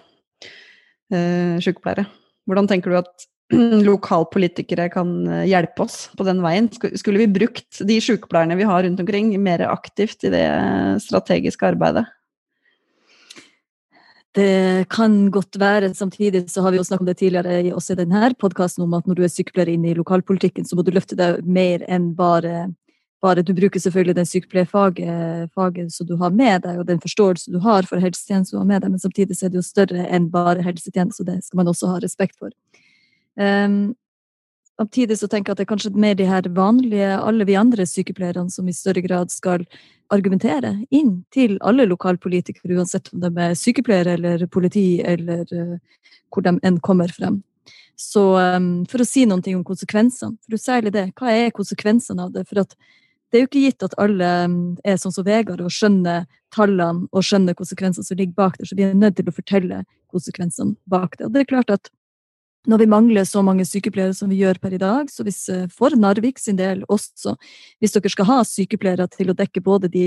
eh, 1.14 1.60
sykepleiere. 1.62 2.08
Hvordan 2.48 2.68
tenker 2.70 2.90
du 2.90 2.98
at 2.98 3.28
lokalpolitikere 3.88 4.88
kan 4.92 5.14
eh, 5.28 5.46
hjelpe 5.52 5.84
oss 5.86 6.08
på 6.16 6.26
den 6.26 6.42
veien. 6.44 6.68
Skulle 6.72 7.22
vi 7.22 7.30
brukt 7.30 7.82
de 7.86 8.00
sykepleierne 8.02 8.58
vi 8.58 8.68
har 8.68 8.84
rundt 8.86 9.00
omkring, 9.04 9.32
mer 9.42 9.66
aktivt 9.68 10.24
i 10.26 10.32
det 10.34 10.44
strategiske 11.04 11.72
arbeidet? 11.74 12.06
Det 14.34 14.88
kan 14.90 15.28
godt 15.30 15.60
være. 15.60 15.92
Samtidig 15.94 16.48
så 16.50 16.64
har 16.64 16.74
vi 16.74 16.80
jo 16.80 16.86
snakket 16.86 17.04
om 17.04 17.10
det 17.12 17.18
tidligere 17.20 17.74
også 17.76 17.94
i 17.94 18.00
denne 18.02 18.32
podkasten, 18.40 18.82
om 18.82 18.96
at 18.98 19.06
når 19.06 19.20
du 19.20 19.22
er 19.22 19.30
sykepleier 19.30 19.76
inne 19.76 19.92
i 19.92 19.98
lokalpolitikken, 19.98 20.66
så 20.66 20.74
må 20.74 20.82
du 20.82 20.90
løfte 20.90 21.14
deg 21.18 21.44
mer 21.46 21.84
enn 21.86 22.10
bare, 22.18 22.66
bare 23.24 23.42
Du 23.42 23.54
bruker 23.56 23.80
selvfølgelig 23.80 24.16
den 24.18 24.28
sykepleierfaget 24.28 25.92
som 25.92 26.06
du 26.06 26.16
har 26.20 26.30
med 26.30 26.62
deg, 26.66 26.78
og 26.78 26.86
den 26.86 27.00
forståelse 27.00 27.52
du 27.52 27.58
har 27.64 27.88
for 27.88 28.02
helsetjenesten 28.04 28.58
du 28.58 28.60
har 28.60 28.68
med 28.68 28.84
deg, 28.84 28.92
men 28.92 29.02
samtidig 29.02 29.40
er 29.40 29.52
det 29.52 29.62
jo 29.62 29.66
større 29.66 30.06
enn 30.06 30.30
bare 30.32 30.64
helsetjeneste, 30.64 31.24
og 31.24 31.32
det 31.32 31.40
skal 31.46 31.62
man 31.62 31.72
også 31.72 31.92
ha 31.94 32.00
respekt 32.04 32.38
for. 32.38 32.52
Um, 33.40 33.94
Samtidig 34.74 35.18
så 35.20 35.28
tenker 35.30 35.52
jeg 35.52 35.54
at 35.54 35.60
det 35.60 35.64
er 35.68 35.70
kanskje 35.70 35.90
mer 36.02 36.16
de 36.18 36.24
her 36.26 36.46
vanlige, 36.50 37.10
alle 37.14 37.44
vi 37.46 37.54
andre 37.54 37.84
sykepleierne 37.86 38.50
som 38.50 38.66
i 38.66 38.74
større 38.74 39.04
grad 39.04 39.30
skal 39.30 39.62
argumentere 40.10 40.72
inn 40.90 41.20
til 41.34 41.60
alle 41.62 41.86
lokalpolitikere, 41.86 42.74
uansett 42.74 43.12
om 43.14 43.22
de 43.22 43.30
er 43.44 43.54
sykepleiere 43.58 44.16
eller 44.18 44.46
politi 44.50 44.98
eller 44.98 45.46
uh, 45.54 45.76
hvor 46.34 46.42
de 46.42 46.56
enn 46.66 46.80
kommer 46.82 47.14
frem. 47.14 47.38
Så 47.94 48.24
um, 48.34 48.82
for 48.90 49.04
å 49.04 49.06
si 49.06 49.22
noe 49.30 49.54
om 49.54 49.62
konsekvensene, 49.66 50.34
for 50.42 50.58
særlig 50.58 50.90
det, 50.96 51.06
hva 51.20 51.30
er 51.30 51.54
konsekvensene 51.54 52.26
av 52.26 52.34
det? 52.34 52.42
For 52.50 52.64
at 52.64 52.74
det 53.34 53.40
er 53.40 53.42
jo 53.42 53.48
ikke 53.48 53.64
gitt 53.64 53.82
at 53.82 53.94
alle 53.98 54.30
mm, 54.46 54.58
er 54.86 54.98
sånn 55.02 55.10
som 55.10 55.24
Vegard 55.26 55.58
og 55.64 55.72
skjønner 55.74 56.28
tallene 56.54 57.08
og 57.10 57.24
skjønner 57.26 57.56
konsekvensene 57.58 58.06
som 58.06 58.18
ligger 58.20 58.36
bak 58.38 58.60
det, 58.60 58.68
så 58.70 58.76
vi 58.78 58.84
er 58.86 58.94
nødt 58.94 59.16
til 59.18 59.26
å 59.26 59.34
fortelle 59.34 59.80
konsekvensene 60.14 60.76
bak 60.86 61.16
det. 61.18 61.26
Og 61.26 61.34
det 61.34 61.42
er 61.42 61.48
klart 61.50 61.72
at 61.74 61.90
når 62.70 62.84
vi 62.84 62.86
mangler 62.94 63.26
så 63.26 63.42
mange 63.42 63.66
sykepleiere 63.66 64.14
som 64.14 64.30
vi 64.30 64.38
gjør 64.38 64.60
per 64.62 64.76
i 64.76 64.78
dag, 64.78 65.10
så 65.10 65.26
hvis 65.26 65.42
eh, 65.50 65.66
for 65.66 65.98
Narvik 65.98 66.38
sin 66.38 66.60
del 66.62 66.86
også, 66.86 67.34
hvis 67.82 67.96
dere 67.96 68.14
skal 68.14 68.30
ha 68.30 68.38
sykepleiere 68.46 69.08
til 69.12 69.34
å 69.34 69.36
dekke 69.36 69.64
både 69.66 69.90
de 69.90 70.06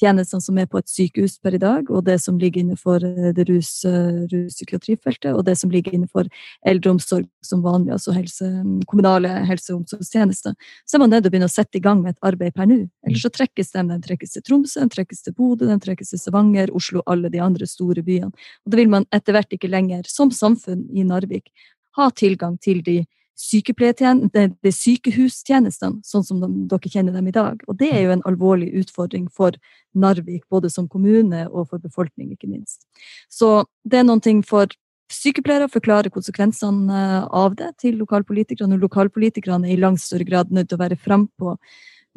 tjenestene 0.00 0.42
som 0.42 0.58
er 0.58 0.68
på 0.70 0.80
et 0.80 0.88
sykehus 0.90 1.36
per 1.42 1.56
i 1.56 1.60
dag, 1.60 1.90
og 1.90 2.04
det 2.06 2.16
som 2.22 2.38
ligger 2.40 2.62
innenfor 2.62 3.04
eh, 3.06 3.30
det 3.36 3.46
rus, 3.50 3.70
eh, 3.88 4.22
ruspsykiatrifeltet, 4.32 5.32
og 5.34 5.44
det 5.46 5.56
som 5.60 5.72
ligger 5.72 5.94
innenfor 5.96 6.28
eldreomsorg 6.66 7.28
som 7.44 7.62
vanlig, 7.64 7.92
altså 7.96 8.14
helse, 8.16 8.48
kommunale 8.90 9.32
helse- 9.48 9.74
og 9.74 9.82
omsorgstjenester, 9.82 10.56
så 10.86 10.96
er 10.96 11.04
man 11.04 11.14
nødt 11.14 11.24
til 11.26 11.32
å 11.32 11.34
begynne 11.36 11.50
å 11.50 11.54
sette 11.54 11.80
i 11.80 11.84
gang 11.84 12.02
med 12.04 12.16
et 12.16 12.30
arbeid 12.30 12.56
per 12.56 12.68
nå. 12.70 12.80
Ellers 13.06 13.26
så 13.26 13.32
trekkes 13.34 13.72
de. 13.74 13.86
De 13.90 14.00
trekkes 14.06 14.36
til 14.36 14.46
Tromsø, 14.46 14.84
de 14.84 14.96
trekkes 14.96 15.24
til 15.26 15.36
Bodø, 15.36 15.68
de 15.68 15.78
trekkes 15.82 16.14
til 16.14 16.22
Stavanger, 16.22 16.72
Oslo, 16.76 17.04
alle 17.10 17.32
de 17.32 17.42
andre 17.42 17.68
store 17.68 18.04
byene. 18.06 18.32
Og 18.64 18.72
da 18.72 18.80
vil 18.80 18.92
man 18.92 19.08
etter 19.14 19.36
hvert 19.36 19.56
ikke 19.56 19.70
lenger, 19.70 20.08
som 20.08 20.32
samfunn 20.34 20.86
i 20.94 21.06
Narvik, 21.06 21.50
ha 21.98 22.10
tilgang 22.14 22.56
til 22.62 22.84
de 22.86 23.00
de 23.38 24.72
sykehustjenestene, 24.74 26.02
sånn 26.04 26.24
som 26.24 26.40
de, 26.42 26.48
dere 26.70 26.92
kjenner 26.92 27.16
dem 27.16 27.28
i 27.28 27.34
dag. 27.34 27.62
Og 27.68 27.78
det 27.78 27.90
er 27.94 28.04
jo 28.04 28.14
en 28.14 28.26
alvorlig 28.28 28.70
utfordring 28.82 29.28
for 29.28 29.56
Narvik, 29.94 30.44
både 30.50 30.70
som 30.70 30.88
kommune 30.88 31.46
og 31.48 31.70
for 31.70 31.78
befolkning, 31.78 32.32
ikke 32.32 32.50
minst. 32.50 32.86
Så 33.28 33.64
det 33.84 34.00
er 34.00 34.06
noen 34.06 34.20
ting 34.20 34.42
for 34.42 34.68
sykepleiere 35.10 35.66
å 35.66 35.72
forklare 35.72 36.12
konsekvensene 36.14 36.94
eh, 36.94 37.22
av 37.34 37.56
det 37.58 37.72
til 37.82 37.98
lokalpolitikerne. 38.00 38.76
Og 38.76 38.86
lokalpolitikerne 38.86 39.68
er 39.68 39.74
i 39.74 39.80
langt 39.80 40.02
større 40.02 40.26
grad 40.28 40.52
nødt 40.54 40.70
til 40.70 40.78
å 40.78 40.84
være 40.84 41.00
frampå 41.00 41.56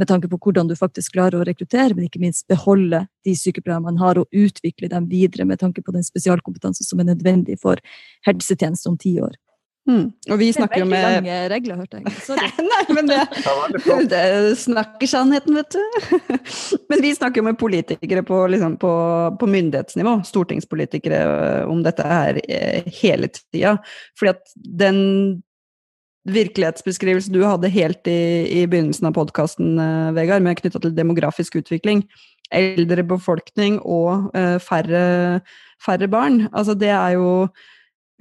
med 0.01 0.09
tanke 0.09 0.29
på 0.29 0.39
hvordan 0.41 0.69
du 0.69 0.75
faktisk 0.77 1.13
klarer 1.13 1.37
å 1.39 1.45
rekruttere, 1.45 1.93
men 1.93 2.07
ikke 2.07 2.21
minst 2.21 2.47
beholde 2.49 3.03
de 3.25 3.35
sykepleierne 3.37 3.85
man 3.85 3.99
har, 4.01 4.17
og 4.17 4.29
utvikle 4.33 4.89
dem 4.89 5.05
videre 5.11 5.45
med 5.45 5.61
tanke 5.61 5.83
på 5.85 5.93
den 5.93 6.05
spesialkompetanse 6.05 6.85
som 6.85 7.01
er 7.01 7.11
nødvendig 7.11 7.59
for 7.61 7.81
helsetjenesten 8.25 8.93
om 8.93 8.97
ti 8.97 9.19
år. 9.21 9.37
Mm. 9.83 10.13
Og 10.31 10.37
vi 10.39 10.47
snakker 10.55 10.79
jo 10.79 10.85
med 10.87 10.95
Det 10.95 11.03
er 11.03 11.09
veldig 11.11 11.27
lange 11.27 11.47
regler, 11.51 11.79
hørte 11.81 11.99
jeg. 11.99 12.11
Sorry. 12.23 12.49
Nei, 12.71 12.83
men 12.95 13.09
det, 13.09 13.19
det 14.13 14.23
snakker 14.61 15.09
sannheten, 15.11 15.57
vet 15.59 15.75
du. 15.75 15.81
Men 16.91 17.03
vi 17.03 17.11
snakker 17.17 17.41
jo 17.41 17.47
med 17.49 17.59
politikere 17.59 18.23
på, 18.23 18.37
liksom, 18.53 18.77
på, 18.79 18.93
på 19.39 19.49
myndighetsnivå, 19.51 20.21
stortingspolitikere, 20.29 21.19
øh, 21.23 21.73
om 21.73 21.81
dette 21.83 22.05
her 22.07 22.39
øh, 22.39 22.93
hele 23.01 23.27
tida. 23.35 23.75
Fordi 24.19 24.31
at 24.31 24.55
den 24.83 25.01
virkelighetsbeskrivelsen 26.31 27.35
du 27.35 27.43
hadde 27.43 27.71
helt 27.73 28.07
i, 28.07 28.63
i 28.63 28.63
begynnelsen 28.63 29.11
av 29.11 29.17
podkasten, 29.19 29.75
øh, 29.75 30.13
Vegard, 30.15 30.47
med 30.47 30.61
knytta 30.61 30.79
til 30.79 30.95
demografisk 30.95 31.59
utvikling, 31.59 32.05
eldre 32.53 33.03
befolkning 33.03 33.79
og 33.81 34.29
uh, 34.37 34.59
færre, 34.61 35.41
færre 35.81 36.07
barn, 36.07 36.43
altså 36.53 36.75
det 36.77 36.91
er 36.93 37.15
jo 37.17 37.47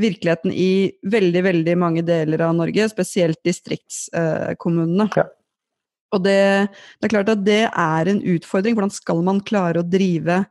virkeligheten 0.00 0.52
i 0.54 0.92
veldig, 1.04 1.42
veldig 1.44 1.76
mange 1.78 2.02
deler 2.06 2.42
av 2.46 2.56
Norge, 2.56 2.88
spesielt 2.90 3.40
distriktskommunene. 3.46 5.08
Ja. 5.16 5.26
Og 6.12 6.24
det, 6.24 6.38
det, 7.00 7.06
er 7.06 7.12
klart 7.12 7.32
at 7.32 7.44
det 7.44 7.62
er 7.68 8.10
en 8.10 8.20
utfordring. 8.34 8.76
Hvordan 8.76 8.92
skal 8.92 9.22
man 9.24 9.40
klare 9.44 9.80
å 9.80 9.86
drive 9.86 10.42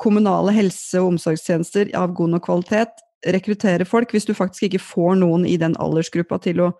kommunale 0.00 0.54
helse- 0.56 1.00
og 1.02 1.14
omsorgstjenester 1.14 1.92
av 1.98 2.14
god 2.16 2.36
nok 2.36 2.46
kvalitet? 2.48 3.04
Rekruttere 3.28 3.84
folk 3.84 4.14
hvis 4.14 4.28
du 4.28 4.32
faktisk 4.36 4.70
ikke 4.70 4.84
får 4.84 5.18
noen 5.20 5.44
i 5.48 5.58
den 5.60 5.76
aldersgruppa 5.80 6.40
til 6.40 6.64
å 6.64 6.70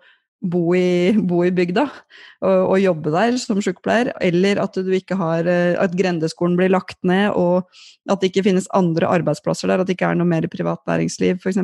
bo 0.41 0.73
i, 0.73 1.13
bo 1.13 1.43
i 1.45 1.51
bygda 1.53 1.83
og, 1.85 2.55
og, 2.55 2.75
jobbe 2.81 3.13
der 3.13 3.37
som 3.41 3.59
sykepleier, 3.61 4.11
eller 4.23 4.61
at 4.63 4.77
du 4.77 4.89
ikke 4.95 5.17
har 5.19 5.47
eh, 5.49 5.77
at 5.79 5.93
grendeskolen 5.97 6.57
blir 6.57 6.73
lagt 6.73 6.97
ned, 7.07 7.35
og 7.37 7.69
at 8.09 8.21
det 8.21 8.31
ikke 8.31 8.47
finnes 8.49 8.69
andre 8.77 9.09
arbeidsplasser 9.19 9.69
der, 9.69 9.83
at 9.83 9.89
det 9.89 9.97
ikke 9.97 10.09
er 10.09 10.17
noe 10.17 10.29
mer 10.29 10.47
privat 10.51 10.81
næringsliv, 10.89 11.41
f.eks. 11.41 11.61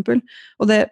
Og 0.62 0.70
det, 0.70 0.84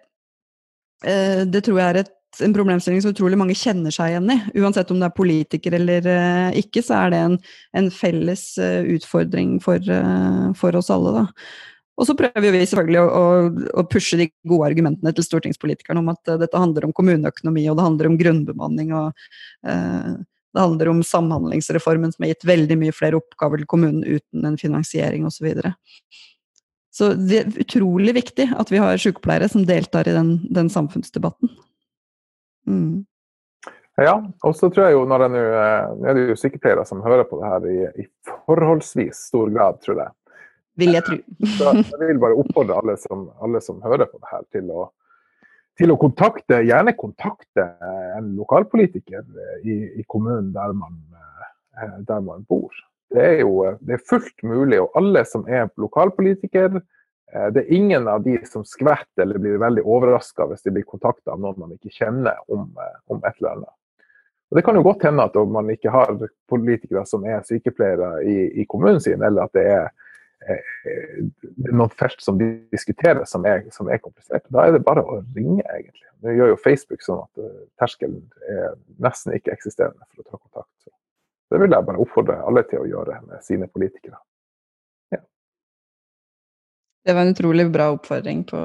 eh, 1.06 1.44
det 1.46 1.62
tror 1.66 1.80
jeg 1.80 1.92
er 1.92 2.00
et, 2.02 2.12
en 2.42 2.56
problemstilling 2.56 3.00
som 3.00 3.14
utrolig 3.14 3.38
mange 3.38 3.56
kjenner 3.56 3.94
seg 3.94 4.12
igjen 4.12 4.34
i. 4.34 4.40
Uansett 4.60 4.90
om 4.92 4.98
det 5.00 5.06
er 5.08 5.16
politiker 5.16 5.78
eller 5.78 6.10
eh, 6.10 6.58
ikke, 6.64 6.82
så 6.84 7.04
er 7.04 7.14
det 7.14 7.22
en, 7.22 7.38
en 7.78 7.88
felles 7.94 8.48
utfordring 8.96 9.56
for, 9.62 9.94
for 10.58 10.82
oss 10.82 10.92
alle. 10.92 11.22
da. 11.22 11.24
Og 11.96 12.04
så 12.08 12.16
prøver 12.16 12.52
vi 12.52 12.62
selvfølgelig 12.68 13.02
å, 13.02 13.24
å, 13.80 13.84
pushe 13.88 14.18
de 14.20 14.28
gode 14.48 14.68
argumentene 14.68 15.12
til 15.16 15.24
stortingspolitikerne 15.24 16.02
om 16.02 16.10
at 16.12 16.32
uh, 16.32 16.38
dette 16.40 16.60
handler 16.60 16.88
om 16.88 16.94
kommuneøkonomi, 16.96 17.64
og 17.70 17.78
det 17.78 17.86
handler 17.86 18.10
om 18.10 18.18
grunnbemanning, 18.20 18.92
og 18.96 19.28
uh, 19.68 20.16
det 20.56 20.64
handler 20.64 20.90
om 20.92 21.02
samhandlingsreformen 21.04 22.12
som 22.12 22.24
har 22.24 22.34
gitt 22.34 22.48
veldig 22.48 22.78
mye 22.80 22.96
flere 22.96 23.18
oppgaver 23.20 23.60
til 23.60 23.68
kommunen 23.68 24.04
uten 24.04 24.44
en 24.48 24.56
finansiering 24.60 25.26
osv. 25.28 25.50
Så 26.96 27.10
det 27.16 27.42
er 27.42 27.58
utrolig 27.60 28.14
viktig 28.16 28.48
at 28.56 28.72
vi 28.72 28.80
har 28.80 29.00
sykepleiere 29.00 29.50
som 29.52 29.66
deltar 29.68 30.08
i 30.08 30.14
den, 30.16 30.38
den 30.48 30.70
samfunnsdebatten. 30.72 31.52
Mm. 32.68 33.04
Ja, 34.00 34.16
og 34.44 34.56
så 34.56 34.68
tror 34.72 34.88
jeg 34.88 34.96
jo 34.96 35.04
når 35.08 35.22
jeg 35.24 35.44
eh, 35.56 35.92
Nå 35.96 36.08
er 36.08 36.16
det 36.16 36.24
jo 36.28 36.38
sykepleiere 36.40 36.82
som 36.88 37.04
hører 37.04 37.28
på 37.28 37.38
det 37.40 37.52
her 37.52 37.68
i, 37.68 37.76
i 38.04 38.32
forholdsvis 38.44 39.26
stor 39.30 39.52
grad, 39.52 39.78
tror 39.84 40.02
jeg 40.02 40.12
vil 40.80 40.96
jeg 40.96 41.06
tro. 41.06 41.18
Så 41.56 41.72
jeg 41.74 42.12
vil 42.12 42.22
bare 42.22 42.38
oppfordre 42.40 42.78
alle 42.80 42.96
som, 43.00 43.26
alle 43.42 43.62
som 43.64 43.82
hører 43.84 44.08
på 44.10 44.20
det 44.20 44.32
her, 44.32 44.44
til 44.54 44.72
å, 44.72 44.88
til 45.80 45.92
å, 45.92 46.00
kontakte, 46.00 46.62
gjerne 46.66 46.96
kontakte 46.98 47.68
en 48.16 48.34
lokalpolitiker 48.38 49.24
i, 49.64 49.78
i 50.00 50.04
kommunen 50.08 50.52
der 50.56 50.74
man, 50.76 50.98
eh, 51.76 51.96
der 52.08 52.20
man, 52.24 52.44
bor. 52.48 52.74
Det 53.12 53.22
er 53.22 53.40
jo 53.44 53.62
det 53.86 53.96
er 53.96 54.04
fullt 54.08 54.44
mulig, 54.44 54.80
og 54.82 54.96
alle 54.98 55.22
som 55.28 55.46
er 55.48 55.68
lokalpolitiker, 55.80 56.80
eh, 56.80 57.48
det 57.54 57.64
er 57.64 57.74
ingen 57.76 58.08
av 58.10 58.24
de 58.26 58.38
som 58.48 58.66
skvetter 58.66 59.24
eller 59.24 59.42
blir 59.42 59.60
veldig 59.62 59.84
overraska 59.84 60.48
hvis 60.50 60.64
de 60.66 60.74
blir 60.76 60.88
kontakta 60.88 61.34
av 61.34 61.42
noen 61.42 61.60
man 61.64 61.76
ikke 61.76 61.94
kjenner 61.94 62.40
om, 62.52 62.68
eh, 62.82 62.96
om, 63.12 63.22
et 63.22 63.34
eller 63.40 63.56
annet. 63.56 63.74
Og 64.46 64.58
Det 64.58 64.62
kan 64.62 64.76
jo 64.78 64.84
godt 64.86 65.02
hende 65.02 65.24
at 65.26 65.36
man 65.50 65.70
ikke 65.72 65.90
har 65.90 66.12
politikere 66.48 67.02
som 67.10 67.24
er 67.26 67.40
sykepleiere 67.42 68.20
i, 68.22 68.36
i 68.62 68.66
kommunen 68.70 69.00
sin, 69.02 69.18
eller 69.18 69.48
at 69.48 69.56
det 69.58 69.64
er 69.66 69.88
det 70.46 71.68
er 71.68 71.76
noe 71.76 71.90
felt 71.98 72.22
som 72.22 72.38
diskuteres 72.38 73.32
som 73.32 73.46
er, 73.48 73.64
som 73.74 73.88
er, 73.90 74.00
komplisert. 74.02 74.46
Da 74.52 74.66
er 74.66 74.76
det 74.76 74.84
bare 74.86 75.02
å 75.02 75.20
ringe, 75.34 75.64
egentlig. 75.64 76.06
Nå 76.24 76.34
gjør 76.36 76.52
jo 76.52 76.60
Facebook 76.62 77.02
sånn 77.04 77.24
at 77.24 77.42
eh, 77.42 77.64
terskelen 77.80 78.20
er 78.50 78.76
nesten 79.02 79.34
ikke 79.36 79.54
eksisterende 79.56 80.06
for 80.06 80.22
å 80.22 80.28
ta 80.28 80.38
kontakt. 80.38 80.72
Så 80.86 81.54
det 81.54 81.62
vil 81.62 81.76
jeg 81.76 81.86
bare 81.88 82.02
oppfordre 82.02 82.38
alle 82.46 82.64
til 82.66 82.82
å 82.82 82.88
gjøre 82.90 83.20
med 83.26 83.42
sine 83.46 83.68
politikere. 83.70 84.18
Ja. 85.14 85.20
Det 87.06 87.14
var 87.14 87.26
en 87.26 87.34
utrolig 87.36 87.68
bra 87.74 87.90
oppfordring 87.94 88.46
på 88.48 88.62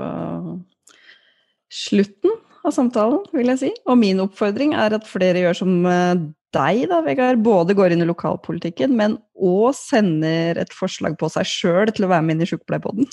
slutten 1.71 2.37
av 2.65 2.75
samtalen, 2.75 3.25
vil 3.33 3.53
jeg 3.53 3.61
si. 3.61 3.71
Og 3.89 3.99
min 4.01 4.21
oppfordring 4.23 4.75
er 4.77 4.97
at 4.97 5.09
flere 5.09 5.43
gjør 5.43 5.61
som 5.63 5.75
eh, 5.89 6.25
deg, 6.55 6.83
da, 6.91 6.99
Vegard, 7.05 7.39
både 7.45 7.75
går 7.77 7.95
inn 7.95 8.03
i 8.03 8.09
lokalpolitikken, 8.09 8.93
men 8.99 9.15
òg 9.39 9.71
sender 9.77 10.59
et 10.61 10.73
forslag 10.75 11.15
på 11.19 11.29
seg 11.31 11.47
sjøl 11.47 11.91
til 11.95 12.07
å 12.07 12.11
være 12.11 12.25
med 12.27 12.35
inn 12.37 12.45
i 12.45 12.49
Sjukepleierpodden. 12.49 13.07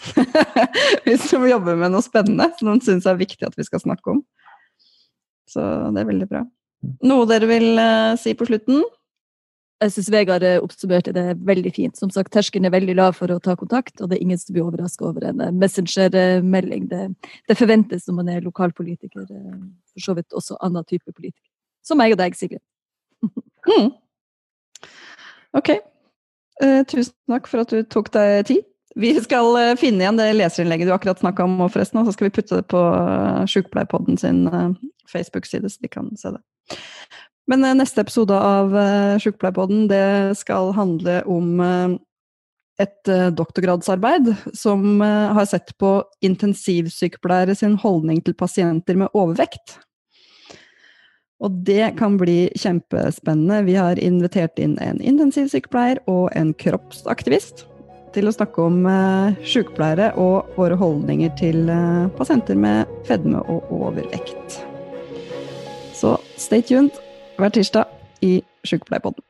Hvis 1.07 1.29
de 1.31 1.41
jobber 1.53 1.79
med 1.79 1.95
noe 1.95 2.05
spennende 2.05 2.51
som 2.59 2.73
de 2.73 2.87
syns 2.87 3.09
er 3.09 3.21
viktig 3.21 3.47
at 3.47 3.59
vi 3.59 3.67
skal 3.67 3.83
snakke 3.85 4.17
om. 4.17 4.23
Så 5.49 5.65
det 5.95 6.03
er 6.03 6.11
veldig 6.11 6.29
bra. 6.31 6.45
Noe 7.07 7.27
dere 7.31 7.49
vil 7.51 7.73
uh, 7.81 8.15
si 8.21 8.35
på 8.39 8.47
slutten? 8.49 8.83
Jeg 9.79 9.95
syns 9.95 10.09
Vegard 10.11 10.43
oppsummerte 10.59 11.13
det 11.15 11.37
veldig 11.47 11.71
fint. 11.75 11.99
Som 11.99 12.11
sagt, 12.11 12.33
Terskelen 12.35 12.67
er 12.67 12.75
veldig 12.75 12.97
lav 12.99 13.15
for 13.15 13.31
å 13.31 13.39
ta 13.43 13.55
kontakt, 13.59 14.01
og 14.03 14.11
det 14.11 14.19
er 14.19 14.25
ingen 14.25 14.41
som 14.41 14.57
blir 14.57 14.67
overraska 14.67 15.07
over 15.07 15.29
en 15.29 15.45
messengermelding. 15.55 16.89
Det, 16.91 17.05
det, 17.47 17.57
forventes 17.59 18.09
når 18.09 18.17
man 18.17 18.33
er 18.35 18.43
lokalpolitiker, 18.43 19.29
eh, 19.31 19.61
for 19.93 20.09
så 20.09 20.17
vidt 20.19 20.35
også 20.35 20.59
annen 20.67 20.83
type 20.89 21.07
politiker. 21.15 21.47
Som 21.87 22.03
meg 22.03 22.17
og 22.17 22.19
deg, 22.19 22.35
Sigrid. 22.35 22.65
Mm. 23.69 23.93
Ok. 25.57 25.71
Uh, 26.63 26.83
tusen 26.91 27.15
takk 27.31 27.47
for 27.51 27.63
at 27.63 27.73
du 27.73 27.85
tok 27.87 28.11
deg 28.15 28.49
tid. 28.49 28.67
Vi 28.99 29.13
skal 29.23 29.53
uh, 29.55 29.77
finne 29.79 30.03
igjen 30.03 30.19
det 30.19 30.33
leserinnlegget 30.35 30.91
du 30.91 30.95
akkurat 30.95 31.21
snakka 31.23 31.47
om, 31.47 31.61
forresten, 31.71 32.01
og 32.01 32.09
så 32.09 32.17
skal 32.17 32.29
vi 32.29 32.35
putte 32.35 32.59
det 32.59 32.67
på 32.73 32.81
uh, 32.83 33.45
Sjukepleierpodden 33.47 34.19
sin 34.19 34.45
Facebook-side, 35.09 35.71
så 35.71 35.85
de 35.85 35.93
kan 35.93 36.11
se 36.19 36.35
det. 36.35 36.43
Men 37.49 37.65
neste 37.79 38.03
episode 38.05 38.37
av 38.37 38.75
Sjukepleierpodden 39.23 39.87
det 39.89 40.37
skal 40.37 40.75
handle 40.77 41.23
om 41.33 41.63
et 42.79 43.11
doktorgradsarbeid 43.39 44.29
som 44.53 45.01
har 45.01 45.49
sett 45.49 45.73
på 45.81 45.95
intensivsykepleiere 46.29 47.57
sin 47.57 47.79
holdning 47.81 48.21
til 48.27 48.37
pasienter 48.37 49.01
med 49.01 49.17
overvekt. 49.17 49.79
Og 51.39 51.55
det 51.67 51.95
kan 51.99 52.17
bli 52.19 52.49
kjempespennende. 52.59 53.63
Vi 53.69 53.77
har 53.79 54.01
invitert 54.03 54.59
inn 54.59 54.75
en 54.83 54.99
intensivsykepleier 54.99 56.01
og 56.11 56.33
en 56.39 56.51
kroppsaktivist 56.59 57.67
til 58.17 58.27
å 58.27 58.35
snakke 58.35 58.65
om 58.65 58.81
uh, 58.89 59.37
sykepleiere 59.47 60.11
og 60.19 60.49
våre 60.59 60.79
holdninger 60.81 61.31
til 61.39 61.69
uh, 61.71 62.09
pasienter 62.19 62.59
med 62.59 62.91
fedme 63.07 63.45
og 63.47 63.71
overvekt. 63.71 64.59
Så 65.95 66.17
stay 66.39 66.63
tuned 66.63 66.99
hver 67.39 67.55
tirsdag 67.55 67.87
i 68.23 68.39
Sykepleierpodden. 68.67 69.23